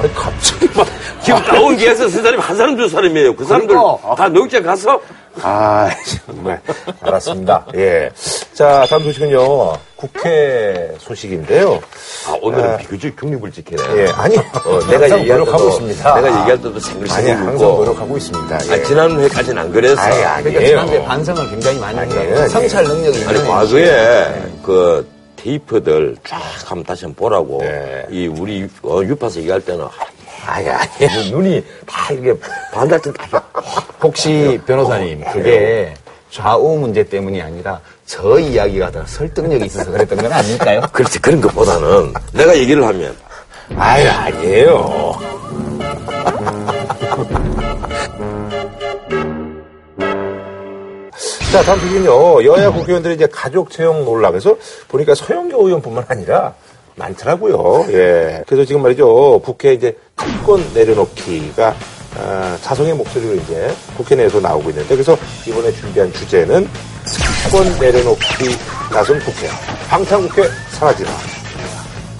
아니, 0.00 0.14
갑자기 0.14 0.68
막. 0.74 0.86
지금 1.24 1.42
나온 1.44 1.76
기에서 1.76 2.08
세 2.08 2.22
사람이 2.22 2.42
한 2.42 2.56
사람 2.56 2.76
두 2.76 2.88
사람이에요. 2.88 3.34
그 3.34 3.44
사람들 3.44 3.68
그러니까. 3.76 4.14
다 4.14 4.28
농장 4.28 4.62
가서 4.62 5.00
아, 5.42 5.90
정말. 6.26 6.60
알았습니다. 7.00 7.66
예. 7.74 8.08
자, 8.52 8.86
다음 8.88 9.02
소식은요. 9.02 9.72
국회 9.96 10.92
소식인데요. 10.98 11.80
아, 12.28 12.36
오늘은 12.40 12.74
아. 12.74 12.76
비교적 12.76 13.16
중립을 13.18 13.50
지키네. 13.50 13.82
예, 13.96 14.08
아니. 14.12 14.36
어, 14.36 14.78
내가 14.88 15.04
얘기할 15.18 15.40
노력하고 15.40 15.58
때도, 15.58 15.68
있습니다. 15.70 16.14
내가 16.14 16.28
얘기할 16.28 16.56
때도 16.62 16.78
생글생글 16.78 17.12
아니, 17.12 17.30
항상 17.32 17.68
웃고. 17.68 17.84
노력하고 17.84 18.16
있습니다. 18.16 18.58
예. 18.68 18.72
아, 18.72 18.84
지난 18.84 19.20
회까지는 19.20 19.58
안 19.62 19.72
그랬어. 19.72 20.00
아니, 20.00 20.14
그러니까 20.20 20.34
아니에요. 20.46 20.66
지난주에 20.68 21.04
반성을 21.04 21.50
굉장히 21.50 21.78
많이. 21.80 21.98
아니에요. 21.98 22.48
성찰 22.48 22.84
능력이 22.84 23.18
있는 23.18 23.28
아니, 23.36 23.44
과거에 23.48 24.34
그 24.62 25.08
테이프들 25.36 26.16
쫙 26.24 26.40
한번 26.64 26.84
다시 26.84 27.06
한번 27.06 27.16
보라고. 27.24 27.58
네. 27.60 28.06
이 28.10 28.28
우리 28.28 28.68
어, 28.82 29.00
유파서 29.02 29.40
얘기할 29.40 29.60
때는 29.62 29.84
아니, 30.46 30.68
아니. 30.68 31.30
눈이 31.30 31.64
다 31.86 32.12
이게 32.12 32.34
반달쯤 32.72 33.12
다 33.14 33.42
혹시 34.02 34.60
변호사님 34.66 35.24
그게 35.32 35.94
좌우 36.30 36.78
문제 36.78 37.04
때문이 37.04 37.40
아니라 37.40 37.80
저 38.06 38.38
이야기가 38.38 38.90
더 38.90 39.06
설득력이 39.06 39.66
있어서 39.66 39.90
그랬던 39.90 40.18
건 40.18 40.32
아닐까요? 40.32 40.82
그렇지 40.92 41.18
그런 41.20 41.40
것보다는 41.40 42.12
내가 42.32 42.56
얘기를 42.56 42.84
하면 42.84 43.16
아니, 43.76 44.06
아니에요. 44.06 45.14
자, 51.54 51.62
다음 51.62 51.78
소식은요. 51.78 52.44
여야 52.46 52.68
국회의원들이 52.70 53.14
이제 53.14 53.28
가족 53.30 53.70
채용 53.70 54.04
논란에서 54.04 54.56
보니까 54.88 55.14
서영교 55.14 55.68
의원뿐만 55.68 56.04
아니라 56.08 56.52
많더라고요. 56.96 57.86
예. 57.90 58.42
그래서 58.48 58.64
지금 58.64 58.82
말이죠. 58.82 59.40
국회 59.44 59.72
이제 59.72 59.96
특권 60.16 60.62
내려놓기가 60.74 61.74
아, 62.16 62.58
자성의 62.62 62.94
목소리로 62.94 63.34
이제 63.34 63.74
국회 63.96 64.14
내에서 64.14 64.40
나오고 64.40 64.70
있는데 64.70 64.88
그래서 64.94 65.16
이번에 65.46 65.72
준비한 65.72 66.12
주제는 66.12 66.68
특권 67.42 67.78
내려놓기 67.80 68.56
나선 68.92 69.18
국회. 69.20 69.48
방탄국회 69.88 70.48
사라지라. 70.70 71.10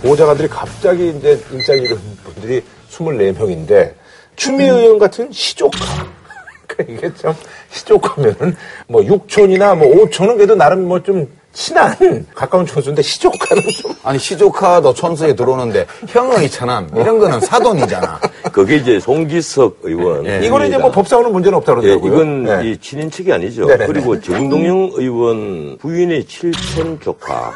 보좌관들이 0.03 0.49
갑자기 0.49 1.14
이제 1.16 1.42
일자리 1.51 1.82
잃은 1.82 1.99
분들이 2.24 2.62
24명인데 2.90 3.95
추미애 4.36 4.68
의원 4.70 4.99
같은 4.99 5.30
시조카. 5.32 5.78
그러니까 6.66 7.07
이게 7.07 7.14
참 7.16 7.34
시조카면은 7.70 8.57
뭐 8.88 9.03
6촌이나 9.03 9.76
뭐 9.78 9.88
5촌은 10.07 10.36
그래도 10.36 10.55
나름 10.57 10.86
뭐 10.88 10.99
좀 11.01 11.26
친한 11.55 12.26
가까운 12.34 12.66
촌수인데 12.66 13.00
시조카는 13.02 13.62
좀 13.80 13.94
아니 14.02 14.18
시조카도 14.18 14.92
촌수에 14.92 15.34
들어오는데 15.34 15.86
형의 16.09 16.50
천함 16.50 16.88
이런 16.94 17.18
거는 17.18 17.40
사돈이잖아. 17.40 18.20
그게 18.52 18.76
이제 18.76 18.98
송기석 19.00 19.78
의원. 19.82 20.26
예. 20.26 20.40
이거는 20.44 20.66
이제 20.68 20.76
뭐 20.78 20.90
법상으로는 20.90 21.32
문제는 21.32 21.57
없다고 21.59 21.82
예, 21.84 21.96
그러더라고요. 21.96 22.14
이건 22.14 22.44
네. 22.62 22.70
이 22.70 22.76
친인척이 22.76 23.32
아니죠. 23.32 23.66
네네네. 23.66 23.86
그리고 23.86 24.20
정동영 24.20 24.90
의원 24.94 25.78
부인의 25.78 26.24
칠촌 26.26 26.98
조카. 27.00 27.52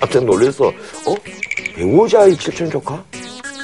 깜짝 0.00 0.24
놀라서, 0.24 0.66
어? 0.68 1.14
배우자의 1.76 2.36
칠촌 2.36 2.70
조카? 2.70 3.02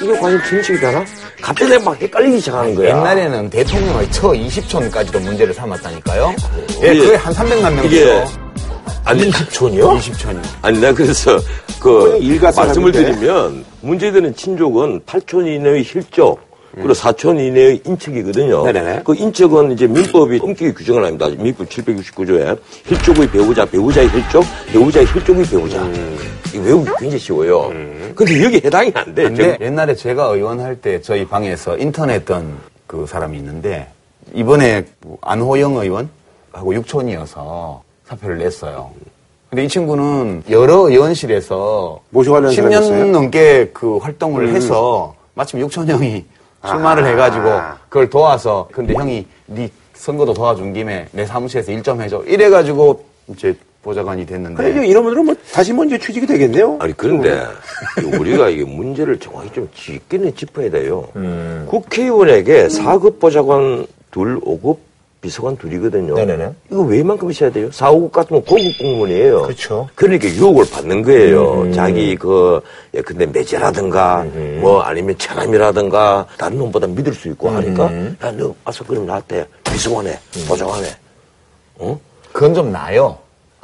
이게 0.01 0.11
과연 0.19 0.39
친인척이 0.47 0.79
되나? 0.79 1.03
갑자기 1.41 1.77
막 1.83 1.99
헷갈리기 1.99 2.39
시작하는 2.39 2.75
거야. 2.75 2.89
옛날에는 2.89 3.49
대통령의 3.49 4.11
처 4.11 4.29
20촌까지도 4.29 5.19
문제를 5.21 5.53
삼았다니까요. 5.53 6.35
예, 6.83 6.93
이게- 6.93 6.99
그게 6.99 7.15
한 7.15 7.33
300만 7.33 7.73
명 7.73 7.85
이게, 7.85 8.03
돼요. 8.05 8.25
아니, 9.05 9.29
20촌이요? 9.29 9.97
20촌이. 9.99 10.39
아니, 10.61 10.79
내가 10.79 10.93
그래서 10.93 11.39
그 11.79 12.19
말씀을. 12.41 12.91
드리면 12.91 13.65
문제되는 13.81 14.35
친족은 14.35 15.01
8촌 15.01 15.47
이내의 15.47 15.83
힐족, 15.83 16.39
그리고 16.73 16.93
4촌 16.93 17.39
이내의 17.39 17.81
인척이거든요. 17.85 18.65
네네네. 18.65 19.01
그 19.03 19.15
인척은 19.15 19.71
이제 19.71 19.87
민법이 19.87 20.39
엄격히 20.41 20.73
규정을 20.73 21.05
합니다. 21.05 21.27
민법 21.27 21.69
769조에 21.69 22.57
힐족의 22.85 23.31
배우자, 23.31 23.65
배우자의 23.65 24.09
힐족, 24.09 24.43
배우자의 24.71 25.05
힐족의 25.05 25.45
배우자. 25.45 25.87
이거 26.53 26.63
외우기 26.63 26.91
굉장히 26.99 27.19
쉬워요. 27.19 27.71
근데 28.15 28.43
여기 28.43 28.57
해당이 28.63 28.91
안 28.93 29.15
돼. 29.15 29.23
근데 29.23 29.57
옛날에 29.61 29.95
제가 29.95 30.25
의원할 30.25 30.75
때 30.75 31.01
저희 31.01 31.25
방에서 31.25 31.77
인턴했던 31.77 32.57
그 32.85 33.05
사람이 33.07 33.37
있는데 33.37 33.87
이번에 34.33 34.85
안호영 35.21 35.77
의원하고 35.77 36.73
육촌이어서 36.73 37.83
사표를 38.07 38.37
냈어요. 38.37 38.91
근데 39.49 39.63
이 39.63 39.67
친구는 39.67 40.43
여러 40.49 40.89
의원실에서 40.89 41.99
모셔가려는 42.09 42.53
10년 42.53 42.61
사람이었어요? 42.71 43.05
넘게 43.07 43.71
그 43.73 43.97
활동을 43.97 44.49
해서 44.49 45.15
마침 45.33 45.59
육촌 45.59 45.87
형이 45.87 46.25
출마를 46.65 47.05
해가지고 47.05 47.45
그걸 47.89 48.09
도와서 48.09 48.67
근데 48.71 48.93
형이 48.93 49.25
네 49.47 49.69
선거도 49.93 50.33
도와준 50.33 50.73
김에 50.73 51.07
내 51.11 51.25
사무실에서 51.25 51.71
일 51.71 51.81
좀 51.81 52.01
해줘 52.01 52.23
이래가지고 52.25 53.05
이제 53.29 53.55
보좌관이 53.83 54.25
됐는데 54.25 54.55
그래, 54.61 54.71
이제 54.71 54.85
이런 54.87 55.03
분들은 55.03 55.25
뭐 55.25 55.35
다시 55.53 55.71
뭐 55.71 55.85
이제 55.85 55.97
취직이 55.97 56.25
되겠네요. 56.27 56.77
아니 56.79 56.91
그런데 56.97 57.41
우리가 58.19 58.49
이게 58.49 58.65
문제를 58.65 59.17
정확히 59.19 59.51
좀 59.53 59.69
짚기는 59.73 60.35
짚어야 60.35 60.69
돼요. 60.69 61.07
국회의원에게 61.67 62.67
4급 62.67 63.19
보좌관 63.19 63.87
둘, 64.11 64.39
5급 64.41 64.77
비서관 65.21 65.57
둘이거든요. 65.57 66.13
네네네. 66.15 66.51
이거 66.71 66.81
왜 66.81 66.99
이만큼 66.99 67.29
있어야 67.31 67.51
돼요? 67.51 67.71
4, 67.71 67.91
5급 67.91 68.11
같으면 68.11 68.43
고급 68.43 68.77
공무원이에요. 68.77 69.41
그렇죠. 69.43 69.89
그러니까 69.95 70.27
유혹을 70.27 70.65
받는 70.71 71.01
거예요. 71.01 71.71
자기 71.73 72.15
그, 72.15 72.61
예, 72.93 73.01
근데 73.01 73.25
매제라든가, 73.25 74.25
뭐 74.61 74.81
아니면 74.81 75.17
체감이라든가, 75.17 76.27
다른 76.37 76.57
놈보다 76.57 76.87
믿을 76.87 77.13
수 77.13 77.27
있고 77.29 77.49
하니까, 77.49 77.85
야, 78.23 78.31
너 78.31 78.53
와서 78.63 78.83
그럼 78.85 79.05
나한테 79.05 79.45
비서관해, 79.63 80.17
보좌관해. 80.47 80.87
어? 81.79 81.99
그건 82.31 82.53
좀 82.53 82.71
나요. 82.71 83.17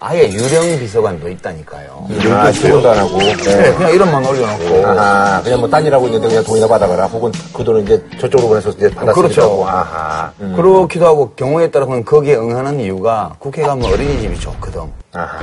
아예 0.06 0.30
유령 0.30 0.80
비서관도 0.80 1.30
있다니까요. 1.30 2.08
아, 2.34 2.52
지원도 2.52 2.90
안 2.92 2.98
하고. 2.98 3.18
네, 3.20 3.34
네. 3.38 3.74
그냥 3.74 3.94
이름만 3.94 4.26
올려놓고 4.26 4.86
아하, 4.86 5.42
그냥 5.42 5.62
뭐 5.62 5.70
딴일하고 5.70 6.08
있는데 6.08 6.28
그냥 6.28 6.44
돈이나 6.44 6.68
받아가라. 6.68 7.06
혹은 7.06 7.32
그 7.54 7.64
돈을 7.64 7.84
이제 7.84 8.04
저쪽으로 8.20 8.50
보내서 8.50 8.72
이제 8.72 8.90
받았으니까. 8.90 9.14
그렇죠. 9.14 9.66
아하. 9.66 10.30
그렇기도 10.58 11.06
하고 11.08 11.32
경우에 11.36 11.72
따라서는 11.72 12.04
거기에 12.04 12.36
응하는 12.36 12.82
이유가 12.82 13.34
국회 13.40 13.62
가면 13.62 13.86
어린이집이 13.94 14.38
좋거든. 14.42 14.82
아하. 15.14 15.38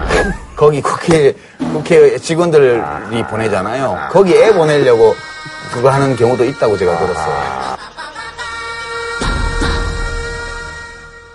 거기 0.55 0.83
국회 0.83 1.33
국회 1.73 2.19
직원들이 2.19 2.83
보내잖아요. 3.31 4.11
거기 4.13 4.37
애 4.37 4.53
보내려고 4.53 5.15
그거 5.73 5.89
하는 5.89 6.15
경우도 6.17 6.45
있다고 6.45 6.77
제가 6.77 6.99
들었어요. 6.99 7.35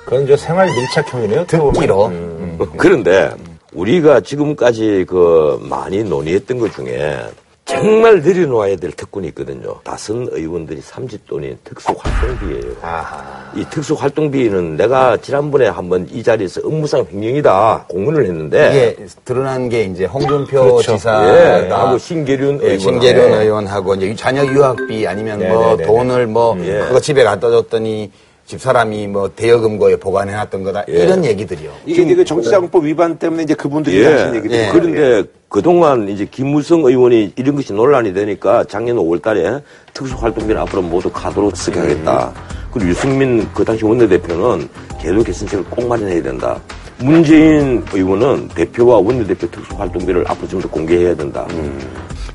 그건 0.06 0.28
저 0.28 0.38
생활 0.38 0.68
밀착형이네요. 0.68 1.48
듣기로. 1.48 2.06
음. 2.06 2.35
그런데 2.78 3.32
우리가 3.74 4.22
지금까지 4.22 5.06
그 5.08 5.60
많이 5.70 6.04
논의했던 6.04 6.60
것 6.60 6.74
중에 6.74 7.18
정말 7.66 8.22
내려놓아야 8.22 8.76
될 8.76 8.92
특권이 8.92 9.30
있거든요. 9.30 9.80
다선 9.84 10.28
의원들이 10.32 10.82
삼짓돈인 10.82 11.58
특수활동비예요. 11.64 12.76
아하. 12.84 13.52
이 13.56 13.66
특수활동비는 13.72 14.78
내가 14.78 15.18
지난번에 15.18 15.68
한번 15.68 16.08
이 16.12 16.22
자리에서 16.22 16.62
업무상 16.64 17.08
횡령이다 17.12 17.86
공문을 17.90 18.26
했는데 18.26 18.70
이게 18.70 19.06
드러난 19.26 19.68
게 19.68 19.84
이제 19.86 20.06
홍준표 20.06 20.62
그렇죠. 20.62 20.96
지사가 20.96 21.64
예, 21.64 21.68
나하고 21.68 21.98
신계륜 21.98 22.60
예, 22.62 22.66
의원 22.66 22.80
신계륜 22.80 23.34
의원하고 23.34 23.96
이제 23.96 24.14
자녀 24.14 24.46
유학비 24.46 25.08
아니면 25.08 25.40
뭐 25.40 25.76
네네네네. 25.76 25.86
돈을 25.88 26.28
뭐 26.28 26.56
예. 26.64 26.82
그거 26.82 27.00
집에 27.00 27.24
갖다 27.24 27.50
줬더니 27.50 28.12
집사람이 28.46 29.08
뭐 29.08 29.30
대여금고에 29.36 29.96
보관해놨던 29.98 30.64
거다 30.64 30.84
예. 30.90 31.04
이런 31.04 31.26
얘기들이요. 31.26 31.72
이게 31.86 32.04
이제 32.04 32.16
그 32.16 32.24
정치자금법 32.24 32.84
위반 32.84 33.18
때문에 33.18 33.44
이제 33.44 33.56
그분들이 33.56 33.98
예. 34.04 34.06
하신 34.06 34.36
얘기들. 34.36 34.56
예. 34.58 34.70
그런데 34.72 35.24
그동안 35.50 36.08
이제 36.10 36.28
김무성 36.30 36.84
의원이 36.86 37.34
이런 37.36 37.56
것이 37.56 37.74
논란이 37.74 38.14
되니까 38.14 38.64
작년 38.66 38.98
5월 38.98 39.22
달에 39.22 39.60
특수활동비는 39.94 40.62
앞으로 40.62 40.84
모두 40.84 41.10
카드로 41.10 41.52
쓰게 41.56 41.80
하겠다. 41.80 42.34
그리고 42.72 42.90
유승민 42.90 43.48
그 43.54 43.64
당시 43.66 43.84
원내대표는 43.86 44.70
제도 45.02 45.24
개선책을 45.24 45.66
꼭 45.66 45.88
마련해야 45.88 46.22
된다. 46.22 46.60
문재인 47.00 47.84
의원은 47.94 48.50
대표와 48.50 48.98
원내대표 48.98 49.50
특수활동비를 49.50 50.24
앞으로 50.28 50.48
좀 50.48 50.62
더 50.62 50.70
공개해야 50.70 51.16
된다. 51.16 51.48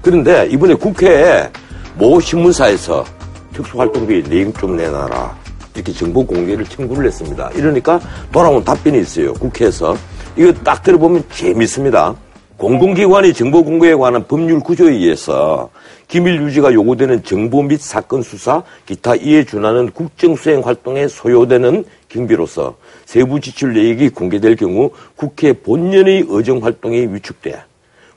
그런데 0.02 0.48
이번에 0.50 0.74
국회에 0.74 1.48
모 1.94 2.18
신문사에서 2.20 3.04
특수활동비 3.52 4.22
내용 4.24 4.52
좀 4.54 4.76
내놔라. 4.76 5.39
이렇게 5.74 5.92
정보 5.92 6.24
공개를 6.26 6.64
청구를 6.64 7.06
했습니다. 7.06 7.50
이러니까 7.54 8.00
돌아온 8.32 8.62
답변이 8.64 9.00
있어요. 9.00 9.32
국회에서. 9.34 9.96
이거 10.36 10.52
딱 10.52 10.82
들어보면 10.82 11.24
재밌습니다. 11.30 12.14
공공기관이 12.56 13.32
정보 13.32 13.64
공개에 13.64 13.94
관한 13.94 14.26
법률 14.26 14.60
구조에 14.60 14.90
의해서 14.92 15.70
기밀 16.08 16.42
유지가 16.42 16.74
요구되는 16.74 17.24
정보 17.24 17.62
및 17.62 17.80
사건 17.80 18.20
수사, 18.22 18.62
기타 18.84 19.14
이에 19.14 19.44
준하는 19.44 19.90
국정 19.92 20.36
수행 20.36 20.60
활동에 20.60 21.08
소요되는 21.08 21.84
경비로서 22.10 22.76
세부 23.06 23.40
지출 23.40 23.72
내역이 23.72 24.10
공개될 24.10 24.56
경우 24.56 24.90
국회 25.16 25.54
본연의 25.54 26.26
의정 26.28 26.62
활동이 26.62 27.06
위축돼 27.14 27.62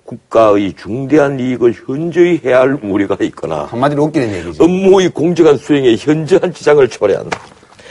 국가의 0.06 0.74
중대한 0.74 1.40
이익을 1.40 1.74
현저히 1.86 2.40
해할 2.44 2.78
우려가 2.84 3.16
있거나 3.26 3.66
한마디로 3.72 4.04
웃기는 4.04 4.34
얘기죠. 4.34 4.64
업무의 4.64 5.10
공정한 5.10 5.58
수행에 5.58 5.96
현저한 5.98 6.54
지장을 6.54 6.88
초래한다. 6.90 7.40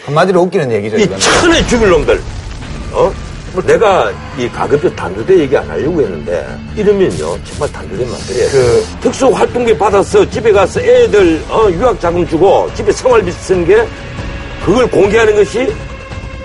한마디로 0.05 0.43
웃기는 0.43 0.71
얘기죠. 0.73 0.99
이. 0.99 1.09
천의 1.19 1.67
죽일 1.69 1.89
놈들, 1.91 2.21
어? 2.93 3.13
내가 3.67 4.11
이 4.39 4.49
가급적 4.49 4.95
단두대 4.97 5.41
얘기 5.41 5.55
안 5.57 5.69
하려고 5.69 6.01
했는데 6.01 6.47
이러면요 6.75 7.37
정말 7.45 7.71
단두대 7.71 8.03
만들어야 8.07 8.47
돼. 8.47 8.51
그 8.51 8.85
특수 9.03 9.29
활동비 9.29 9.77
받아서 9.77 10.29
집에 10.31 10.51
가서 10.53 10.81
애들 10.81 11.43
어, 11.51 11.71
유학 11.71 12.01
자금 12.01 12.27
주고 12.27 12.71
집에 12.75 12.91
생활비 12.91 13.31
쓰는 13.31 13.67
게 13.67 13.87
그걸 14.65 14.89
공개하는 14.91 15.35
것이 15.37 15.71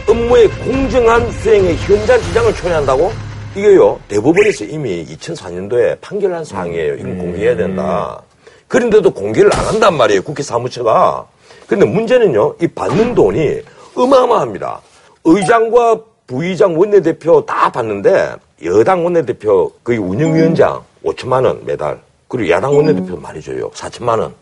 업무의 0.06 0.50
공정한 0.50 1.32
수행의 1.32 1.78
현장 1.78 2.22
지장을 2.24 2.54
초래한다고? 2.56 3.14
이게요 3.58 4.00
대법원에서 4.08 4.66
이미 4.66 5.04
2004년도에 5.06 6.00
판결한 6.00 6.46
사항이에요. 6.46 6.94
이건 6.94 7.18
공개해야 7.18 7.56
된다. 7.56 8.22
그런데도 8.68 9.12
공개를 9.12 9.50
안 9.56 9.66
한단 9.66 9.98
말이에요. 9.98 10.22
국회 10.22 10.44
사무처가. 10.44 11.26
근데 11.66 11.86
문제는요, 11.86 12.56
이 12.62 12.68
받는 12.68 13.16
돈이 13.16 13.62
어마어마합니다. 13.96 14.82
의장과 15.24 16.02
부의장 16.28 16.80
원내대표 16.80 17.46
다 17.46 17.72
받는데 17.72 18.36
여당 18.64 19.04
원내대표 19.04 19.72
거의 19.84 19.98
운영위원장 19.98 20.84
5천만 21.04 21.46
원 21.46 21.66
매달. 21.66 22.00
그리고 22.28 22.52
야당 22.52 22.76
원내대표 22.76 23.18
많이 23.18 23.42
줘요. 23.42 23.72
4천만 23.72 24.20
원. 24.20 24.36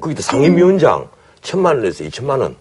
거기다 0.00 0.22
상임위원장 0.22 1.08
1천만 1.42 1.76
원에서 1.76 2.04
2천만 2.04 2.40
원. 2.40 2.56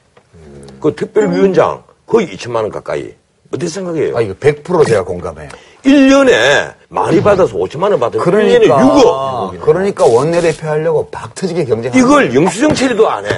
그 0.81 0.93
특별위원장 0.93 1.83
거의 2.05 2.27
2천만 2.27 2.55
원 2.55 2.69
가까이. 2.69 3.13
어떻게 3.49 3.67
생각해요? 3.67 4.17
아, 4.17 4.21
이거 4.21 4.33
100% 4.35 4.85
제가 4.87 5.03
공감해요. 5.03 5.49
1년에 5.83 6.73
많이 6.89 7.21
받아서 7.21 7.55
5천만 7.55 7.91
원 7.91 7.99
받으면 7.99 8.23
1년에 8.25 8.67
그러니까 8.67 9.51
6억. 9.53 9.59
그러니까 9.61 10.05
원내대표 10.05 10.67
하려고 10.67 11.09
박 11.09 11.33
터지게 11.35 11.65
경쟁. 11.65 11.91
이걸 11.95 12.33
영수증 12.33 12.73
처리도 12.73 13.09
안 13.09 13.25
해. 13.25 13.29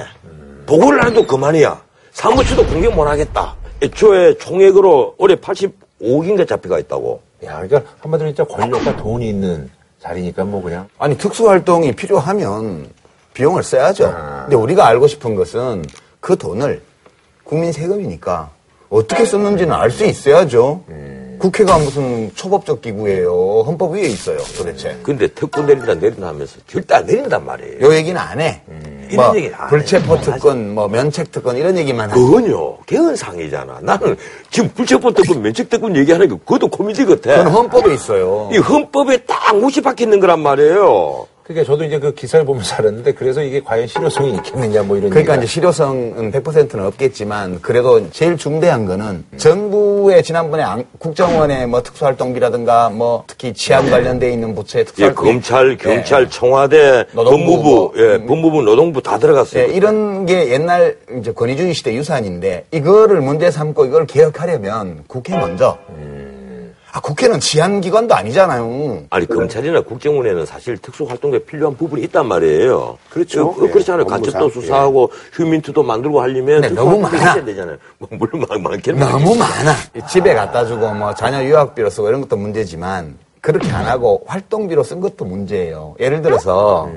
보고를 0.65 1.01
안 1.01 1.11
해도 1.11 1.25
그만이야. 1.25 1.81
사무처도 2.11 2.65
공개 2.65 2.89
못 2.89 3.05
하겠다. 3.07 3.55
애초에 3.81 4.37
총액으로 4.37 5.15
올해 5.17 5.35
85억인가 5.35 6.47
잡혀가 6.47 6.79
있다고. 6.79 7.21
야, 7.45 7.61
그러니까 7.61 7.81
한마디로 8.01 8.29
진짜 8.29 8.43
권력과 8.43 8.97
돈이 8.97 9.27
있는 9.29 9.69
자리니까 10.01 10.43
뭐 10.43 10.61
그냥 10.61 10.87
아니 10.97 11.17
특수활동이 11.17 11.93
필요하면 11.93 12.89
비용을 13.33 13.63
써야죠. 13.63 14.13
근데 14.43 14.55
우리가 14.55 14.87
알고 14.87 15.07
싶은 15.07 15.35
것은 15.35 15.85
그 16.19 16.37
돈을 16.37 16.81
국민 17.43 17.71
세금이니까 17.71 18.49
어떻게 18.91 19.25
썼는지는 19.25 19.73
알 19.73 19.89
수 19.89 20.05
있어야죠. 20.05 20.83
국회가 21.39 21.79
무슨 21.79 22.29
초법적 22.35 22.81
기구예요. 22.81 23.63
헌법 23.65 23.93
위에 23.93 24.01
있어요, 24.01 24.37
도대체. 24.55 24.95
근데 25.01 25.27
특권 25.27 25.65
내린다 25.65 25.95
내린다 25.95 26.27
하면서 26.27 26.59
절대 26.67 26.93
안 26.93 27.05
내린단 27.07 27.43
말이에요. 27.43 27.81
요 27.81 27.95
얘기는 27.95 28.19
안 28.19 28.39
해. 28.39 28.61
이런 29.09 29.25
뭐 29.25 29.35
얘기는 29.35 29.55
안 29.57 29.67
불체포 29.69 30.17
해. 30.17 30.21
특권, 30.21 30.75
뭐 30.75 30.87
면책 30.87 31.31
특권 31.31 31.57
이런 31.57 31.77
얘기만 31.77 32.11
하지. 32.11 32.21
그건요, 32.21 32.77
개헌상이잖아. 32.85 33.79
나는 33.81 34.17
지금 34.51 34.69
불체포 34.69 35.13
특권, 35.13 35.41
면책 35.41 35.69
특권 35.69 35.95
얘기하는 35.95 36.27
게 36.27 36.35
그것도 36.35 36.67
코미디 36.67 37.05
같아. 37.05 37.37
그건 37.37 37.47
헌법에 37.47 37.93
있어요. 37.95 38.49
이 38.53 38.57
헌법에 38.57 39.17
딱 39.25 39.57
못이 39.57 39.81
박혀 39.81 40.03
있는 40.03 40.19
거란 40.19 40.41
말이에요. 40.41 41.25
그러니까 41.43 41.65
저도 41.65 41.83
이제 41.83 41.99
그 41.99 42.13
기사를 42.13 42.45
보면서 42.45 42.75
알았는데 42.75 43.13
그래서 43.13 43.41
이게 43.41 43.59
과연 43.61 43.87
실효성이 43.87 44.35
있겠느냐 44.35 44.83
뭐 44.83 44.95
이런 44.95 45.09
그러니까 45.09 45.33
얘기가. 45.33 45.35
이제 45.43 45.47
실효성은 45.47 46.31
100%는 46.31 46.85
없겠지만 46.85 47.59
그래도 47.61 48.09
제일 48.11 48.37
중대한 48.37 48.85
거는 48.85 49.25
정부의 49.37 50.23
지난번에 50.23 50.63
안- 50.63 50.85
국정원의 50.99 51.67
뭐 51.67 51.81
특수활동비라든가 51.83 52.89
뭐 52.89 53.23
특히 53.27 53.53
치안 53.53 53.89
관련돼 53.89 54.31
있는 54.31 54.53
부처의 54.55 54.81
예, 54.81 54.85
특수활동 54.85 55.25
검찰, 55.25 55.77
경찰, 55.77 56.29
청와대, 56.29 57.05
노동부, 57.11 57.37
법무부, 57.37 57.69
뭐, 57.69 57.93
예, 57.97 58.25
법무부, 58.25 58.61
노동부 58.61 59.01
다 59.01 59.17
들어갔어요. 59.17 59.63
예, 59.63 59.67
이런 59.73 60.25
게 60.25 60.51
옛날 60.51 60.95
이제 61.19 61.31
권위주의 61.33 61.73
시대 61.73 61.93
유산인데 61.95 62.65
이거를 62.71 63.19
문제 63.21 63.49
삼고 63.51 63.85
이걸 63.85 64.05
개혁하려면 64.05 65.03
국회 65.07 65.35
먼저. 65.35 65.77
아 66.93 66.99
국회는 66.99 67.39
치안기관도 67.39 68.13
아니잖아요. 68.13 69.03
아니 69.11 69.25
검찰이나 69.25 69.81
국정원에는 69.81 70.45
사실 70.45 70.77
특수활동에 70.77 71.39
필요한 71.39 71.77
부분이 71.77 72.01
있단 72.03 72.27
말이에요. 72.27 72.97
그렇죠. 73.09 73.53
그, 73.53 73.65
렇잖아요 73.65 74.03
예, 74.05 74.09
가첩도 74.09 74.37
업무상, 74.37 74.49
수사하고 74.61 75.09
휴민트도 75.33 75.83
만들고 75.83 76.21
하려면 76.21 76.61
근데 76.61 76.75
너무 76.75 76.99
특수활동이 77.01 77.23
많아. 77.35 77.45
되잖아요. 77.45 77.77
뭐 77.97 78.09
물론 78.11 78.45
많, 78.49 78.61
많겠는 78.61 78.99
너무 79.07 79.35
많아. 79.35 79.73
집에 80.09 80.33
갖다 80.33 80.65
주고 80.65 80.91
뭐 80.93 81.13
자녀 81.15 81.41
유학비로 81.43 81.89
쓰고 81.89 82.09
이런 82.09 82.21
것도 82.21 82.35
문제지만 82.35 83.17
그렇게 83.39 83.71
안 83.71 83.85
하고 83.85 84.23
활동비로 84.27 84.83
쓴 84.83 84.99
것도 84.99 85.23
문제예요. 85.25 85.95
예를 85.99 86.21
들어서 86.21 86.89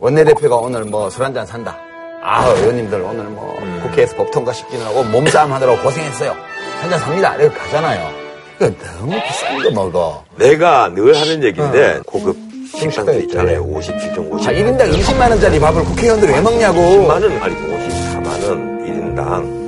원내대표가 0.00 0.56
오늘 0.56 0.84
뭐 0.84 1.08
술 1.08 1.24
한잔 1.24 1.46
산다. 1.46 1.78
아, 2.22 2.46
의원님들 2.48 3.00
오늘 3.00 3.24
뭐 3.24 3.56
국회에서 3.84 4.16
법 4.16 4.30
통과 4.30 4.52
시키느라고 4.52 5.04
몸싸움 5.04 5.52
하느라고 5.52 5.80
고생했어요. 5.82 6.34
한잔 6.80 6.98
삽니다. 6.98 7.34
이렇게 7.36 7.56
가잖아요. 7.56 8.19
이거 8.60 8.70
너무 8.98 9.18
비싼 9.26 9.62
거 9.62 9.70
먹어. 9.70 10.22
내가 10.36 10.92
늘 10.94 11.16
하는 11.16 11.42
얘기인데 11.42 12.00
고급 12.06 12.36
식당들 12.66 13.22
있잖아요. 13.22 13.64
네. 13.64 13.78
57종 13.78 14.32
50. 14.32 14.48
아, 14.48 14.52
1인당 14.52 14.92
20만 14.92 15.30
원짜리 15.30 15.58
밥을 15.58 15.82
국회의원들이 15.84 16.32
왜 16.32 16.40
먹냐고. 16.42 16.78
10만 16.78 17.10
원 17.10 17.24
아니 17.42 17.54
54만 17.54 18.48
원 18.48 18.84
1인당 18.84 19.60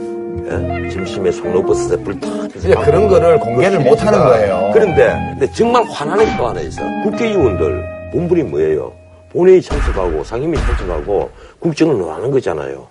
예? 0.84 0.90
점심에 0.90 1.30
송로버스에 1.32 1.96
해서 1.96 2.48
이제 2.56 2.74
그런 2.84 3.08
거를 3.08 3.38
공개를 3.38 3.80
못 3.80 4.04
하는 4.04 4.18
거예요. 4.18 4.70
그런데 4.74 5.36
근데 5.38 5.52
정말 5.54 5.82
화나는 5.84 6.26
게또 6.26 6.48
하나 6.48 6.60
있어. 6.60 6.82
국회의원들 7.04 8.10
본분이 8.12 8.42
뭐예요? 8.42 8.92
본회의 9.30 9.62
참석하고 9.62 10.22
상임위 10.22 10.58
참석하고 10.58 11.30
국정을 11.60 11.96
논하는 11.96 12.30
거잖아요. 12.30 12.86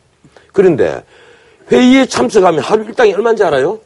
그런데 0.51 1.03
회의에 1.71 2.07
참석하면 2.07 2.61
하루 2.61 2.83
일당이 2.85 3.13
얼마인지 3.13 3.43
알아요? 3.43 3.79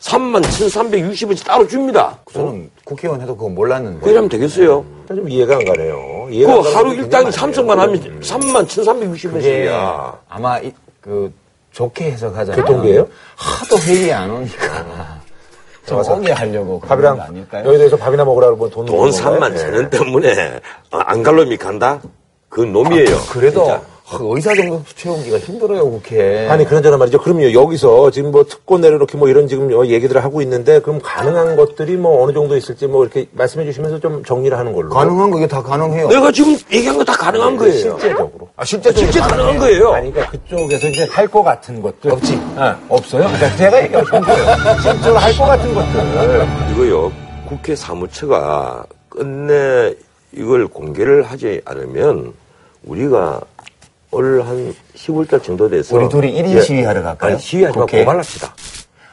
3만 0.00 0.42
1,360원씩 0.42 1.44
따로 1.44 1.66
줍니다. 1.66 2.18
저는 2.32 2.70
국회의원 2.84 3.20
해도 3.20 3.36
그거 3.36 3.48
몰랐는데. 3.48 4.00
그러면 4.00 4.28
되겠어요? 4.28 4.84
좀 5.08 5.28
이해가 5.28 5.56
안 5.56 5.64
가네요. 5.64 6.26
그 6.26 6.32
이해가 6.32 6.52
안 6.52 6.62
가는 6.62 6.76
하루 6.76 6.90
게 6.90 6.96
일당 6.96 7.24
굉장히 7.24 7.66
많네요. 7.66 7.82
하면 7.82 8.20
3만 8.20 8.66
1,360원씩이야. 8.66 9.44
예. 9.44 9.72
아마 10.28 10.58
이, 10.60 10.72
그 11.00 11.32
좋게 11.72 12.12
해석하자면 12.12 12.64
교통비예요? 12.64 13.08
하도 13.36 13.78
회의 13.78 14.12
안 14.12 14.30
오니까 14.30 15.20
좀 15.84 15.98
오게 15.98 16.32
하려고 16.32 16.80
그런 16.80 16.88
밥이랑 16.88 17.16
거 17.16 17.22
아닐까요? 17.22 17.66
여의도에서 17.66 17.96
밥이나 17.96 18.24
먹으라고 18.24 18.56
뭐 18.56 18.68
돈, 18.68 18.86
돈 18.86 19.10
3만 19.10 19.56
천원 19.56 19.90
때문에 19.90 20.60
어, 20.92 20.98
안갈 20.98 21.36
놈이 21.36 21.56
간다? 21.56 22.00
그 22.48 22.60
놈이에요. 22.60 23.16
그래도 23.30 23.64
진짜. 23.64 23.80
그 23.80 23.86
의사 24.20 24.54
정도 24.54 24.82
채우기가 24.96 25.38
힘들어요 25.38 25.90
국회. 25.90 26.48
아니 26.48 26.64
그런저나 26.64 26.96
말이죠. 26.96 27.20
그럼요 27.20 27.52
여기서 27.52 28.10
지금 28.10 28.30
뭐 28.30 28.44
특권 28.44 28.80
내려놓기 28.80 29.16
뭐 29.16 29.28
이런 29.28 29.46
지금 29.46 29.70
어, 29.74 29.84
얘기들을 29.84 30.22
하고 30.24 30.40
있는데 30.42 30.80
그럼 30.80 30.98
가능한 31.02 31.56
것들이 31.56 31.96
뭐 31.96 32.22
어느 32.22 32.32
정도 32.32 32.56
있을지 32.56 32.86
뭐 32.86 33.04
이렇게 33.04 33.26
말씀해 33.32 33.66
주시면서 33.66 34.00
좀 34.00 34.24
정리를 34.24 34.56
하는 34.56 34.72
걸로. 34.72 34.88
가능한 34.90 35.30
거 35.30 35.38
이게 35.38 35.46
다 35.46 35.62
가능해요. 35.62 36.08
내가 36.08 36.32
지금 36.32 36.56
얘기한 36.72 36.96
거 36.96 37.04
다 37.04 37.12
가능한 37.12 37.56
거예요. 37.56 37.72
실제적으로. 37.98 38.48
아 38.56 38.64
실제적으로 38.64 39.12
실제 39.12 39.20
가능한. 39.20 39.58
거예요. 39.58 39.92
아니 39.92 40.12
그러니까 40.12 40.32
그쪽에서 40.38 40.88
이제 40.88 41.04
할것 41.10 41.44
같은 41.44 41.80
것들 41.82 42.10
없지. 42.12 42.34
어, 42.56 42.76
없어요? 42.88 43.24
그러니까 43.24 43.56
제가 43.56 44.04
싶은 44.04 44.20
거예요. 44.20 44.80
실제로 44.82 45.16
할것 45.18 45.46
같은 45.48 45.74
것들. 45.74 46.48
이거요. 46.72 47.12
국회 47.48 47.74
사무처가 47.76 48.84
끝내 49.08 49.94
이걸 50.32 50.66
공개를 50.66 51.22
하지 51.22 51.60
않으면 51.64 52.32
우리가 52.84 53.40
올 54.10 54.42
한 54.42 54.74
10월달 54.96 55.42
정도 55.42 55.68
돼서 55.68 55.94
우리 55.96 56.08
둘이 56.08 56.32
일인 56.36 56.56
예. 56.56 56.60
시위하러 56.62 57.02
갈까요? 57.02 57.32
아니 57.32 57.40
시위하지 57.42 57.78
말고? 57.78 57.98
고발합시다. 57.98 58.54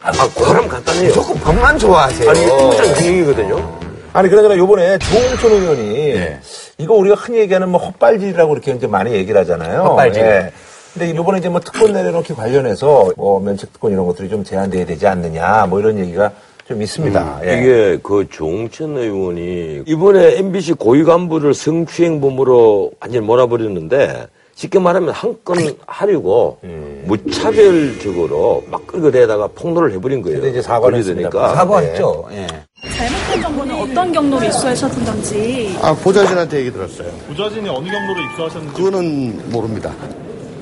아, 0.02 0.12
고발하면 0.36 0.70
간단해요. 0.70 1.12
조금 1.12 1.36
법만 1.42 1.78
좋아하세요. 1.78 2.30
아니 2.30 2.40
이게 2.42 2.50
통장 2.50 2.94
분위기거든요. 2.94 3.80
아니 4.14 4.30
그러잖아 4.30 4.56
요번에 4.56 4.98
조홍천 5.00 5.52
의원이 5.52 6.14
네. 6.14 6.40
이거 6.78 6.94
우리가 6.94 7.16
흔히 7.16 7.40
얘기하는 7.40 7.68
뭐 7.70 7.82
헛발질이라고 7.82 8.54
이렇게 8.54 8.72
이제 8.72 8.88
많이 8.88 9.12
얘기를 9.14 9.40
하잖아요. 9.42 9.82
헛발질. 9.82 10.22
예. 10.22 10.52
근데 10.94 11.10
이번에 11.10 11.40
이제 11.40 11.50
뭐 11.50 11.60
특권 11.60 11.92
내려놓기 11.92 12.34
관련해서 12.34 13.12
뭐 13.18 13.42
면책 13.42 13.74
특권 13.74 13.92
이런 13.92 14.06
것들이 14.06 14.30
좀 14.30 14.46
제한돼야 14.46 14.86
되지 14.86 15.06
않느냐 15.08 15.66
뭐 15.70 15.82
이런 15.82 16.00
얘기가 16.00 16.32
좀 16.66 16.82
있습니다. 16.82 17.42
예. 17.44 17.60
이게 17.60 18.00
그 18.02 18.26
조홍천 18.30 18.96
의원이 18.96 19.84
이번에 19.86 20.38
MBC 20.38 20.74
고위 20.76 21.04
간부를 21.04 21.54
성추행범으로 21.54 22.92
완전히 23.02 23.26
몰아버렸는데 23.26 24.28
쉽게 24.56 24.80
말하면 24.80 25.10
한 25.14 25.36
건 25.44 25.58
하려고 25.86 26.58
무차별적으로 27.06 28.64
막 28.68 28.88
끌고 28.88 29.12
대다가 29.12 29.48
폭로를 29.48 29.92
해버린 29.94 30.22
거예요. 30.22 30.38
근데 30.40 30.52
이제 30.52 30.62
사과를 30.62 31.04
걸리니까. 31.04 31.54
사과했죠. 31.56 32.28
예. 32.32 32.48
잘못된 32.96 33.42
정보는 33.42 33.76
어떤 33.82 34.12
경로로 34.14 34.46
입수하셨던 34.46 35.04
건지 35.06 35.78
아, 35.82 35.94
보좌진한테 35.94 36.60
얘기 36.60 36.72
들었어요. 36.72 37.10
부자진이 37.28 37.68
어느 37.70 37.88
경로로 37.90 38.22
입수하셨는지 38.32 38.76
그거는 38.76 39.52
모릅니다. 39.52 39.94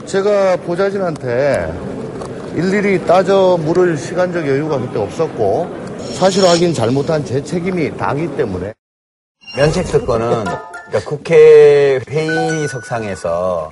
제가 0.05 0.57
보좌진한테 0.57 1.71
일일이 2.55 3.05
따져 3.05 3.57
물을 3.61 3.97
시간적 3.97 4.47
여유가 4.47 4.79
그때 4.79 4.99
없었고 4.99 5.69
사실 6.13 6.43
확인 6.45 6.73
잘못한 6.73 7.23
제 7.23 7.43
책임이 7.43 7.95
다기 7.97 8.27
때문에 8.35 8.73
면책 9.55 9.85
특권은 9.85 10.43
그러니까 10.87 11.09
국회 11.09 11.99
회의석상에서 12.09 13.71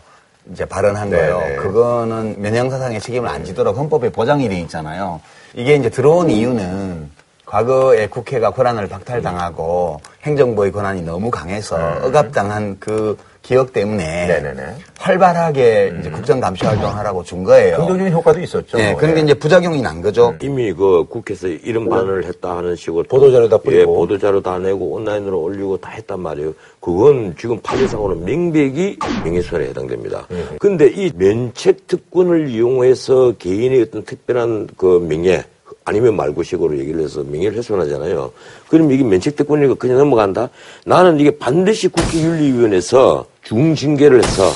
이제 0.49 0.65
발언한 0.65 1.09
거예요. 1.09 1.39
네네. 1.39 1.55
그거는 1.57 2.41
면형사상의 2.41 2.99
책임을 2.99 3.29
안 3.29 3.45
지도록 3.45 3.77
헌법에 3.77 4.09
보장이 4.09 4.49
돼 4.49 4.59
있잖아요. 4.61 5.21
이게 5.53 5.75
이제 5.75 5.89
들어온 5.89 6.29
이유는 6.29 7.11
과거에 7.45 8.07
국회가 8.07 8.51
권한을 8.51 8.87
박탈당하고 8.87 9.99
행정부의 10.23 10.71
권한이 10.71 11.01
너무 11.03 11.29
강해서 11.29 11.75
억압당한 12.01 12.77
그 12.79 13.17
기억 13.41 13.73
때문에 13.73 14.27
네네네. 14.27 14.75
활발하게 14.99 15.93
이제 15.99 16.09
국정 16.11 16.39
감시 16.39 16.63
활동하라고 16.63 17.23
준 17.23 17.43
거예요. 17.43 17.77
긍정적인 17.77 18.13
효과도 18.13 18.39
있었죠. 18.39 18.77
네, 18.77 18.95
그런데 18.97 19.21
예. 19.21 19.23
이제 19.23 19.33
부작용이 19.33 19.81
난 19.81 20.01
거죠. 20.01 20.35
이미 20.41 20.71
그 20.71 21.05
국회에서 21.09 21.47
이런 21.47 21.89
반응을 21.89 22.25
했다 22.25 22.57
하는 22.57 22.75
식으로 22.75 23.03
보도자료 23.03 23.49
다 23.49 23.57
뿌리고. 23.57 23.81
예, 23.81 23.85
보도자료 23.85 24.41
다 24.41 24.59
내고 24.59 24.91
온라인으로 24.91 25.39
올리고 25.41 25.77
다 25.77 25.89
했단 25.89 26.19
말이에요. 26.19 26.53
그건 26.79 27.35
지금 27.37 27.59
판례상으로 27.61 28.15
명백히 28.17 28.97
명예훼손에 29.23 29.69
해당됩니다. 29.69 30.27
근데 30.59 30.87
이 30.87 31.11
면책 31.15 31.87
특권을 31.87 32.49
이용해서 32.49 33.33
개인의 33.39 33.81
어떤 33.81 34.03
특별한 34.03 34.69
그 34.77 35.03
명예 35.09 35.43
아니면 35.83 36.15
말고식으로 36.15 36.77
얘기를 36.77 37.01
해서 37.03 37.23
명예를 37.23 37.57
훼손하잖아요. 37.57 38.31
그럼 38.69 38.91
이게 38.91 39.03
면책특권이니까 39.03 39.75
그냥 39.75 39.97
넘어간다? 39.97 40.49
나는 40.85 41.19
이게 41.19 41.35
반드시 41.37 41.87
국회윤리위원회에서 41.87 43.25
중징계를 43.43 44.23
해서 44.23 44.51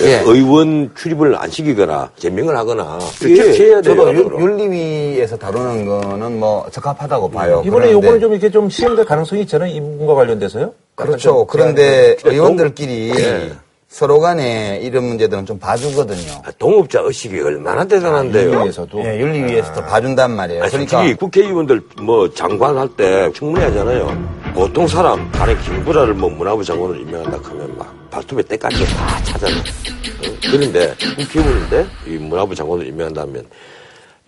예. 0.00 0.20
의원 0.26 0.90
출입을 0.94 1.36
안 1.36 1.50
시키거나 1.50 2.10
제명을 2.18 2.56
하거나 2.56 2.98
예, 3.24 3.28
이렇게 3.28 3.64
해야 3.66 3.80
돼요. 3.80 3.96
저도 3.96 4.14
유-. 4.14 4.40
윤리위에서 4.40 5.38
다루는 5.38 5.86
거는 5.86 6.38
뭐 6.38 6.66
적합하다고 6.70 7.30
봐요. 7.30 7.62
이번에 7.64 7.92
요거는 7.92 8.20
좀 8.20 8.32
이렇게 8.32 8.50
좀 8.50 8.68
시행될 8.68 9.04
가능성이 9.06 9.42
있잖아요. 9.42 9.74
이 9.74 9.80
부분과 9.80 10.14
관련돼서요. 10.14 10.74
그렇죠. 10.94 11.46
그런데 11.46 12.16
의원들끼리 12.24 13.12
예. 13.18 13.52
서로 13.96 14.20
간에 14.20 14.78
이런 14.82 15.04
문제들은 15.04 15.46
좀 15.46 15.58
봐주거든요. 15.58 16.42
아, 16.44 16.50
동업자 16.58 17.00
의식이 17.00 17.40
얼마나 17.40 17.82
대단한데요. 17.82 18.50
윤리위에서도. 18.52 19.02
예, 19.06 19.18
윤리위에서도 19.18 19.86
봐준단 19.86 20.32
말이에요. 20.32 20.64
아, 20.64 20.68
그러니까 20.68 20.98
솔직히 20.98 21.18
국회의원들 21.18 21.80
뭐 22.02 22.30
장관 22.30 22.76
할때 22.76 23.32
충분히 23.32 23.64
하잖아요. 23.64 24.14
보통 24.54 24.86
사람 24.86 25.32
안에 25.32 25.56
김구라를 25.56 26.12
뭐 26.12 26.28
문화부 26.28 26.62
장관으로 26.62 26.98
임명한다 26.98 27.38
하면 27.48 27.78
막 27.78 28.10
발톱에 28.10 28.42
때까지 28.42 28.84
다 28.84 29.22
찾아내. 29.24 29.54
어? 29.54 30.36
그런데 30.42 30.94
국회의원인데 31.16 31.86
이 32.06 32.10
문화부 32.18 32.54
장관으로 32.54 32.86
임명한다면 32.86 33.46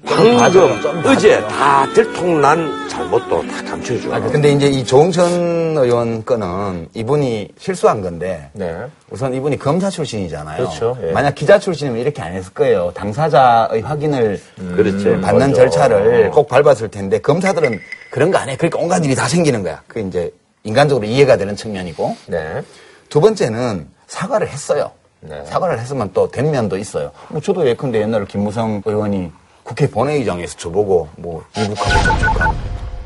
방금 0.07 0.81
어제 1.05 1.41
다 1.49 1.85
들통난 1.93 2.89
잘못도 2.89 3.45
다 3.49 3.65
감춰줘. 3.65 4.15
아, 4.15 4.21
근데 4.21 4.53
이제 4.53 4.69
이 4.69 4.85
조홍천 4.85 5.77
의원 5.77 6.25
건은 6.25 6.89
이분이 6.95 7.49
실수한 7.59 8.01
건데 8.01 8.49
네. 8.53 8.77
우선 9.11 9.35
이분이 9.35 9.59
검사 9.59 9.91
출신이잖아요. 9.91 10.57
그렇죠. 10.59 10.97
예. 11.03 11.11
만약 11.11 11.35
기자 11.35 11.59
출신이면 11.59 12.01
이렇게 12.01 12.23
안 12.23 12.33
했을 12.33 12.53
거예요. 12.55 12.93
당사자의 12.95 13.83
확인을 13.83 14.41
그렇죠. 14.77 15.21
받는 15.21 15.49
맞아. 15.49 15.53
절차를 15.55 16.31
꼭 16.31 16.47
밟았을 16.49 16.89
텐데 16.91 17.19
검사들은 17.19 17.81
그런 18.11 18.31
거 18.31 18.39
안 18.39 18.49
해. 18.49 18.57
그러니까 18.57 18.79
온갖 18.79 19.05
일이 19.05 19.17
다 19.17 19.27
생기는 19.27 19.65
거야. 19.65 19.83
그 19.89 19.99
이제 19.99 20.33
인간적으로 20.63 21.07
이해가 21.07 21.37
되는 21.37 21.57
측면이고 21.57 22.17
네. 22.27 22.63
두 23.09 23.21
번째는 23.21 23.89
사과를 24.07 24.47
했어요. 24.49 24.93
네. 25.21 25.43
사과를 25.47 25.81
했으면 25.81 26.13
또 26.15 26.31
된 26.31 26.53
면도 26.53 26.77
있어요. 26.79 27.11
뭐 27.31 27.41
저도 27.41 27.67
예컨대 27.67 28.01
옛날에 28.01 28.25
김무성 28.29 28.81
의원이 28.85 29.33
국회 29.69 29.87
본회의장에서 29.87 30.57
저보고 30.57 31.09
뭐 31.16 31.45
이북하고 31.55 32.03
접촉한 32.03 32.57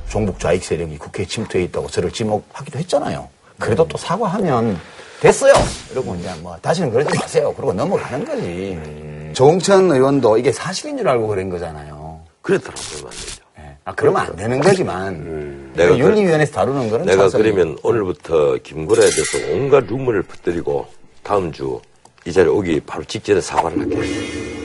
종북 0.08 0.38
좌익 0.38 0.62
세력이 0.62 0.96
국회에 0.96 1.26
침투해 1.26 1.64
있다고 1.64 1.88
저를 1.88 2.12
지목하기도 2.12 2.78
했잖아요. 2.78 3.28
그래도 3.58 3.86
또 3.88 3.98
사과하면 3.98 4.78
됐어요. 5.20 5.52
이러고 5.90 6.14
이제 6.14 6.30
뭐 6.40 6.56
다시는 6.62 6.92
그러지 6.92 7.18
마세요. 7.18 7.52
그러고 7.54 7.72
넘어가는 7.72 8.24
거지. 8.24 9.32
조홍천 9.34 9.90
의원도 9.90 10.38
이게 10.38 10.52
사실인 10.52 10.96
줄 10.98 11.08
알고 11.08 11.26
그런 11.26 11.50
거잖아요. 11.50 12.20
그랬더라고요. 12.42 13.04
말이죠. 13.04 13.42
예. 13.58 13.76
아, 13.84 13.94
그러면 13.96 14.22
안 14.22 14.36
되는 14.36 14.60
거지만 14.60 15.72
내가 15.74 15.94
그- 15.94 15.98
윤리위원회에서 15.98 16.52
다루는 16.52 16.90
거는 16.90 17.06
내가 17.06 17.22
찬성이고. 17.22 17.54
그러면 17.54 17.78
오늘부터 17.82 18.56
김구라에 18.62 19.08
대해서 19.10 19.52
온갖 19.52 19.84
루머를 19.88 20.22
퍼뜨리고 20.22 20.86
다음 21.24 21.50
주 21.50 21.80
이 22.24 22.32
자리에 22.32 22.48
오기 22.52 22.82
바로 22.86 23.02
직전에 23.02 23.40
사과를 23.40 23.80
할게 23.80 24.61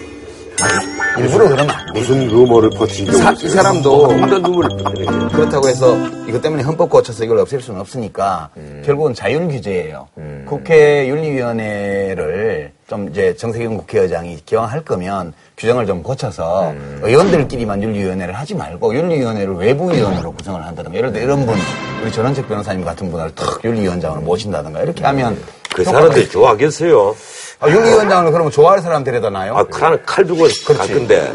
요. 0.61 1.21
일부러 1.21 1.45
그러면 1.49 1.69
안 1.71 1.93
돼. 1.93 1.99
무슨 1.99 2.27
루머를 2.27 2.69
퍼뜨리고 2.71 3.11
사- 3.13 3.31
이 3.31 3.49
사람도 3.49 4.03
온갖 4.03 4.41
루머를 4.41 4.69
퍼뜨리고 4.83 5.27
그렇다고 5.29 5.67
해서 5.67 5.95
이것 6.27 6.41
때문에 6.41 6.63
헌법 6.63 6.89
고쳐서 6.89 7.23
이걸 7.23 7.39
없앨 7.39 7.61
수는 7.61 7.79
없으니까 7.79 8.49
결국은 8.85 9.13
자율 9.13 9.47
규제예요. 9.47 10.07
국회 10.45 11.07
윤리위원회를 11.07 12.71
좀 12.87 13.09
이제 13.09 13.35
정세균 13.35 13.77
국회의장이 13.77 14.37
기왕할 14.45 14.81
거면 14.85 15.33
규정을 15.57 15.85
좀 15.87 16.03
고쳐서 16.03 16.73
의원들끼리만 17.01 17.81
윤리위원회를 17.83 18.33
하지 18.33 18.53
말고 18.55 18.93
윤리위원회를 18.95 19.55
외부위원으로 19.55 20.31
구성을 20.33 20.63
한다든가 20.63 20.97
예를 20.97 21.11
들어 21.11 21.23
이런 21.23 21.45
분 21.45 21.55
우리 22.03 22.11
전원책 22.11 22.47
변호사님 22.47 22.85
같은 22.85 23.11
분을 23.11 23.33
탁 23.35 23.59
윤리위원장으로 23.63 24.21
모신다든가 24.21 24.81
이렇게 24.83 25.03
하면 25.03 25.37
그 25.73 25.83
사람들이 25.83 26.25
있- 26.25 26.31
좋아하겠어요. 26.31 27.15
아, 27.59 27.67
윤리위원장을 27.69 28.31
그러면 28.31 28.51
좋아할 28.51 28.81
사람 28.81 29.03
데려다나요? 29.03 29.55
아, 29.55 29.63
칼, 29.63 29.99
칼 30.05 30.25
두고 30.25 30.47
갈 30.77 30.87
건데. 30.87 31.31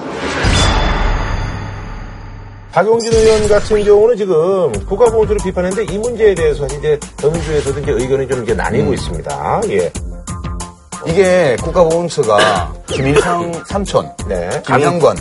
박용진 2.70 3.12
의원 3.12 3.48
같은 3.48 3.84
경우는 3.84 4.16
지금 4.16 4.72
국가보훈처를 4.86 5.38
비판했는데 5.44 5.92
이 5.92 5.98
문제에 5.98 6.34
대해서 6.34 6.64
이제 6.66 6.98
더민주에서도 7.18 7.80
이제 7.80 7.90
의견이 7.92 8.26
좀 8.28 8.42
이제 8.44 8.54
나뉘고 8.54 8.94
있습니다. 8.94 9.60
예. 9.70 9.92
이게 11.06 11.56
국가보훈처가 11.60 12.72
김일성 12.86 13.52
삼촌, 13.66 14.08
네. 14.28 14.48
김영권, 14.64 15.16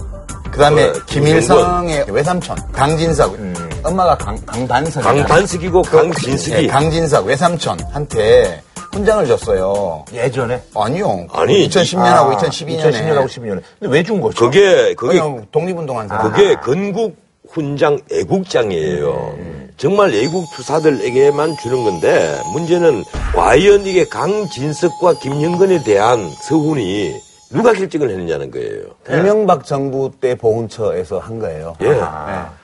그 0.52 0.60
다음에 0.60 0.90
어, 0.90 0.94
김일성의 1.08 2.06
외삼촌, 2.10 2.56
강진석, 2.72 3.36
엄마가 3.84 4.16
강, 4.18 4.38
강반석. 4.46 5.04
강반석이고 5.04 5.82
강진석이. 5.82 6.68
강진석 6.68 7.26
외삼촌한테 7.26 8.62
훈장을 8.94 9.26
줬어요. 9.28 10.06
예전에 10.14 10.62
아니요. 10.76 11.26
아니, 11.32 11.68
2010년하고 11.68 12.36
2012년에. 12.38 12.92
2010년하고 12.92 13.26
12년에. 13.26 13.62
근데 13.80 13.98
왜 13.98 14.04
준 14.04 14.20
거죠? 14.22 14.46
그게, 14.46 14.94
그게, 14.96 15.20
그냥 15.20 15.46
독립운동한 15.52 16.08
사람. 16.08 16.32
그게 16.32 16.56
건국 16.56 17.16
훈장 17.50 18.00
애국장이에요. 18.12 19.36
정말 19.78 20.14
애국 20.14 20.46
투사들에게만 20.56 21.56
주는 21.58 21.84
건데 21.84 22.38
문제는 22.54 23.04
과연 23.36 23.86
이게 23.86 24.06
강진석과 24.06 25.16
김영건에 25.22 25.84
대한 25.84 26.30
서훈이 26.44 27.14
누가 27.50 27.74
결정을 27.74 28.10
했느냐는 28.12 28.52
거예요. 28.52 28.84
이명박 29.10 29.66
정부 29.66 30.12
때 30.22 30.36
보훈처에서 30.36 31.20
한 31.20 31.40
거예요. 31.40 31.76
예. 31.82 31.88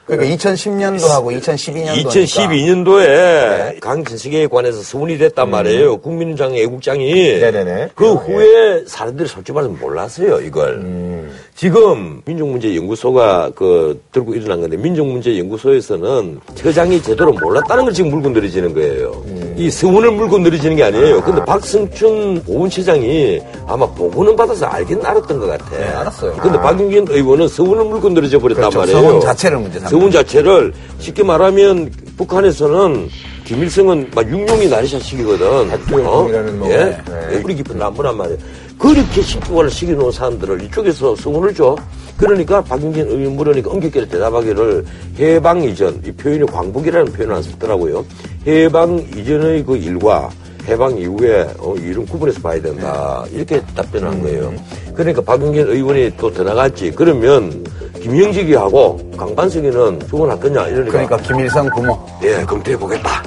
그러니까 0.08 0.36
2010년도하고 0.36 1.38
2012년도. 1.38 2.06
2012년도에 2.06 3.80
강진석에 3.82 4.48
관해서 4.48 4.82
서훈이 4.82 5.18
됐단 5.18 5.50
말이에요. 5.50 5.98
국민의당 5.98 6.56
애국장이. 6.56 7.40
네네네. 7.40 7.90
그 7.94 8.14
후에 8.14 8.86
사람들이 8.88 9.28
솔직히 9.28 9.54
말해서 9.54 9.74
몰랐어요, 9.74 10.40
이걸. 10.40 11.30
지금 11.58 12.22
민족문제연구소가 12.24 13.50
그 13.56 14.00
들고 14.12 14.36
일어난 14.36 14.62
건데 14.62 14.78
민족문제연구소에서는 14.78 16.40
처장이 16.54 17.02
제대로 17.02 17.32
몰랐다는 17.32 17.86
걸 17.86 17.94
지금 17.94 18.12
물고 18.12 18.30
늘어지는 18.30 18.76
거예요. 18.76 19.24
이 19.58 19.72
서훈을 19.72 20.12
물고 20.12 20.38
늘어지는 20.38 20.76
게 20.76 20.84
아니에요. 20.84 21.20
근데 21.24 21.44
박성춘 21.46 22.44
보훈처장이 22.46 23.42
아마 23.66 23.88
보고는 23.88 24.36
받아서 24.36 24.68
알긴 24.68 25.04
알았던 25.04 25.40
것 25.40 25.48
같아. 25.48 25.76
네, 25.76 25.86
알았어요. 25.86 26.34
근데 26.34 26.60
박용진 26.60 27.08
의원은 27.10 27.48
서훈을 27.48 27.86
물고 27.86 28.08
늘어져 28.10 28.38
버렸단 28.38 28.70
그렇죠. 28.70 28.78
말이에요. 28.78 29.02
서훈 29.02 29.20
자체를 29.20 29.58
문제 29.58 29.80
서훈 29.80 30.12
자체를 30.12 30.74
쉽게 31.00 31.24
말하면 31.24 31.92
북한에서는 32.18 33.10
김일성은 33.46 34.12
막 34.14 34.30
육룡이 34.30 34.68
나리샤식이거든. 34.68 35.70
대통령이라는 35.70 36.60
뭐, 36.60 36.70
예? 36.70 36.98
네. 37.32 37.42
뿌리 37.42 37.56
깊은 37.56 37.80
남부란 37.80 38.16
말이에요. 38.16 38.38
그렇게 38.78 39.22
식구관을 39.22 39.72
시켜놓은 39.72 40.12
사람들을 40.12 40.62
이쪽에서 40.64 41.16
서훈을 41.16 41.54
줘. 41.54 41.76
그러니까 42.18 42.64
박용진 42.64 43.08
의원 43.08 43.36
물으니까 43.36 43.70
엄격하게 43.72 44.08
대답하기를 44.08 44.86
해방 45.20 45.64
이전, 45.64 46.02
이 46.06 46.12
표현이 46.12 46.46
광복이라는 46.48 47.12
표현을 47.14 47.36
안 47.36 47.44
썼더라고요. 47.44 48.06
해방 48.46 49.06
이전의 49.16 49.64
그 49.66 49.78
일과 49.78 50.30
해방 50.68 50.98
이후에 50.98 51.48
어, 51.60 51.76
이런 51.78 52.06
구분해서 52.06 52.42
봐야 52.42 52.62
된다. 52.62 53.24
이렇게 53.32 53.62
답변을 53.76 54.10
한 54.10 54.22
거예요. 54.22 54.54
그러니까 54.94 55.22
박용진 55.22 55.68
의원이 55.68 56.18
또 56.18 56.32
더 56.32 56.44
나갔지. 56.44 56.92
그러면 56.96 57.64
김영직이하고 58.02 59.12
강반석이는 59.18 60.00
죽어날 60.10 60.40
거냐 60.40 60.68
이러니까 60.68 60.92
그러니까 60.92 61.18
김일성 61.18 61.70
부모. 61.70 61.98
예 62.24 62.44
검토해 62.46 62.78
보겠다. 62.78 63.24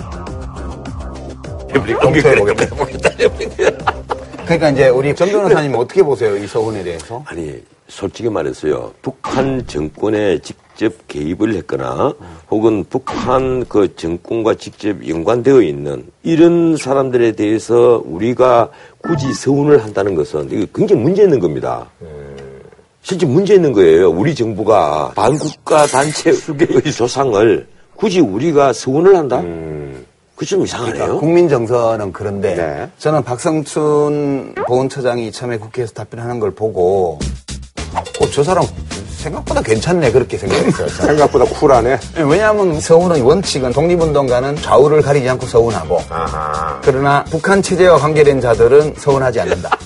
검토해 2.00 2.34
보겠다. 2.36 3.94
그러니까 4.50 4.70
이제 4.70 4.88
우리 4.88 5.14
정 5.14 5.30
변호사님 5.30 5.74
어떻게 5.76 6.02
보세요? 6.02 6.36
이 6.36 6.44
서훈에 6.44 6.82
대해서? 6.82 7.22
아니 7.24 7.62
솔직히 7.86 8.28
말해서요 8.28 8.92
북한 9.00 9.64
정권에 9.64 10.40
직접 10.40 10.92
개입을 11.06 11.54
했거나 11.54 12.12
혹은 12.50 12.84
북한 12.90 13.64
그 13.68 13.94
정권과 13.94 14.54
직접 14.56 15.06
연관되어 15.06 15.62
있는 15.62 16.04
이런 16.24 16.76
사람들에 16.76 17.32
대해서 17.32 18.02
우리가 18.04 18.70
굳이 18.98 19.32
서운을 19.32 19.84
한다는 19.84 20.16
것은 20.16 20.48
이거 20.50 20.66
굉장히 20.74 21.02
문제 21.02 21.22
있는 21.22 21.38
겁니다. 21.38 21.88
실제 23.02 23.26
문제 23.26 23.54
있는 23.54 23.72
거예요. 23.72 24.10
우리 24.10 24.34
정부가 24.34 25.12
반국가 25.14 25.86
단체 25.86 26.32
수개의 26.32 26.82
조상을 26.92 27.66
굳이 27.94 28.18
우리가 28.18 28.72
서운을 28.72 29.16
한다? 29.16 29.40
음. 29.40 30.04
그 30.40 30.46
좀 30.46 30.64
이상하네요. 30.64 30.94
그러니까 30.94 31.20
국민 31.20 31.50
정서는 31.50 32.14
그런데 32.14 32.54
네. 32.54 32.90
저는 32.96 33.22
박성춘 33.24 34.54
보훈처장이 34.66 35.30
처음에 35.32 35.58
국회에서 35.58 35.92
답변하는 35.92 36.40
걸 36.40 36.50
보고 36.52 37.18
어, 37.94 38.26
저 38.32 38.42
사람 38.42 38.64
생각보다 39.18 39.60
괜찮네 39.60 40.10
그렇게 40.12 40.38
생각했어요. 40.38 40.88
생각보다 41.12 41.44
쿨하네. 41.44 41.98
왜냐하면 42.26 42.80
서훈의 42.80 43.20
원칙은 43.20 43.74
독립운동가는 43.74 44.56
좌우를 44.56 45.02
가리지 45.02 45.28
않고 45.28 45.44
서운하고 45.44 46.00
아하. 46.08 46.80
그러나 46.82 47.22
북한 47.28 47.60
체제와 47.60 47.98
관계된 47.98 48.40
자들은 48.40 48.94
서운하지 48.96 49.40
않는다. 49.40 49.76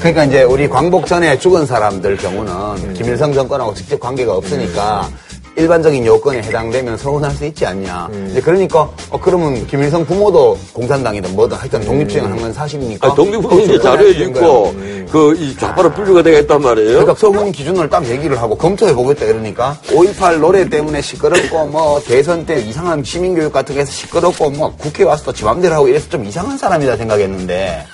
그러니까 0.00 0.24
이제 0.24 0.42
우리 0.42 0.68
광복 0.68 1.06
전에 1.06 1.38
죽은 1.38 1.66
사람들 1.66 2.16
경우는 2.16 2.94
김일성 2.94 3.32
정권하고 3.32 3.74
직접 3.74 4.00
관계가 4.00 4.34
없으니까 4.34 5.08
일반적인 5.56 6.06
요건에 6.06 6.38
해당되면 6.38 6.96
서운할 6.96 7.30
수 7.32 7.44
있지 7.44 7.66
않냐. 7.66 8.08
이제 8.30 8.40
그러니까 8.40 8.88
어, 9.10 9.20
그러면 9.20 9.66
김일성 9.66 10.04
부모도 10.06 10.58
공산당이든 10.72 11.34
뭐든 11.34 11.56
하여튼 11.56 11.80
독립주행을 11.82 12.30
한건 12.30 12.52
사실이니까. 12.52 13.08
아, 13.08 13.14
독립운동 13.14 13.66
그거 13.66 13.78
자료에 13.78 14.10
있고. 14.12 14.74
그, 15.10 15.34
이 15.36 15.56
좌파로 15.56 15.90
분류가 15.92 16.22
되겠단 16.22 16.62
말이에요. 16.62 16.90
그러니까 16.90 17.14
서훈 17.14 17.50
기준을 17.50 17.88
딱 17.90 18.06
얘기를 18.08 18.40
하고 18.40 18.56
검토해 18.56 18.94
보겠다 18.94 19.24
이러니까 19.24 19.76
5.18 19.88 20.38
노래 20.38 20.68
때문에 20.68 21.02
시끄럽고 21.02 21.66
뭐 21.66 22.00
대선 22.00 22.46
때 22.46 22.60
이상한 22.60 23.02
시민교육 23.02 23.52
같은 23.52 23.74
거 23.74 23.80
해서 23.80 23.90
시끄럽고 23.90 24.50
뭐 24.50 24.72
국회 24.76 25.02
와서 25.04 25.24
또 25.24 25.32
지 25.32 25.44
맘대로 25.44 25.74
하고 25.74 25.88
이래서 25.88 26.08
좀 26.08 26.24
이상한 26.24 26.56
사람이다 26.58 26.96
생각했는데 26.96 27.84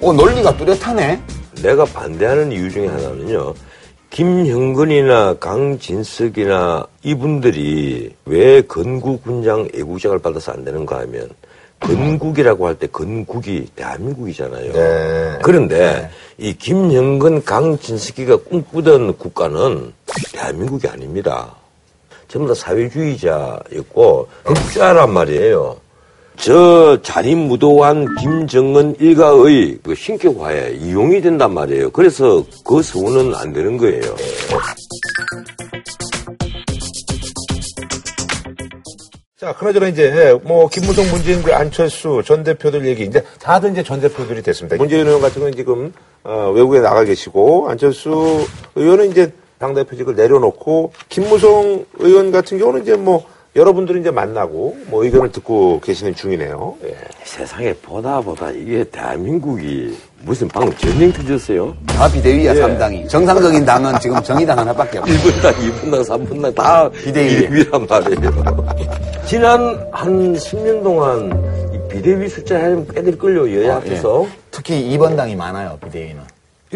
어 0.00 0.12
논리가 0.12 0.56
뚜렷하네 0.56 1.20
내가 1.62 1.84
반대하는 1.86 2.52
이유 2.52 2.70
중에 2.70 2.86
하나는요. 2.86 3.54
김형근이나 4.10 5.34
강진석이나 5.34 6.86
이분들이 7.02 8.14
왜 8.24 8.62
건국 8.62 9.22
군장 9.22 9.68
애국장을 9.74 10.18
받아서 10.18 10.52
안 10.52 10.64
되는가 10.64 11.00
하면 11.00 11.28
건국이라고 11.80 12.66
할 12.66 12.74
때 12.76 12.86
건국이 12.86 13.66
대한민국이잖아요. 13.76 14.72
네. 14.72 15.38
그런데 15.42 16.10
이 16.38 16.54
김형근, 16.54 17.44
강진석이가 17.44 18.36
꿈꾸던 18.38 19.18
국가는 19.18 19.92
대한민국이 20.32 20.88
아닙니다. 20.88 21.54
전부 22.28 22.48
다 22.48 22.54
사회주의자였고 22.54 24.28
흑자란 24.44 25.12
말이에요. 25.12 25.76
저 26.36 27.00
자리무도한 27.02 28.14
김정은 28.16 28.94
일가의 29.00 29.78
그 29.82 29.94
신격화에 29.94 30.76
이용이 30.80 31.20
된단 31.20 31.52
말이에요. 31.54 31.90
그래서 31.90 32.44
그 32.64 32.82
서운은 32.82 33.34
안 33.34 33.52
되는 33.52 33.76
거예요. 33.76 34.02
자, 39.38 39.52
그나저나 39.52 39.88
이제 39.88 40.38
뭐 40.44 40.68
김무성, 40.68 41.08
문재인, 41.10 41.42
그 41.42 41.54
안철수 41.54 42.22
전 42.24 42.42
대표들 42.42 42.86
얘기 42.86 43.04
이제 43.04 43.22
다들 43.40 43.72
이제 43.72 43.82
전 43.82 44.00
대표들이 44.00 44.42
됐습니다. 44.42 44.76
문재인 44.76 45.06
의원 45.06 45.20
같은 45.20 45.34
경우는 45.34 45.56
지금 45.56 45.92
어, 46.24 46.50
외국에 46.54 46.80
나가 46.80 47.04
계시고 47.04 47.68
안철수 47.68 48.46
의원은 48.74 49.10
이제 49.10 49.32
당 49.58 49.74
대표직을 49.74 50.16
내려놓고 50.16 50.92
김무성 51.08 51.86
의원 51.98 52.32
같은 52.32 52.58
경우는 52.58 52.82
이제 52.82 52.96
뭐 52.96 53.24
여러분들이 53.56 54.00
이제 54.00 54.10
만나고 54.10 54.76
뭐 54.88 55.02
의견을 55.02 55.32
듣고 55.32 55.80
계시는 55.80 56.14
중이네요. 56.14 56.76
예. 56.84 56.94
세상에 57.24 57.72
보다 57.72 58.20
보다 58.20 58.50
이게 58.50 58.84
대한민국이 58.84 59.96
무슨 60.20 60.46
방금 60.48 60.76
전쟁 60.76 61.10
터졌어요? 61.10 61.74
다 61.86 62.06
비대위야 62.12 62.54
예. 62.54 62.60
삼당이 62.60 63.08
정상적인 63.08 63.64
당은 63.64 63.98
지금 63.98 64.22
정의당 64.22 64.58
하나밖에 64.58 64.98
없어 64.98 65.10
1분당, 65.10 65.54
2분당, 65.54 66.04
3분당 66.04 66.54
다 66.54 66.90
비대위. 66.90 67.48
비대위란 67.48 67.86
말이에요. 67.88 68.66
지난 69.26 69.88
한 69.90 70.34
10년 70.34 70.82
동안 70.82 71.72
이 71.72 71.88
비대위 71.88 72.28
숫자 72.28 72.56
하면 72.56 72.86
꽤들 72.88 73.16
끌려 73.16 73.50
여야 73.54 73.74
아, 73.74 73.76
앞에서 73.78 74.26
특히 74.50 74.96
2번 74.96 75.16
당이 75.16 75.34
많아요 75.34 75.78
비대위는 75.82 76.20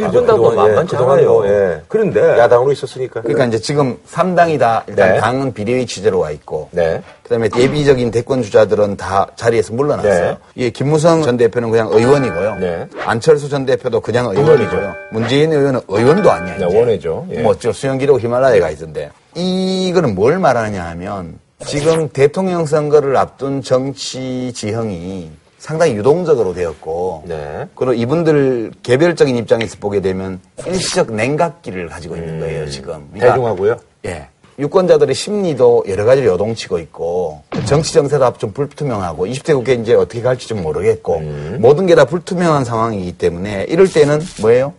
1분당도 0.01 0.49
그동안, 0.49 0.53
예, 0.53 0.57
만만치 0.57 0.97
않아요. 0.97 1.29
뭐, 1.29 1.49
예. 1.49 1.81
그런데 1.89 2.39
야당으로 2.39 2.73
있었으니까. 2.73 3.23
그러니까 3.23 3.47
이제 3.47 3.59
지금 3.59 3.97
3당이다 4.11 4.83
일단 4.89 5.13
네. 5.13 5.19
당은 5.19 5.53
비대위 5.53 5.87
취재로 5.87 6.19
와 6.21 6.31
있고 6.31 6.69
네. 6.73 7.03
그다음에 7.23 7.49
예비적인 7.57 8.11
대권 8.11 8.43
주자들은 8.43 8.97
다 8.97 9.29
자리에서 9.37 9.73
물러났어요. 9.75 10.31
네. 10.31 10.37
예, 10.57 10.71
김무성 10.71 11.23
전 11.23 11.37
대표는 11.37 11.71
그냥 11.71 11.89
의원이고요. 11.91 12.57
네. 12.57 12.87
안철수 13.05 13.49
전 13.49 13.65
대표도 13.67 14.01
그냥 14.01 14.27
의원이고요. 14.27 14.95
문재인 15.13 15.53
의원은 15.53 15.81
의원도 15.89 16.31
아니야. 16.31 16.57
네. 16.59 16.65
원외죠. 16.65 17.27
예. 17.31 17.43
뭐저 17.43 17.73
수영기록 17.73 18.21
히말라야에 18.21 18.61
가 18.61 18.71
있던데 18.71 19.11
이거는 19.35 20.15
뭘 20.15 20.39
말하느냐 20.39 20.85
하면 20.91 21.39
지금 21.67 22.09
대통령 22.09 22.67
선거를 22.67 23.17
앞둔 23.17 23.63
정치 23.63 24.53
지형이 24.53 25.31
상당히 25.61 25.95
유동적으로 25.95 26.55
되었고 26.55 27.25
네. 27.27 27.67
그리고 27.75 27.93
이분들 27.93 28.73
개별적인 28.83 29.37
입장에서 29.37 29.77
보게 29.79 30.01
되면 30.01 30.41
일시적 30.67 31.13
냉각기를 31.13 31.87
가지고 31.89 32.17
있는 32.17 32.41
거예요 32.41 32.69
지금. 32.71 33.07
그러니까 33.13 33.35
대중하고요. 33.35 33.77
예. 34.07 34.29
유권자들의 34.59 35.15
심리도 35.15 35.85
여러 35.89 36.05
가지로 36.07 36.33
요동치고 36.33 36.79
있고 36.81 37.43
정치 37.67 37.93
정세도 37.93 38.35
좀 38.39 38.53
불투명하고 38.53 39.27
20대 39.27 39.55
국회 39.55 39.75
이제 39.75 39.95
어떻게 39.95 40.21
갈지 40.23 40.49
좀 40.49 40.63
모르겠고 40.63 41.23
모든 41.59 41.87
게 41.87 41.95
다 41.95 42.05
불투명한 42.07 42.65
상황이기 42.65 43.13
때문에 43.19 43.67
이럴 43.69 43.91
때는 43.91 44.21
뭐예요? 44.41 44.73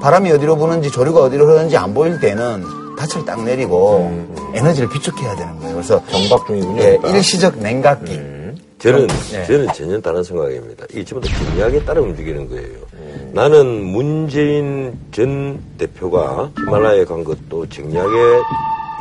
바람이 0.00 0.30
어디로 0.32 0.56
부는지 0.56 0.90
조류가 0.90 1.20
어디로 1.24 1.46
흐르는지 1.46 1.76
안 1.76 1.94
보일 1.94 2.18
때는 2.20 2.64
닻을 2.98 3.24
딱 3.24 3.44
내리고 3.44 4.10
에너지를 4.54 4.88
비축해야 4.88 5.36
되는 5.36 5.56
거예요. 5.58 5.74
그래서 5.74 6.02
정박 6.10 6.46
중이군요. 6.46 6.78
예, 6.82 6.86
그러니까. 6.96 7.08
일시적 7.10 7.58
냉각기. 7.58 8.35
저는 8.92 9.06
네. 9.32 9.44
저는 9.46 9.66
전혀 9.72 10.00
다른 10.00 10.22
생각입니다. 10.22 10.84
이게 10.90 11.04
전부 11.04 11.26
다 11.28 11.34
경략에 11.44 11.84
따라 11.84 12.00
움직이는 12.00 12.48
거예요. 12.48 12.86
나는 13.32 13.84
문재인 13.84 14.96
전 15.12 15.58
대표가 15.76 16.50
히말라야에 16.58 17.04
간 17.04 17.24
것도 17.24 17.68
정략에 17.68 18.16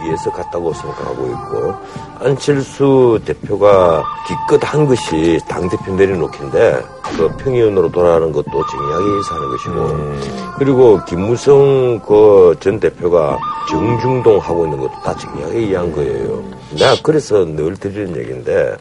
의해서 0.04 0.30
갔다고 0.32 0.74
생각하고 0.74 1.28
있고 1.28 1.74
안철수 2.20 3.20
대표가 3.26 4.04
기껏 4.28 4.60
한 4.62 4.86
것이 4.88 5.40
당 5.48 5.70
대표 5.70 5.94
내려놓기인데 5.96 6.82
그 7.18 7.30
평의원으로 7.38 7.92
돌아가는 7.92 8.30
것도 8.32 8.44
정략에 8.72 9.04
의해서 9.06 9.36
하는 9.36 9.50
것이고 9.52 10.56
그리고 10.58 11.00
김무성 11.06 12.00
그 12.00 12.56
전 12.60 12.80
대표가 12.80 13.38
정중동 13.70 14.40
하고 14.40 14.66
있는 14.66 14.80
것도 14.80 14.92
다 15.04 15.16
정략에 15.16 15.58
의한 15.60 15.92
거예요. 15.94 16.44
내가 16.78 16.96
그래서 17.04 17.46
늘 17.46 17.76
드리는 17.78 18.16
얘기인데 18.18 18.76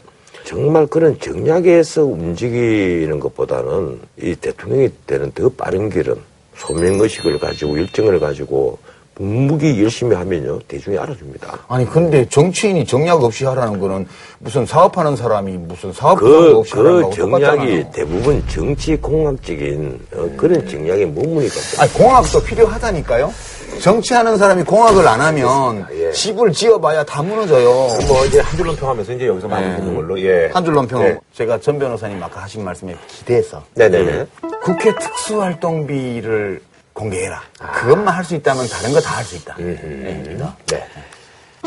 정말 0.45 0.85
그런 0.85 1.19
정략에서 1.19 2.03
움직이는 2.03 3.19
것보다는 3.19 3.99
이 4.21 4.35
대통령이 4.35 4.89
되는 5.07 5.31
더 5.31 5.49
빠른 5.49 5.89
길은 5.89 6.15
소명의식을 6.55 7.39
가지고 7.39 7.77
일정을 7.77 8.19
가지고 8.19 8.77
묵묵히 9.17 9.81
열심히 9.81 10.15
하면요 10.15 10.59
대중이 10.67 10.97
알아줍니다. 10.97 11.59
아니 11.67 11.85
근데 11.85 12.27
정치인이 12.29 12.85
정략 12.85 13.23
없이 13.23 13.45
하라는 13.45 13.79
거는 13.79 14.05
무슨 14.39 14.65
사업하는 14.65 15.15
사람이 15.15 15.53
무슨 15.57 15.91
사업 15.93 16.19
그, 16.19 16.57
없이 16.57 16.75
하라는 16.75 17.09
그 17.09 17.15
정략이 17.15 17.41
똑같잖아요. 17.41 17.91
대부분 17.91 18.43
정치 18.47 18.95
공학적인 18.97 19.99
어, 20.15 20.29
그런 20.37 20.67
정략에 20.67 21.05
머무니까 21.05 21.55
아니 21.79 21.91
공학도 21.93 22.43
필요하다니까요. 22.43 23.33
정치하는 23.81 24.37
사람이 24.37 24.63
공학을 24.63 25.07
안 25.07 25.21
하면 25.21 25.85
예. 25.93 26.11
집을 26.11 26.51
지어봐야 26.53 27.03
다 27.03 27.21
무너져요. 27.21 27.69
뭐 28.07 28.25
이제 28.25 28.39
한 28.39 28.57
줄로 28.57 28.75
평하면서 28.75 29.13
이제 29.13 29.27
여기서 29.27 29.47
마무리하는 29.47 29.95
걸로. 29.95 30.19
예. 30.21 30.49
한 30.53 30.63
줄로 30.65 30.85
평 30.87 31.01
네. 31.01 31.17
제가 31.33 31.59
전 31.59 31.77
변호사님 31.77 32.21
아까 32.23 32.41
하신 32.43 32.63
말씀에 32.63 32.95
기대해서 33.07 33.63
네네네. 33.75 34.25
국회 34.63 34.93
특수활동비를 34.95 36.61
공개해라. 36.93 37.41
그것만 37.73 38.07
할 38.15 38.23
수 38.23 38.35
있다면 38.35 38.67
다른 38.67 38.93
거 38.93 38.99
다 39.01 39.17
할 39.17 39.23
수 39.25 39.35
있다. 39.35 39.55
네. 39.57 39.75
네. 40.71 40.87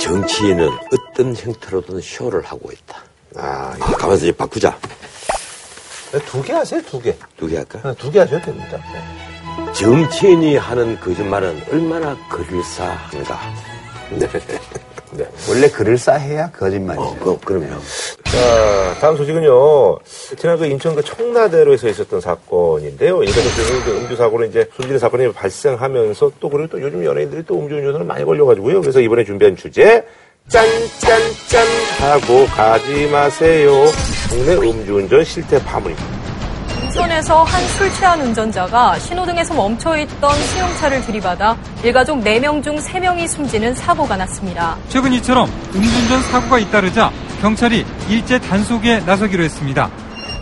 정치인은 0.01 0.69
어떤 1.13 1.37
형태로든 1.37 2.01
쇼를 2.01 2.43
하고 2.45 2.71
있다. 2.73 2.97
아, 3.37 3.75
아, 3.79 4.15
이제 4.15 4.33
바꾸자. 4.33 4.77
두 6.27 6.43
개 6.43 6.53
하세요, 6.55 6.81
두 6.83 7.01
개. 7.01 7.15
두 7.37 7.47
개 7.49 7.57
할까? 7.59 7.93
두 7.95 8.11
개 8.11 8.21
하셔도 8.21 8.43
됩니다. 8.47 8.79
정치인이 9.75 10.57
하는 10.57 10.99
거짓말은 11.01 11.63
얼마나 11.71 12.17
그릴싸한가. 12.29 13.39
네. 14.11 14.29
네. 15.13 15.27
원래 15.49 15.69
글을 15.69 15.97
싸해야 15.97 16.51
거짓말이죠. 16.51 17.03
어, 17.03 17.17
그, 17.19 17.39
그럼요. 17.41 17.81
자, 18.25 18.95
다음 19.01 19.17
소식은요. 19.17 19.99
지난 20.37 20.59
그 20.59 20.67
인천 20.67 20.95
그 20.95 21.03
청라대로에서 21.03 21.89
있었던 21.89 22.21
사건인데요. 22.21 23.25
중에 23.25 23.45
그 23.85 23.97
음주 23.99 24.17
사고로 24.17 24.45
이제 24.45 24.69
숨지는 24.77 24.99
사건이 24.99 25.33
발생하면서 25.33 26.33
또 26.39 26.49
그리고 26.51 26.69
또 26.69 26.83
요즘 26.83 27.05
연예인들이 27.05 27.45
또 27.47 27.59
음주운전을 27.59 28.05
많이 28.05 28.25
걸려가지고요. 28.25 28.81
그래서 28.81 29.01
이번에 29.01 29.25
준비한 29.25 29.57
주제 29.57 30.05
짠짠짠 30.49 31.67
하고 31.99 32.47
가지 32.47 33.07
마세요. 33.09 33.71
국내 34.31 34.55
음주운전 34.57 35.25
실태 35.25 35.63
파문입니다. 35.63 36.18
인천에서 36.89 37.43
한 37.43 37.69
술 37.69 37.91
취한 37.93 38.21
운전자가 38.21 38.99
신호등에서 38.99 39.53
멈춰있던 39.55 40.35
승용차를 40.35 41.03
들이받아 41.03 41.57
일가족 41.85 42.21
4명 42.25 42.63
중 42.63 42.77
3명이 42.77 43.29
숨지는 43.29 43.75
사고가 43.75 44.17
났습니다. 44.17 44.77
최근 44.89 45.13
이처럼 45.13 45.49
음주운전 45.75 46.23
사고가 46.23 46.59
잇따르자 46.59 47.13
경찰이 47.43 47.85
일제 48.09 48.39
단속에 48.41 49.01
나서기로 49.01 49.45
했습니다. 49.45 49.91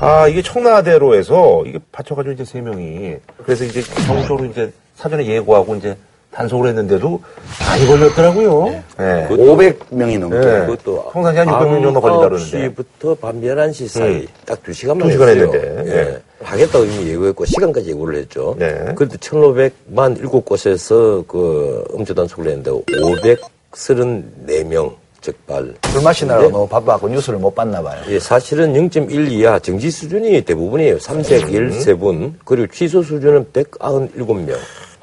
아, 0.00 0.28
이게 0.28 0.40
청라대로에서 0.40 1.64
이게 1.66 1.78
받쳐가지고 1.90 2.32
이제 2.34 2.44
세 2.44 2.60
명이 2.60 3.16
그래서 3.44 3.64
이제 3.64 3.82
정적으로 3.82 4.44
이제 4.46 4.72
사전에 4.94 5.26
예고하고 5.26 5.74
이제 5.76 5.96
단속을 6.32 6.68
했는데도 6.68 7.20
많이 7.60 7.86
걸렸더라고요. 7.86 8.82
네. 8.98 9.26
500명이 9.30 10.18
넘게. 10.18 10.38
네. 10.38 10.66
그것도 10.66 11.10
평상시 11.12 11.38
한 11.38 11.48
600명 11.48 11.82
정도 11.82 12.00
걸린다는데. 12.00 12.74
9시부터 12.74 13.20
밤 13.20 13.40
11시 13.40 13.88
사이 13.88 14.08
음. 14.10 14.26
딱 14.44 14.62
2시간만 14.62 15.02
두 15.04 15.10
시간 15.12 15.28
했어요. 15.28 15.44
했는데. 15.52 15.84
예. 15.86 16.04
네. 16.04 16.18
하겠다고 16.42 16.84
이미 16.84 17.08
예고했고 17.10 17.44
시간까지 17.46 17.90
예고를 17.90 18.18
했죠. 18.20 18.54
네. 18.58 18.92
그래도 18.94 19.16
1,500만 19.16 20.20
7곳에서 20.20 21.26
그 21.26 21.82
음주 21.94 22.14
단속을 22.14 22.48
했는데 22.48 22.70
534명 22.70 24.94
적발. 25.22 25.74
술 25.90 26.02
마시느라 26.02 26.42
네. 26.42 26.48
너무 26.48 26.68
바빠갖고 26.68 27.08
뉴스를 27.08 27.38
못 27.38 27.54
봤나 27.54 27.82
봐요. 27.82 27.98
예, 28.08 28.18
사실은 28.20 28.74
0.1 28.74 29.30
이하 29.32 29.58
정지 29.58 29.90
수준이 29.90 30.42
대부분이에요. 30.42 30.98
313분. 30.98 32.34
그리고 32.44 32.66
취소 32.72 33.02
수준은 33.02 33.46
197명. 33.52 34.54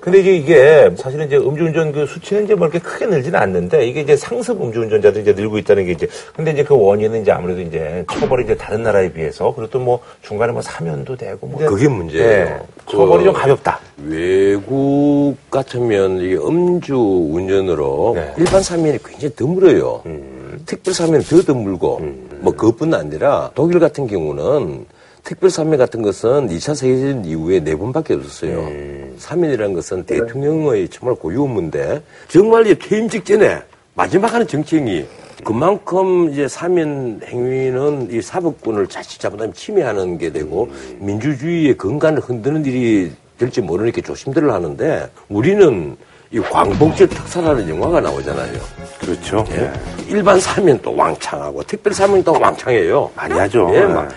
근데 0.03 0.19
이제 0.19 0.35
이게 0.35 0.91
사실은 0.97 1.27
이제 1.27 1.37
음주운전 1.37 1.93
그 1.93 2.05
수치는 2.05 2.43
이제 2.43 2.55
뭐 2.55 2.67
이렇게 2.67 2.77
크게 2.79 3.05
늘지는 3.05 3.39
않는데 3.39 3.87
이게 3.87 4.01
이제 4.01 4.17
상습 4.17 4.61
음주운전자들이 4.61 5.21
이제 5.21 5.31
늘고 5.31 5.57
있다는 5.59 5.85
게 5.85 5.93
이제 5.93 6.09
근데 6.35 6.51
이제 6.51 6.61
그 6.61 6.75
원인은 6.77 7.21
이제 7.21 7.31
아무래도 7.31 7.61
이제 7.61 8.03
처벌이 8.11 8.43
이제 8.43 8.53
다른 8.57 8.83
나라에 8.83 9.13
비해서 9.13 9.53
그리고 9.55 9.69
또 9.71 9.83
뭐 9.83 9.99
중간에 10.21 10.51
뭐 10.53 10.61
사면도 10.61 11.15
되고 11.15 11.47
뭐 11.47 11.59
그게 11.65 11.87
문제예요. 11.87 12.45
네. 12.45 12.59
처벌이 12.89 13.19
그 13.19 13.31
좀 13.31 13.33
가볍다. 13.33 13.79
외국 14.05 15.35
같으면 15.49 16.19
이게 16.19 16.35
음주 16.35 16.95
운전으로 16.95 18.13
네. 18.15 18.33
일반 18.37 18.61
사면이 18.61 18.97
굉장히 19.03 19.33
드물어요. 19.35 20.01
음. 20.05 20.61
특별 20.65 20.93
사면은 20.93 21.21
더 21.21 21.41
드물고 21.41 22.01
뭐 22.41 22.53
그것뿐 22.53 22.93
아니라 22.93 23.51
독일 23.55 23.79
같은 23.79 24.07
경우는 24.07 24.85
특별 25.23 25.49
사면 25.49 25.77
같은 25.77 26.01
것은 26.01 26.49
2차 26.49 26.75
세계대전 26.75 27.25
이후에 27.25 27.61
네 27.61 27.75
번밖에 27.75 28.13
없었어요. 28.15 28.59
음. 28.59 29.15
사면이라는 29.17 29.73
것은 29.73 30.03
대통령의 30.03 30.89
정말 30.89 31.15
고유 31.15 31.43
업무인데 31.43 32.01
정말 32.27 32.67
이 32.67 32.77
퇴임 32.77 33.07
직전에 33.07 33.61
마지막 33.95 34.33
하는 34.33 34.45
정치행위 34.45 35.05
그만큼 35.45 36.29
이제 36.31 36.47
사면 36.47 37.21
행위는 37.25 38.09
이 38.11 38.21
사법권을 38.21 38.87
자칫 38.87 39.19
잘못하면 39.19 39.53
침해하는 39.53 40.17
게 40.17 40.31
되고 40.31 40.69
민주주의의 40.99 41.77
건강을 41.77 42.19
흔드는 42.19 42.65
일이 42.65 43.11
될지 43.37 43.61
모르니까 43.61 44.01
조심들을 44.01 44.51
하는데 44.51 45.09
우리는 45.29 45.95
이 46.31 46.39
광복절 46.39 47.07
특사라는 47.07 47.69
영화가 47.69 48.01
나오잖아요. 48.01 48.59
그렇죠. 48.99 49.45
예. 49.51 49.71
일반 50.09 50.39
사면 50.39 50.79
또 50.81 50.95
왕창하고 50.95 51.63
특별 51.63 51.93
사면 51.93 52.23
또 52.23 52.33
왕창해요. 52.33 53.11
많이 53.15 53.33
하죠. 53.35 53.69
예, 53.73 53.81
네. 53.81 53.85
막 53.85 54.09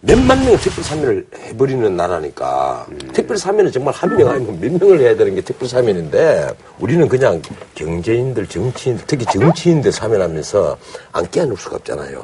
몇만 0.00 0.38
명의 0.44 0.56
특별 0.58 0.84
사면을 0.84 1.26
해버리는 1.34 1.96
나라니까 1.96 2.86
특별 3.12 3.36
사면은 3.36 3.72
정말 3.72 3.92
한 3.94 4.16
명 4.16 4.28
아니면 4.30 4.60
몇 4.60 4.72
명을 4.80 5.00
해야 5.00 5.16
되는 5.16 5.34
게 5.34 5.40
특별 5.40 5.68
사면인데 5.68 6.50
우리는 6.78 7.08
그냥 7.08 7.42
경제인들, 7.74 8.46
정치인, 8.46 8.98
특히 9.06 9.24
정치인들 9.26 9.90
사면하면서 9.90 10.78
안 11.12 11.30
깨어놓을 11.30 11.56
수가 11.56 11.76
없잖아요. 11.76 12.22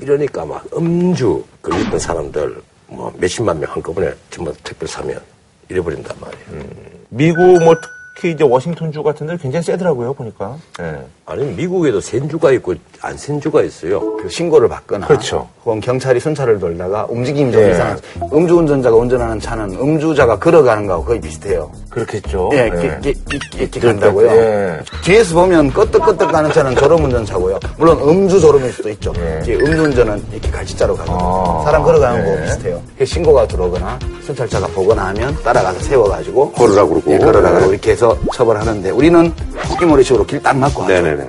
이러니까 0.00 0.44
막 0.44 0.64
음주 0.76 1.44
걸렸던 1.62 1.98
사람들 1.98 2.62
뭐 2.86 3.12
몇십만 3.18 3.58
명 3.58 3.72
한꺼번에 3.72 4.12
전부 4.30 4.52
다 4.52 4.58
특별 4.62 4.88
사면 4.88 5.20
이래버린단 5.68 6.16
말이에요. 6.20 6.70
미국 7.08 7.62
뭐 7.64 7.74
특히 8.14 8.30
이제 8.32 8.44
워싱턴주 8.44 9.02
같은 9.02 9.26
데는 9.26 9.38
굉장히 9.40 9.64
세더라고요 9.64 10.14
보니까. 10.14 10.56
예. 10.80 11.04
아니 11.28 11.44
미국에도 11.56 12.00
센 12.00 12.28
주가 12.28 12.52
있고 12.52 12.74
안 13.02 13.16
센 13.18 13.40
주가 13.40 13.62
있어요. 13.62 14.00
그 14.16 14.28
신고를 14.28 14.68
받거나 14.68 15.06
그렇죠. 15.08 15.48
혹은 15.64 15.80
경찰이 15.80 16.20
순찰을 16.20 16.58
돌다가 16.60 17.04
움직임이 17.08 17.50
좀 17.50 17.62
예. 17.62 17.72
이상한 17.72 17.98
음주운전자가 18.32 18.96
운전하는 18.96 19.40
차는 19.40 19.70
음주자가 19.74 20.38
걸어가는 20.38 20.86
거하고 20.86 21.04
거의 21.04 21.20
비슷해요. 21.20 21.70
그렇겠죠. 21.90 22.50
예, 22.52 22.70
예. 23.04 23.12
이렇게, 23.58 23.80
간다고요. 23.80 24.28
예. 24.30 24.78
뒤에서 25.02 25.34
보면 25.34 25.72
끄떡끄떡 25.72 26.30
가는 26.30 26.52
차는 26.52 26.76
졸음운전차고요. 26.76 27.58
물론 27.78 27.98
음주 28.08 28.40
졸음일 28.40 28.72
수도 28.72 28.88
있죠. 28.90 29.12
예. 29.46 29.54
음주운전은 29.54 30.24
이렇게 30.32 30.50
갈치자로 30.50 30.94
가거든요. 30.96 31.18
아, 31.20 31.62
사람 31.64 31.82
걸어가는 31.82 32.20
예. 32.20 32.36
거 32.36 32.42
비슷해요. 32.44 32.82
이렇게 32.90 33.04
신고가 33.04 33.46
들어오거나 33.48 33.98
순찰차가 34.24 34.66
보거나 34.68 35.06
하면 35.08 35.36
따라가서 35.42 35.80
세워가지고 35.80 36.52
걸으라고 36.52 36.90
그러고. 36.90 37.12
예, 37.12 37.18
걸어라고 37.18 37.60
네. 37.60 37.68
이렇게 37.68 37.90
해서 37.92 38.16
처벌하는데 38.32 38.90
우리는 38.90 39.32
끼모리식으로 39.78 40.24
길딱 40.24 40.56
막고 40.56 40.82
하죠. 40.84 40.94
네네 40.94 41.15
네. 41.16 41.28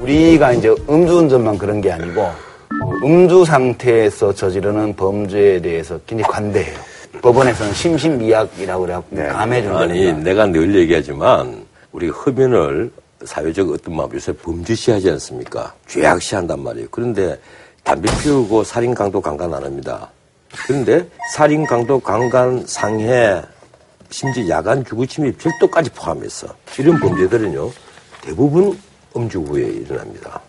우리가 0.00 0.52
이제 0.52 0.74
음주운전만 0.88 1.56
그런 1.58 1.80
게 1.80 1.92
아니고 1.92 2.28
음주 3.02 3.44
상태에서 3.44 4.34
저지르는 4.34 4.96
범죄에 4.96 5.60
대해서 5.60 5.98
굉장히 6.06 6.30
관대해요. 6.30 6.78
법원에서는 7.22 7.72
심신미약이라고 7.72 8.82
그래갖고 8.82 9.16
네. 9.16 9.26
감해준다. 9.28 9.78
아니 9.78 10.12
내가 10.12 10.46
늘 10.46 10.74
얘기하지만 10.74 11.64
우리 11.92 12.08
흡연을 12.08 12.90
사회적 13.24 13.70
어떤 13.70 13.96
막 13.96 14.12
요새 14.12 14.32
범죄시하지 14.32 15.10
않습니까? 15.10 15.72
죄악시한단 15.86 16.62
말이에요. 16.62 16.88
그런데 16.90 17.38
담배 17.82 18.10
피우고 18.22 18.64
살인 18.64 18.94
강도 18.94 19.20
강간 19.20 19.54
안 19.54 19.64
합니다. 19.64 20.10
그런데 20.66 21.06
살인 21.32 21.64
강도 21.66 21.98
강간 21.98 22.62
상해 22.66 23.40
심지어 24.10 24.48
야간 24.48 24.84
주거침입 24.84 25.40
절도까지 25.40 25.90
포함해서 25.90 26.48
이런 26.78 27.00
범죄들은요 27.00 27.70
대부분 28.24 28.76
음주 29.16 29.40
후에 29.40 29.62
일어납니다. 29.64 30.40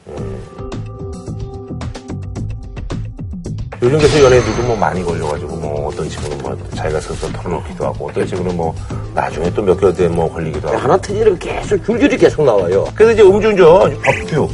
요즘 3.81 3.97
그래서 3.99 4.23
연예인들도 4.23 4.63
뭐 4.63 4.75
많이 4.77 5.03
걸려가지고 5.03 5.55
뭐 5.57 5.87
어떤 5.89 6.09
친구는 6.09 6.37
뭐 6.39 6.57
자기가 6.75 6.99
스스로 7.01 7.31
털어놓기도 7.33 7.85
하고 7.85 8.07
어떤 8.07 8.25
친구는 8.25 8.55
뭐 8.55 8.73
나중에 9.13 9.53
또 9.53 9.61
몇 9.61 9.77
개월 9.79 9.93
뒤에 9.93 10.07
뭐 10.07 10.31
걸리기도 10.31 10.69
하고 10.69 10.77
하나 10.77 10.97
터지는 10.97 11.37
게 11.37 11.55
계속 11.59 11.83
줄줄이 11.85 12.17
계속 12.17 12.43
나와요. 12.45 12.85
그래서 12.95 13.11
이제 13.13 13.21
음주운전 13.21 14.01
법규 14.01 14.49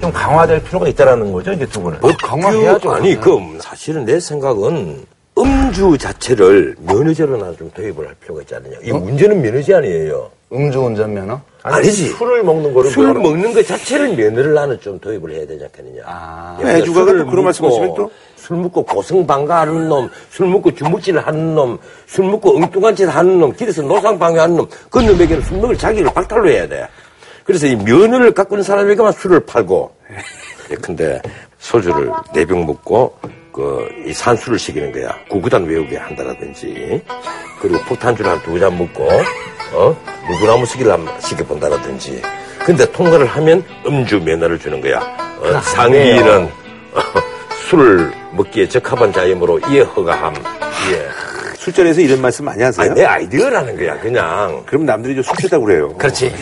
좀 0.00 0.12
강화될 0.12 0.62
필요가 0.64 0.88
있다라는 0.88 1.32
거죠 1.32 1.52
이제 1.52 1.64
두 1.66 1.80
분은 1.80 2.00
법 2.00 2.14
강화해야죠. 2.18 2.92
아니, 2.92 3.18
그 3.18 3.38
사실은 3.60 4.04
내 4.04 4.20
생각은 4.20 5.06
음주 5.36 5.98
자체를 5.98 6.76
면허제로 6.78 7.36
나 7.36 7.52
좀 7.56 7.70
도입을 7.74 8.06
할 8.06 8.14
필요가 8.20 8.40
있지 8.42 8.54
않느냐. 8.54 8.76
이 8.82 8.92
문제는 8.92 9.42
면허제 9.42 9.74
아니에요. 9.74 10.30
음주운전 10.52 11.12
면허? 11.12 11.40
아니 11.64 11.90
지. 11.90 12.08
술을 12.10 12.44
먹는 12.44 12.72
거를 12.72 12.90
술 12.90 13.12
먹는 13.14 13.52
것 13.52 13.66
자체를 13.66 14.14
면허를 14.14 14.54
나는 14.54 14.78
좀 14.80 14.98
도입을 15.00 15.32
해야 15.32 15.46
되지 15.46 15.64
않겠느냐. 15.64 16.02
아. 16.06 16.58
애주가가 16.62 17.12
또 17.16 17.26
그런 17.26 17.44
말씀하시면 17.44 17.94
또? 17.96 18.10
술 18.36 18.58
먹고 18.58 18.84
고성방가하는 18.84 19.88
놈, 19.88 20.08
술 20.30 20.46
먹고 20.48 20.72
주먹질을 20.74 21.26
하는 21.26 21.54
놈, 21.54 21.78
술 22.06 22.26
먹고 22.26 22.56
엉뚱한 22.58 22.94
짓 22.94 23.04
하는 23.06 23.40
놈, 23.40 23.52
길에서 23.54 23.80
노상방해하는 23.82 24.56
놈, 24.56 24.68
그 24.90 24.98
놈에게는 24.98 25.42
술 25.42 25.58
먹을 25.58 25.76
자기를 25.78 26.12
박탈로 26.12 26.50
해야 26.50 26.68
돼. 26.68 26.86
그래서 27.44 27.66
이 27.66 27.74
면허를 27.74 28.32
갖고 28.32 28.54
있는 28.56 28.62
사람에게만 28.64 29.12
술을 29.12 29.40
팔고, 29.40 29.90
예, 30.70 30.74
근데 30.76 31.20
소주를 31.58 32.10
네 32.34 32.44
병 32.44 32.66
먹고, 32.66 33.14
그, 33.54 33.88
이 34.06 34.12
산수를 34.12 34.58
시키는 34.58 34.90
거야. 34.92 35.16
구구단 35.28 35.64
외우게 35.64 35.96
한다라든지, 35.96 37.00
그리고 37.60 37.78
폭탄주를 37.84 38.28
한 38.30 38.42
두 38.42 38.58
잔 38.58 38.76
먹고, 38.76 39.08
어? 39.72 39.96
물구나무 40.26 40.66
시기를 40.66 40.90
한번 40.92 41.20
시켜본다라든지. 41.20 42.20
근데 42.64 42.90
통과를 42.90 43.26
하면 43.26 43.62
음주 43.86 44.20
면허를 44.20 44.58
주는 44.58 44.80
거야. 44.80 44.98
어, 45.40 45.60
상위는, 45.60 46.44
어, 46.94 47.00
술을 47.68 48.12
먹기에 48.32 48.68
적합한 48.68 49.12
자임으로 49.12 49.60
이에 49.70 49.82
허가함. 49.82 50.34
예. 50.92 51.08
술자리에서 51.56 52.00
이런 52.00 52.20
말씀 52.20 52.44
많이 52.44 52.62
하세요? 52.62 52.84
아니, 52.90 52.94
내 53.00 53.04
아이디어라는 53.06 53.76
거야, 53.76 53.98
그냥. 54.00 54.62
그럼 54.66 54.84
남들이 54.84 55.14
좀 55.14 55.22
술 55.24 55.36
취했다고 55.36 55.64
그래요. 55.64 55.94
그렇지. 55.96 56.32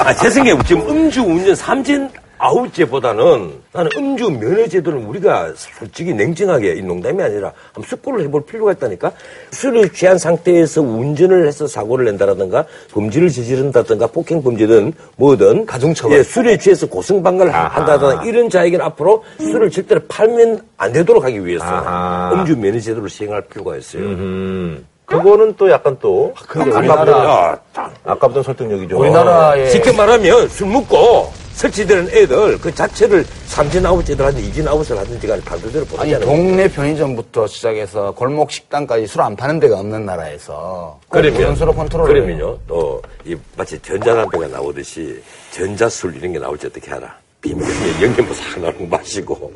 아, 0.00 0.14
제 0.14 0.28
생각에 0.30 0.62
지금 0.66 0.88
음주 0.88 1.22
운전 1.22 1.54
삼진 1.54 2.10
아웃제보다는 2.38 3.52
나는 3.72 3.90
음주 3.96 4.30
면허 4.30 4.66
제도는 4.68 5.04
우리가 5.06 5.52
솔직히 5.56 6.12
냉정하게 6.14 6.74
이 6.74 6.82
농담이 6.82 7.22
아니라 7.22 7.52
한번 7.72 7.88
숙고를 7.88 8.24
해볼 8.24 8.44
필요가 8.46 8.72
있다니까 8.72 9.12
술을 9.52 9.92
취한 9.92 10.18
상태에서 10.18 10.82
운전을 10.82 11.46
해서 11.46 11.66
사고를 11.66 12.04
낸다라든가 12.06 12.64
범죄를 12.92 13.28
저지른다든가 13.30 14.08
폭행 14.08 14.42
범죄든 14.42 14.92
뭐든 15.16 15.66
가중처벌. 15.66 16.18
예, 16.18 16.22
술에 16.22 16.56
취해서 16.58 16.86
고성방가를 16.86 17.52
한다든가 17.52 18.24
이런 18.24 18.48
자에게는 18.50 18.84
앞으로 18.84 19.24
술을 19.38 19.70
절대로 19.70 20.00
팔면 20.08 20.60
안 20.76 20.92
되도록 20.92 21.24
하기 21.24 21.44
위해서 21.44 21.64
아하. 21.64 22.32
음주 22.34 22.56
면허 22.56 22.80
제도를 22.80 23.08
시행할 23.08 23.42
필요가 23.42 23.76
있어요. 23.76 24.02
음. 24.02 24.86
그거는 25.06 25.54
또 25.58 25.70
약간 25.70 25.96
또 26.00 26.32
근데 26.48 26.74
아까보다 26.74 27.24
야, 27.24 27.58
딱 27.74 27.92
아까보다 28.04 28.42
설득력이죠. 28.42 28.98
우리나라의 28.98 29.70
쉽게 29.70 29.92
말하면 29.92 30.48
술 30.48 30.66
먹고 30.68 31.30
설치되는 31.54 32.08
애들 32.10 32.58
그 32.60 32.74
자체를 32.74 33.24
삼진 33.46 33.86
아웃제들 33.86 34.24
하든지 34.26 34.48
이진 34.48 34.66
아웃을 34.68 34.98
하든지 34.98 35.26
간에 35.26 35.40
판도대로 35.42 35.86
아니. 35.98 36.18
동네 36.20 36.68
편의점부터 36.68 37.46
시작해서 37.46 38.10
골목 38.12 38.50
식당까지 38.50 39.06
술 39.06 39.20
안 39.22 39.36
파는 39.36 39.60
데가 39.60 39.78
없는 39.78 40.04
나라에서 40.04 40.98
그러면 41.08 41.54
수로 41.56 41.72
컨트롤 41.72 42.06
그러면요 42.08 42.58
또이 42.66 43.36
마치 43.56 43.78
전자담배가 43.80 44.48
나오듯이 44.48 45.22
전자술 45.52 46.16
이런 46.16 46.32
게 46.32 46.38
나올 46.38 46.58
때 46.58 46.66
어떻게 46.66 46.90
하나 46.90 47.14
비밀 47.40 47.64
영양분 48.02 48.34
싹 48.34 48.60
나오고 48.60 48.86
마시고 48.86 49.52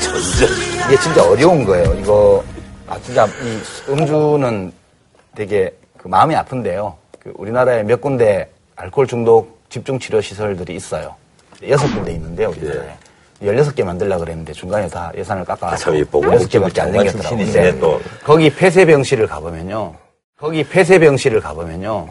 전자 0.00 0.54
이게 0.88 1.00
진짜 1.00 1.28
어려운 1.28 1.64
거예요. 1.64 1.94
이거 2.00 2.44
아 2.86 2.98
진짜 3.00 3.26
이 3.26 3.90
음주는 3.90 4.72
되게 5.34 5.72
그 5.96 6.08
마음이 6.08 6.34
아픈데요. 6.34 6.94
그 7.18 7.32
우리나라에 7.36 7.82
몇 7.84 8.00
군데 8.00 8.50
알코올 8.76 9.06
중독 9.06 9.57
집중 9.68 9.98
치료 9.98 10.20
시설들이 10.20 10.76
있어요. 10.76 11.14
여섯 11.68 11.86
군데 11.94 12.12
있는데요, 12.12 12.50
우리나라에. 12.50 12.90
16개 13.42 13.84
만들려고 13.84 14.24
그랬는데 14.24 14.52
중간에 14.52 14.88
다 14.88 15.12
예산을 15.16 15.44
깎아. 15.44 15.72
아, 15.72 15.76
참, 15.76 15.94
이 15.94 16.02
보고 16.04 16.26
6개밖에 16.26 16.80
안 16.80 16.92
생겼더라고요. 16.92 17.38
근데 17.44 17.78
또. 17.78 18.00
거기 18.24 18.50
폐쇄병실을 18.50 19.26
가보면요. 19.28 19.94
거기 20.38 20.64
폐쇄병실을 20.64 21.40
가보면요. 21.40 22.08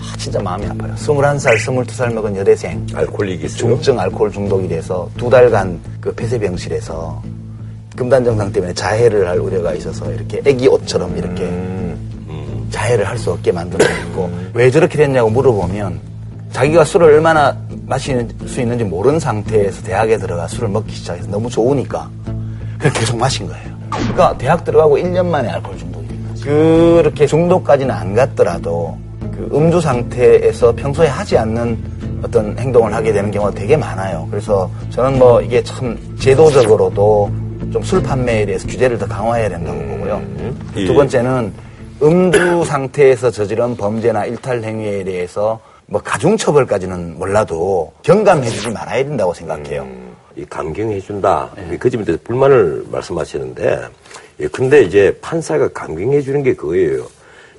아, 0.00 0.16
진짜 0.18 0.40
마음이 0.40 0.66
아파요. 0.66 0.94
21살, 0.96 1.56
22살 1.56 2.12
먹은 2.12 2.36
여대생. 2.36 2.86
알코올이. 2.94 3.48
중증 3.48 3.98
알코올 3.98 4.30
중독이 4.32 4.68
돼서 4.68 5.08
두 5.16 5.30
달간 5.30 5.80
그 6.00 6.12
폐쇄병실에서 6.14 7.22
금단 7.96 8.24
정상 8.24 8.52
때문에 8.52 8.74
자해를 8.74 9.26
할 9.28 9.38
우려가 9.38 9.72
있어서 9.74 10.10
이렇게 10.12 10.42
애기 10.44 10.66
옷처럼 10.68 11.16
이렇게 11.16 11.48
자해를 12.70 13.06
할 13.08 13.16
수 13.16 13.30
없게 13.30 13.52
만들어 13.52 13.84
있고 14.00 14.28
왜 14.52 14.70
저렇게 14.70 14.98
됐냐고 14.98 15.30
물어보면 15.30 16.00
자기가 16.54 16.84
술을 16.84 17.14
얼마나 17.14 17.56
마실 17.84 18.28
수 18.46 18.60
있는지 18.60 18.84
모르는 18.84 19.18
상태에서 19.18 19.82
대학에 19.82 20.16
들어가 20.16 20.46
술을 20.46 20.68
먹기 20.68 20.94
시작해서 20.94 21.28
너무 21.28 21.50
좋으니까 21.50 22.08
그냥 22.78 22.94
계속 22.94 23.16
마신 23.18 23.48
거예요. 23.48 23.74
그러니까 23.90 24.38
대학 24.38 24.64
들어가고 24.64 24.96
1년 24.96 25.26
만에 25.26 25.48
알코올 25.50 25.76
중독이 25.76 26.06
된 26.06 26.28
거죠. 26.28 26.44
그렇게 26.44 27.26
중독까지는 27.26 27.92
안 27.92 28.14
갔더라도 28.14 28.96
그 29.20 29.50
음주 29.52 29.80
상태에서 29.80 30.72
평소에 30.76 31.08
하지 31.08 31.36
않는 31.36 32.22
어떤 32.22 32.56
행동을 32.56 32.94
하게 32.94 33.12
되는 33.12 33.32
경우가 33.32 33.52
되게 33.52 33.76
많아요. 33.76 34.28
그래서 34.30 34.70
저는 34.90 35.18
뭐 35.18 35.42
이게 35.42 35.60
참 35.62 35.98
제도적으로도 36.20 37.30
좀 37.72 37.82
술 37.82 38.00
판매에 38.00 38.46
대해서 38.46 38.68
규제를 38.68 38.96
더 38.96 39.06
강화해야 39.08 39.48
된다고 39.48 39.76
보고요. 39.80 40.22
예. 40.76 40.84
두 40.84 40.94
번째는 40.94 41.52
음주 42.00 42.64
상태에서 42.64 43.32
저지른 43.32 43.76
범죄나 43.76 44.26
일탈 44.26 44.62
행위에 44.62 45.02
대해서 45.02 45.58
뭐 45.86 46.00
가중처벌까지는 46.02 47.18
몰라도 47.18 47.92
경감해주지 48.02 48.70
말아야 48.70 49.04
된다고 49.04 49.34
생각해요. 49.34 49.86
이 50.36 50.44
감경해준다. 50.46 51.50
그 51.78 51.90
점에 51.90 52.04
대해서 52.04 52.20
불만을 52.24 52.84
말씀하시는데, 52.90 53.80
예, 54.40 54.46
근데 54.48 54.82
이제 54.82 55.16
판사가 55.20 55.68
감경해주는 55.68 56.42
게 56.42 56.54
그거예요. 56.54 57.06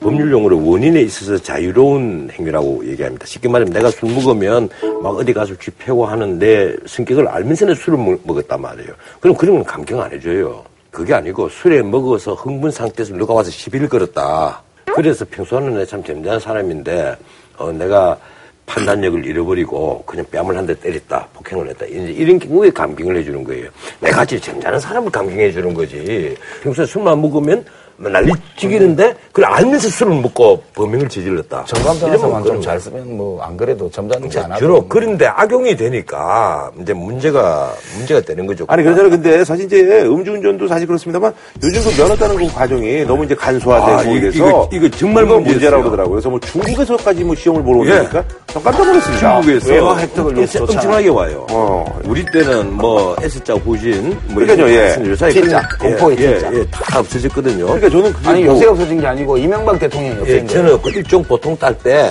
법률 0.01 0.29
용어로 0.31 0.67
원인에 0.69 1.01
있어서 1.03 1.37
자유로운 1.41 2.29
행위라고 2.33 2.85
얘기합니다. 2.85 3.25
쉽게 3.25 3.47
말하면 3.47 3.71
내가 3.73 3.89
술 3.91 4.09
먹으면 4.13 4.67
막 5.01 5.15
어디 5.15 5.31
가서 5.31 5.55
쥐패고 5.57 6.05
하는 6.05 6.37
내 6.37 6.75
성격을 6.85 7.27
알면서 7.29 7.65
내 7.67 7.75
술을 7.75 7.97
먹- 7.97 8.19
먹었단 8.25 8.59
말이에요. 8.61 8.89
그럼 9.21 9.37
그런 9.37 9.55
건 9.55 9.63
감경 9.63 10.01
안 10.01 10.11
해줘요. 10.11 10.63
그게 10.91 11.13
아니고 11.13 11.47
술에 11.47 11.81
먹어서 11.81 12.33
흥분 12.33 12.71
상태에서 12.71 13.13
누가 13.13 13.33
와서 13.33 13.49
시비를 13.49 13.87
걸었다. 13.87 14.61
그래서 14.93 15.25
평소에는 15.29 15.85
참 15.87 16.03
점잖은 16.03 16.39
사람인데, 16.41 17.15
어, 17.57 17.71
내가 17.71 18.17
판단력을 18.65 19.23
잃어버리고 19.25 20.03
그냥 20.05 20.25
뺨을 20.31 20.57
한 20.57 20.65
대 20.65 20.73
때렸다, 20.79 21.27
폭행을 21.33 21.69
했다. 21.69 21.85
이제 21.85 22.11
이런 22.11 22.39
경우에 22.39 22.71
감경을 22.71 23.15
해주는 23.17 23.43
거예요. 23.43 23.69
내가 23.99 24.17
같이 24.17 24.39
점잖은 24.39 24.79
사람을 24.79 25.11
감경해 25.11 25.51
주는 25.51 25.71
거지. 25.73 26.35
평소에 26.63 26.85
술만 26.85 27.21
먹으면 27.21 27.57
뭐 27.57 27.65
난리 27.97 28.31
튀기는데 28.57 29.15
그걸 29.31 29.45
알면서 29.51 29.89
술을 29.89 30.15
먹고 30.21 30.63
범행을 30.73 31.07
저질렀다. 31.09 31.65
정감 31.65 31.95
이러면 31.97 31.99
변호사만 32.11 32.41
그런 32.43 32.55
좀잘 32.57 32.79
쓰면 32.79 33.17
뭐 33.17 33.41
안 33.43 33.55
그래도 33.57 33.89
점잖지 33.91 34.39
않아도 34.39 34.59
주로 34.59 34.85
그런데 34.87 35.25
악용이 35.27 35.75
되니까 35.75 36.71
이제 36.81 36.93
문제가 36.93 37.71
문제가 37.97 38.21
되는 38.21 38.45
거죠. 38.45 38.65
아니 38.67 38.83
그러잖아 38.83 39.09
근데 39.09 39.43
사실 39.45 39.65
이제 39.65 40.01
음주운전도 40.03 40.67
사실 40.67 40.87
그렇습니다만 40.87 41.33
요즘 41.63 41.83
그 41.83 41.95
면허 42.01 42.15
따는 42.15 42.35
그 42.37 42.47
과정이 42.53 43.03
너무 43.05 43.23
이제 43.25 43.35
간소화되고 43.35 43.99
아, 43.99 44.03
이- 44.03 44.15
이래서 44.17 44.37
이거- 44.37 44.69
이거 44.71 44.89
정말. 44.89 45.25
문제라고 45.25 45.83
그러더라고요. 45.83 46.11
그래서 46.15 46.29
뭐 46.29 46.39
중국에서까지 46.39 47.23
뭐 47.23 47.35
시험을 47.35 47.63
보러 47.63 47.85
예. 47.89 47.99
오니까 47.99 48.23
전 48.47 48.63
깜짝 48.63 48.85
놀랐습니다. 48.85 49.41
중국에서 49.41 49.71
외화 49.73 49.97
혜택을 49.97 50.37
엄청- 50.39 50.61
놓고 50.61 50.73
엄청나게 50.73 51.09
와요. 51.09 51.47
어. 51.51 51.99
우리 52.05 52.25
때는 52.25 52.73
뭐 52.73 53.15
S자 53.21 53.53
후진, 53.55 54.09
뭐 54.27 54.35
그러니까요, 54.43 54.69
예. 54.69 54.95
요사이 55.09 55.33
T자, 55.33 55.67
공포의 55.79 56.17
예, 56.19 56.35
T자. 56.35 56.53
예, 56.53 56.65
다 56.71 56.99
없어졌거든요. 56.99 57.65
그러니까 57.65 57.84
저는 57.89 58.13
그게 58.13 58.29
아니 58.29 58.43
뭐 58.43 58.53
요새 58.55 58.65
없어진 58.67 58.99
게 58.99 59.07
아니고 59.07 59.37
이명박 59.37 59.79
대통령이 59.79 60.15
예, 60.17 60.21
없앤 60.21 60.47
거예요. 60.47 60.47
저는 60.47 60.81
그 60.81 60.89
일종 60.91 61.23
보통 61.23 61.57
딸 61.57 61.77
때, 61.77 62.09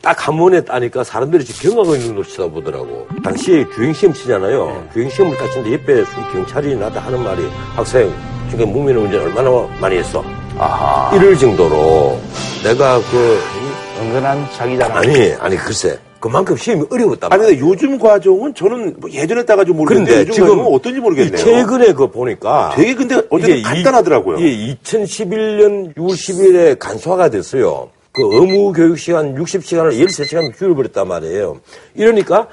딱 0.00 0.28
한 0.28 0.36
번에 0.38 0.60
따니까 0.62 1.02
사람들이 1.04 1.44
지금 1.44 1.74
경악을 1.74 1.98
눈으로 1.98 2.24
쳐다보더라고. 2.24 3.06
당시에 3.24 3.64
주행시험 3.74 4.14
치잖아요. 4.14 4.88
주행시험을 4.92 5.36
딱 5.36 5.50
치는데 5.50 5.74
옆에 5.74 6.04
수- 6.04 6.14
경찰이 6.32 6.74
나한테 6.76 6.98
하는 7.00 7.22
말이, 7.22 7.42
학생, 7.74 8.12
지금 8.50 8.72
무민 8.72 8.96
운전 8.96 9.22
얼마나 9.22 9.50
많이 9.80 9.96
했어? 9.96 10.24
아하. 10.58 11.14
이럴 11.16 11.36
정도로 11.36 12.18
내가 12.62 12.98
그, 13.10 13.40
은근한 14.00 14.46
자기 14.56 14.78
자랑. 14.78 14.98
아니, 14.98 15.32
아니, 15.40 15.56
글쎄. 15.56 15.98
그만큼 16.24 16.56
시험이 16.56 16.86
어려웠단 16.90 17.30
아니. 17.30 17.42
근데 17.42 17.60
요즘 17.60 17.98
과정은 17.98 18.54
저는 18.54 18.94
뭐 18.96 19.10
예전에 19.10 19.44
따가지고 19.44 19.76
모르겠는데 19.76 20.32
지금 20.32 20.58
어떤지 20.72 20.98
모르겠네요. 20.98 21.36
최근에 21.36 21.92
그 21.92 22.10
보니까 22.10 22.72
되게 22.74 22.94
근데 22.94 23.16
어쨌든 23.28 23.62
간단하더라고요. 23.62 24.38
이게 24.38 24.74
2011년 24.82 25.94
6월 25.94 26.12
10일에 26.14 26.78
간소화가 26.78 27.28
됐어요. 27.28 27.90
그 28.12 28.22
의무 28.22 28.72
교육 28.72 28.98
시간 28.98 29.34
60시간을 29.34 30.00
13시간 30.00 30.56
줄여버렸단 30.56 31.06
말이에요. 31.06 31.60
이러니까 31.94 32.48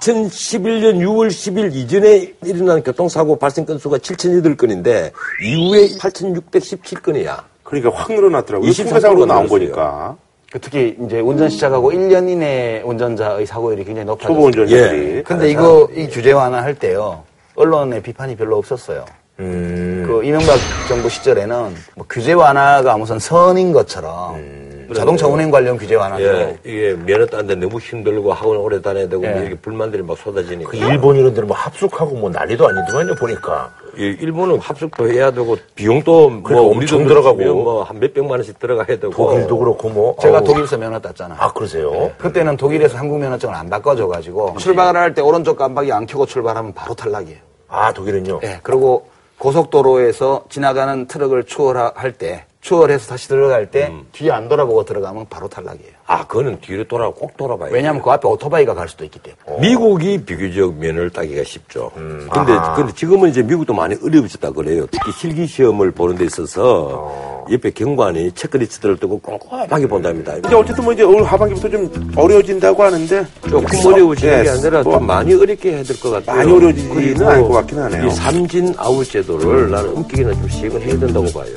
2011년 0.00 0.96
6월 0.98 1.28
10일 1.28 1.76
이전에 1.76 2.34
일어난 2.44 2.82
교통사고 2.82 3.36
발생 3.36 3.64
건수가 3.64 3.98
7,008건인데 3.98 5.12
이후에 5.44 5.90
8,617건이야. 5.96 7.38
그러니까 7.62 7.92
확 7.94 8.12
늘어났더라고요. 8.12 8.68
23% 8.68 8.84
통계상으로 8.88 9.26
나온 9.26 9.44
늘었어요. 9.44 9.58
거니까 9.60 10.16
그 10.16 10.31
특히 10.60 10.96
이제 11.04 11.20
운전 11.20 11.48
시작하고 11.48 11.92
1년 11.92 12.28
이내 12.28 12.82
운전자의 12.84 13.46
사고율이 13.46 13.84
굉장히 13.84 14.06
높아졌어요. 14.06 14.34
초보 14.34 14.46
운전자들이 14.46 15.16
예. 15.16 15.22
근데 15.22 15.50
이거 15.50 15.88
이 15.94 16.06
규제 16.08 16.32
완화할 16.32 16.74
때요. 16.74 17.22
언론의 17.54 18.02
비판이 18.02 18.36
별로 18.36 18.58
없었어요. 18.58 19.04
음. 19.40 20.04
그 20.06 20.22
이명박 20.24 20.56
정부 20.88 21.08
시절에는 21.08 21.74
뭐 21.96 22.06
규제 22.08 22.32
완화가 22.32 22.96
무슨 22.98 23.18
선인 23.18 23.72
것처럼 23.72 24.81
자동차 24.94 25.26
운행 25.26 25.50
관련 25.50 25.76
규제 25.76 25.94
완화도 25.94 26.22
예, 26.22 26.58
이게 26.64 26.94
면허 26.94 27.26
따는데 27.26 27.54
너무 27.56 27.78
힘들고 27.78 28.32
학원 28.32 28.58
오래 28.58 28.80
다녀야 28.80 29.08
되고 29.08 29.24
예. 29.24 29.28
뭐 29.30 29.40
이렇게 29.40 29.54
불만들이 29.56 30.02
막 30.02 30.16
쏟아지니까. 30.18 30.70
그 30.70 30.76
일본 30.76 31.16
이런 31.16 31.32
데는 31.34 31.46
뭐 31.48 31.56
합숙하고 31.56 32.14
뭐 32.16 32.30
난리도 32.30 32.66
아니더만요, 32.68 33.14
보니까. 33.16 33.72
예, 33.98 34.04
일본은 34.04 34.58
합숙도 34.58 35.10
해야 35.10 35.30
되고 35.30 35.56
비용도 35.74 36.30
뭐 36.30 36.42
그러니까 36.42 36.70
엄청 36.70 37.06
들어가고. 37.06 37.36
뭐 37.36 37.84
한 37.84 37.98
몇 38.00 38.14
백만 38.14 38.32
원씩 38.32 38.58
들어가야 38.58 38.86
되고 38.98 39.10
독일도 39.10 39.58
그렇고 39.58 39.88
뭐. 39.88 40.16
제가 40.20 40.38
어우. 40.38 40.44
독일에서 40.44 40.76
면허 40.78 40.98
땄잖아요. 41.00 41.38
아, 41.40 41.52
그러세요? 41.52 42.10
그때는 42.18 42.56
독일에서 42.56 42.96
한국 42.98 43.18
면허증을 43.20 43.54
안 43.54 43.68
바꿔줘가지고 43.68 44.56
출발을 44.58 44.98
할 45.00 45.14
때 45.14 45.20
오른쪽 45.20 45.56
깜빡이 45.58 45.92
안 45.92 46.06
켜고 46.06 46.24
출발하면 46.26 46.72
바로 46.74 46.94
탈락이에요. 46.94 47.38
아, 47.68 47.92
독일은요? 47.92 48.40
예, 48.44 48.60
그리고 48.62 49.06
고속도로에서 49.38 50.44
지나가는 50.48 51.06
트럭을 51.06 51.44
추월할 51.44 52.12
때, 52.12 52.44
추월해서 52.62 53.08
다시 53.08 53.26
들어갈 53.28 53.70
때 53.72 53.92
뒤에 54.12 54.30
안 54.30 54.48
돌아보고 54.48 54.84
들어가면 54.84 55.26
바로 55.28 55.48
탈락이에요. 55.48 55.90
아 56.06 56.24
그거는 56.26 56.60
뒤로 56.60 56.84
돌아 56.84 57.10
꼭 57.10 57.36
돌아봐야 57.36 57.68
돼. 57.70 57.74
왜냐하면 57.74 58.00
그 58.02 58.10
앞에 58.10 58.26
오토바이가 58.28 58.74
갈 58.74 58.88
수도 58.88 59.04
있기 59.04 59.18
때문에. 59.18 59.60
미국이 59.68 60.24
비교적 60.24 60.74
면허를 60.76 61.10
따기가 61.10 61.42
쉽죠. 61.42 61.90
음. 61.96 62.28
근데, 62.32 62.52
근데 62.76 62.92
지금은 62.94 63.30
이제 63.30 63.42
미국도 63.42 63.74
많이 63.74 63.96
어려워졌다 64.00 64.52
그래요. 64.52 64.86
특히 64.92 65.10
실기 65.10 65.46
시험을 65.46 65.90
보는 65.90 66.16
데 66.16 66.24
있어서 66.24 66.88
어. 66.92 67.46
옆에 67.50 67.70
경관이 67.70 68.30
체크리스트를 68.32 68.96
들고 68.96 69.18
꼼꼼하게 69.18 69.88
본답니다. 69.88 70.36
이제 70.36 70.54
어쨌든 70.54 70.84
뭐 70.84 70.92
이제 70.92 71.02
올 71.02 71.24
하반기부터 71.24 71.68
좀 71.68 72.12
어려워진다고 72.14 72.80
하는데 72.80 73.26
조금 73.48 73.86
어려워지는 73.92 74.38
예, 74.38 74.42
게 74.44 74.48
아니라 74.50 74.82
뭐 74.84 74.92
좀 74.98 75.06
많이 75.08 75.34
어렵게 75.34 75.72
해야 75.72 75.82
될 75.82 75.96
것 76.00 76.10
같아요. 76.10 76.36
많이 76.36 76.52
어려워지지는 76.52 76.94
그리고 76.94 77.28
않을 77.28 77.42
것 77.42 77.48
같긴 77.54 77.78
하네요. 77.80 78.06
이 78.06 78.10
삼진 78.10 78.74
아웃 78.76 79.04
제도를 79.10 79.68
나는 79.70 79.96
엄격히나 79.96 80.32
좀 80.34 80.48
시행을 80.48 80.80
해야 80.82 80.96
된다고 80.96 81.26
봐요. 81.32 81.56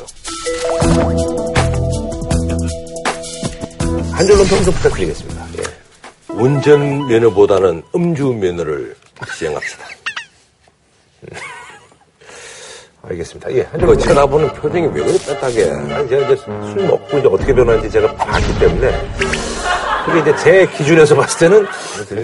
한 4.12 4.26
줄로 4.26 4.44
평소 4.45 4.72
부탁드리겠습니다. 4.72 5.45
예. 5.57 5.64
운전 6.34 7.07
면허보다는 7.07 7.84
음주 7.95 8.28
면허를 8.34 8.95
시행합시다. 9.34 9.86
알겠습니다. 13.03 13.52
예, 13.53 13.62
한그 13.64 13.80
줄로 13.80 13.98
쳐다보는 13.98 14.53
표정이 14.53 14.88
왜 14.88 15.03
그래 15.03 15.18
떳하게. 15.18 15.70
아니, 15.94 16.10
제가 16.10 16.26
이제 16.26 16.36
술 16.44 16.88
먹고 16.88 17.18
이제 17.20 17.28
어떻게 17.28 17.53
변하는지 17.53 17.90
제가 17.91 18.16
봤기 18.16 18.60
때문에 18.60 19.10
근데 20.06 20.20
이제 20.22 20.36
제 20.44 20.68
기준에서 20.78 21.16
봤을 21.16 21.49
때는 21.49 21.68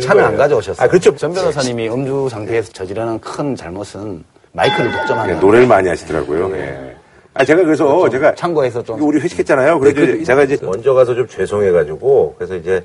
차는 0.01 0.23
안 0.23 0.37
가져오셨어요. 0.37 0.83
아, 0.83 0.87
그렇죠. 0.87 1.15
전 1.15 1.33
변호사님이 1.33 1.89
음주 1.89 2.29
상태에서 2.31 2.71
저지르는 2.71 3.19
큰 3.19 3.55
잘못은 3.55 4.23
마이크를 4.53 4.91
독점하는 4.91 5.33
네, 5.35 5.39
노래를 5.39 5.67
많이 5.67 5.87
하시더라고요. 5.89 6.55
예. 6.57 6.90
아, 7.33 7.45
제가 7.45 7.63
그래서 7.63 8.09
제가 8.09 8.35
참고해서 8.35 8.83
좀 8.83 9.01
우리 9.01 9.19
회식했잖아요. 9.21 9.79
그래서 9.79 9.95
그, 9.95 10.23
제가 10.23 10.43
이제 10.43 10.57
먼저 10.61 10.93
가서 10.93 11.15
좀 11.15 11.27
죄송해가지고 11.27 12.35
그래서 12.37 12.55
이제 12.55 12.83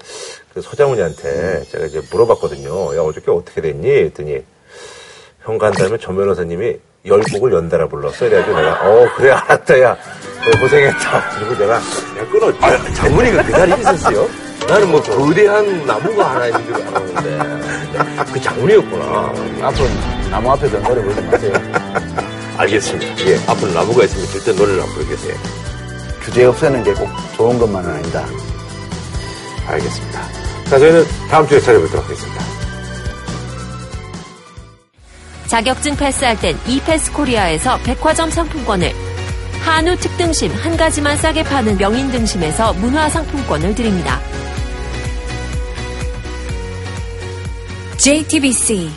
그 0.55 0.63
서장훈이한테 0.63 1.65
제가 1.65 1.87
이제 1.87 2.01
물어봤거든요. 2.13 2.97
야 2.97 3.01
어저께 3.01 3.31
어떻게 3.31 3.61
됐니? 3.61 3.91
했더니 3.91 4.43
형 5.43 5.59
간다면 5.59 5.99
전 5.99 6.15
변호사님이 6.17 6.77
열 7.07 7.21
곡을 7.23 7.53
연달아 7.53 7.89
불렀어. 7.89 8.29
그래가지고 8.29 8.57
내가 8.57 8.89
어 8.89 9.09
그래 9.17 9.31
알았다 9.33 9.81
야 9.81 9.97
고생했다. 10.61 11.31
그리고 11.39 11.59
내가 11.59 11.81
그냥 12.15 12.31
끊어. 12.31 12.67
아, 12.67 12.93
장문이가 12.95 13.43
그 13.43 13.51
자리에 13.51 13.77
있었어요? 13.79 14.29
나는 14.69 14.91
뭐 14.91 15.01
거대한 15.03 15.87
나무가 15.87 16.35
하나 16.35 16.47
있는 16.47 16.65
줄 16.67 16.75
알았는데 16.75 18.33
그 18.33 18.41
장문이었구나. 18.41 19.05
앞으로 19.63 19.87
나무 20.31 20.51
앞에서 20.53 20.81
노래 20.83 21.03
부르지 21.03 21.21
마세요. 21.23 21.53
알겠습니다. 22.59 23.27
예, 23.29 23.37
앞으로 23.47 23.73
나무가 23.73 24.05
있으면 24.05 24.27
절대 24.29 24.53
노래를 24.53 24.83
안 24.83 24.89
부르겠어요. 24.95 25.35
규제 26.23 26.45
없애는 26.45 26.83
게 26.85 26.93
꼭 26.95 27.09
좋은 27.37 27.59
것만은 27.59 27.91
아니다. 27.91 28.27
알겠습니다. 29.67 30.23
자, 30.71 30.79
저희는 30.79 31.05
다음 31.31 31.47
주에 31.47 31.61
찾아뵙도록 31.61 32.05
하겠습니다. 32.05 32.45
자격증 35.47 35.97
패스할 35.97 36.39
땐 36.41 36.59
이패스 36.67 37.13
코리아에서 37.13 37.79
백화점 37.85 38.31
상품권을 38.31 38.93
한우 39.65 39.97
특등심 39.97 40.53
한 40.53 40.77
가지만 40.77 41.17
싸게 41.17 41.45
파는 41.45 41.79
명인 41.79 42.11
등심에서 42.11 42.73
문화 42.75 43.09
상품권을 43.09 43.75
드립니다. 43.75 44.21
JTBC 47.99 48.91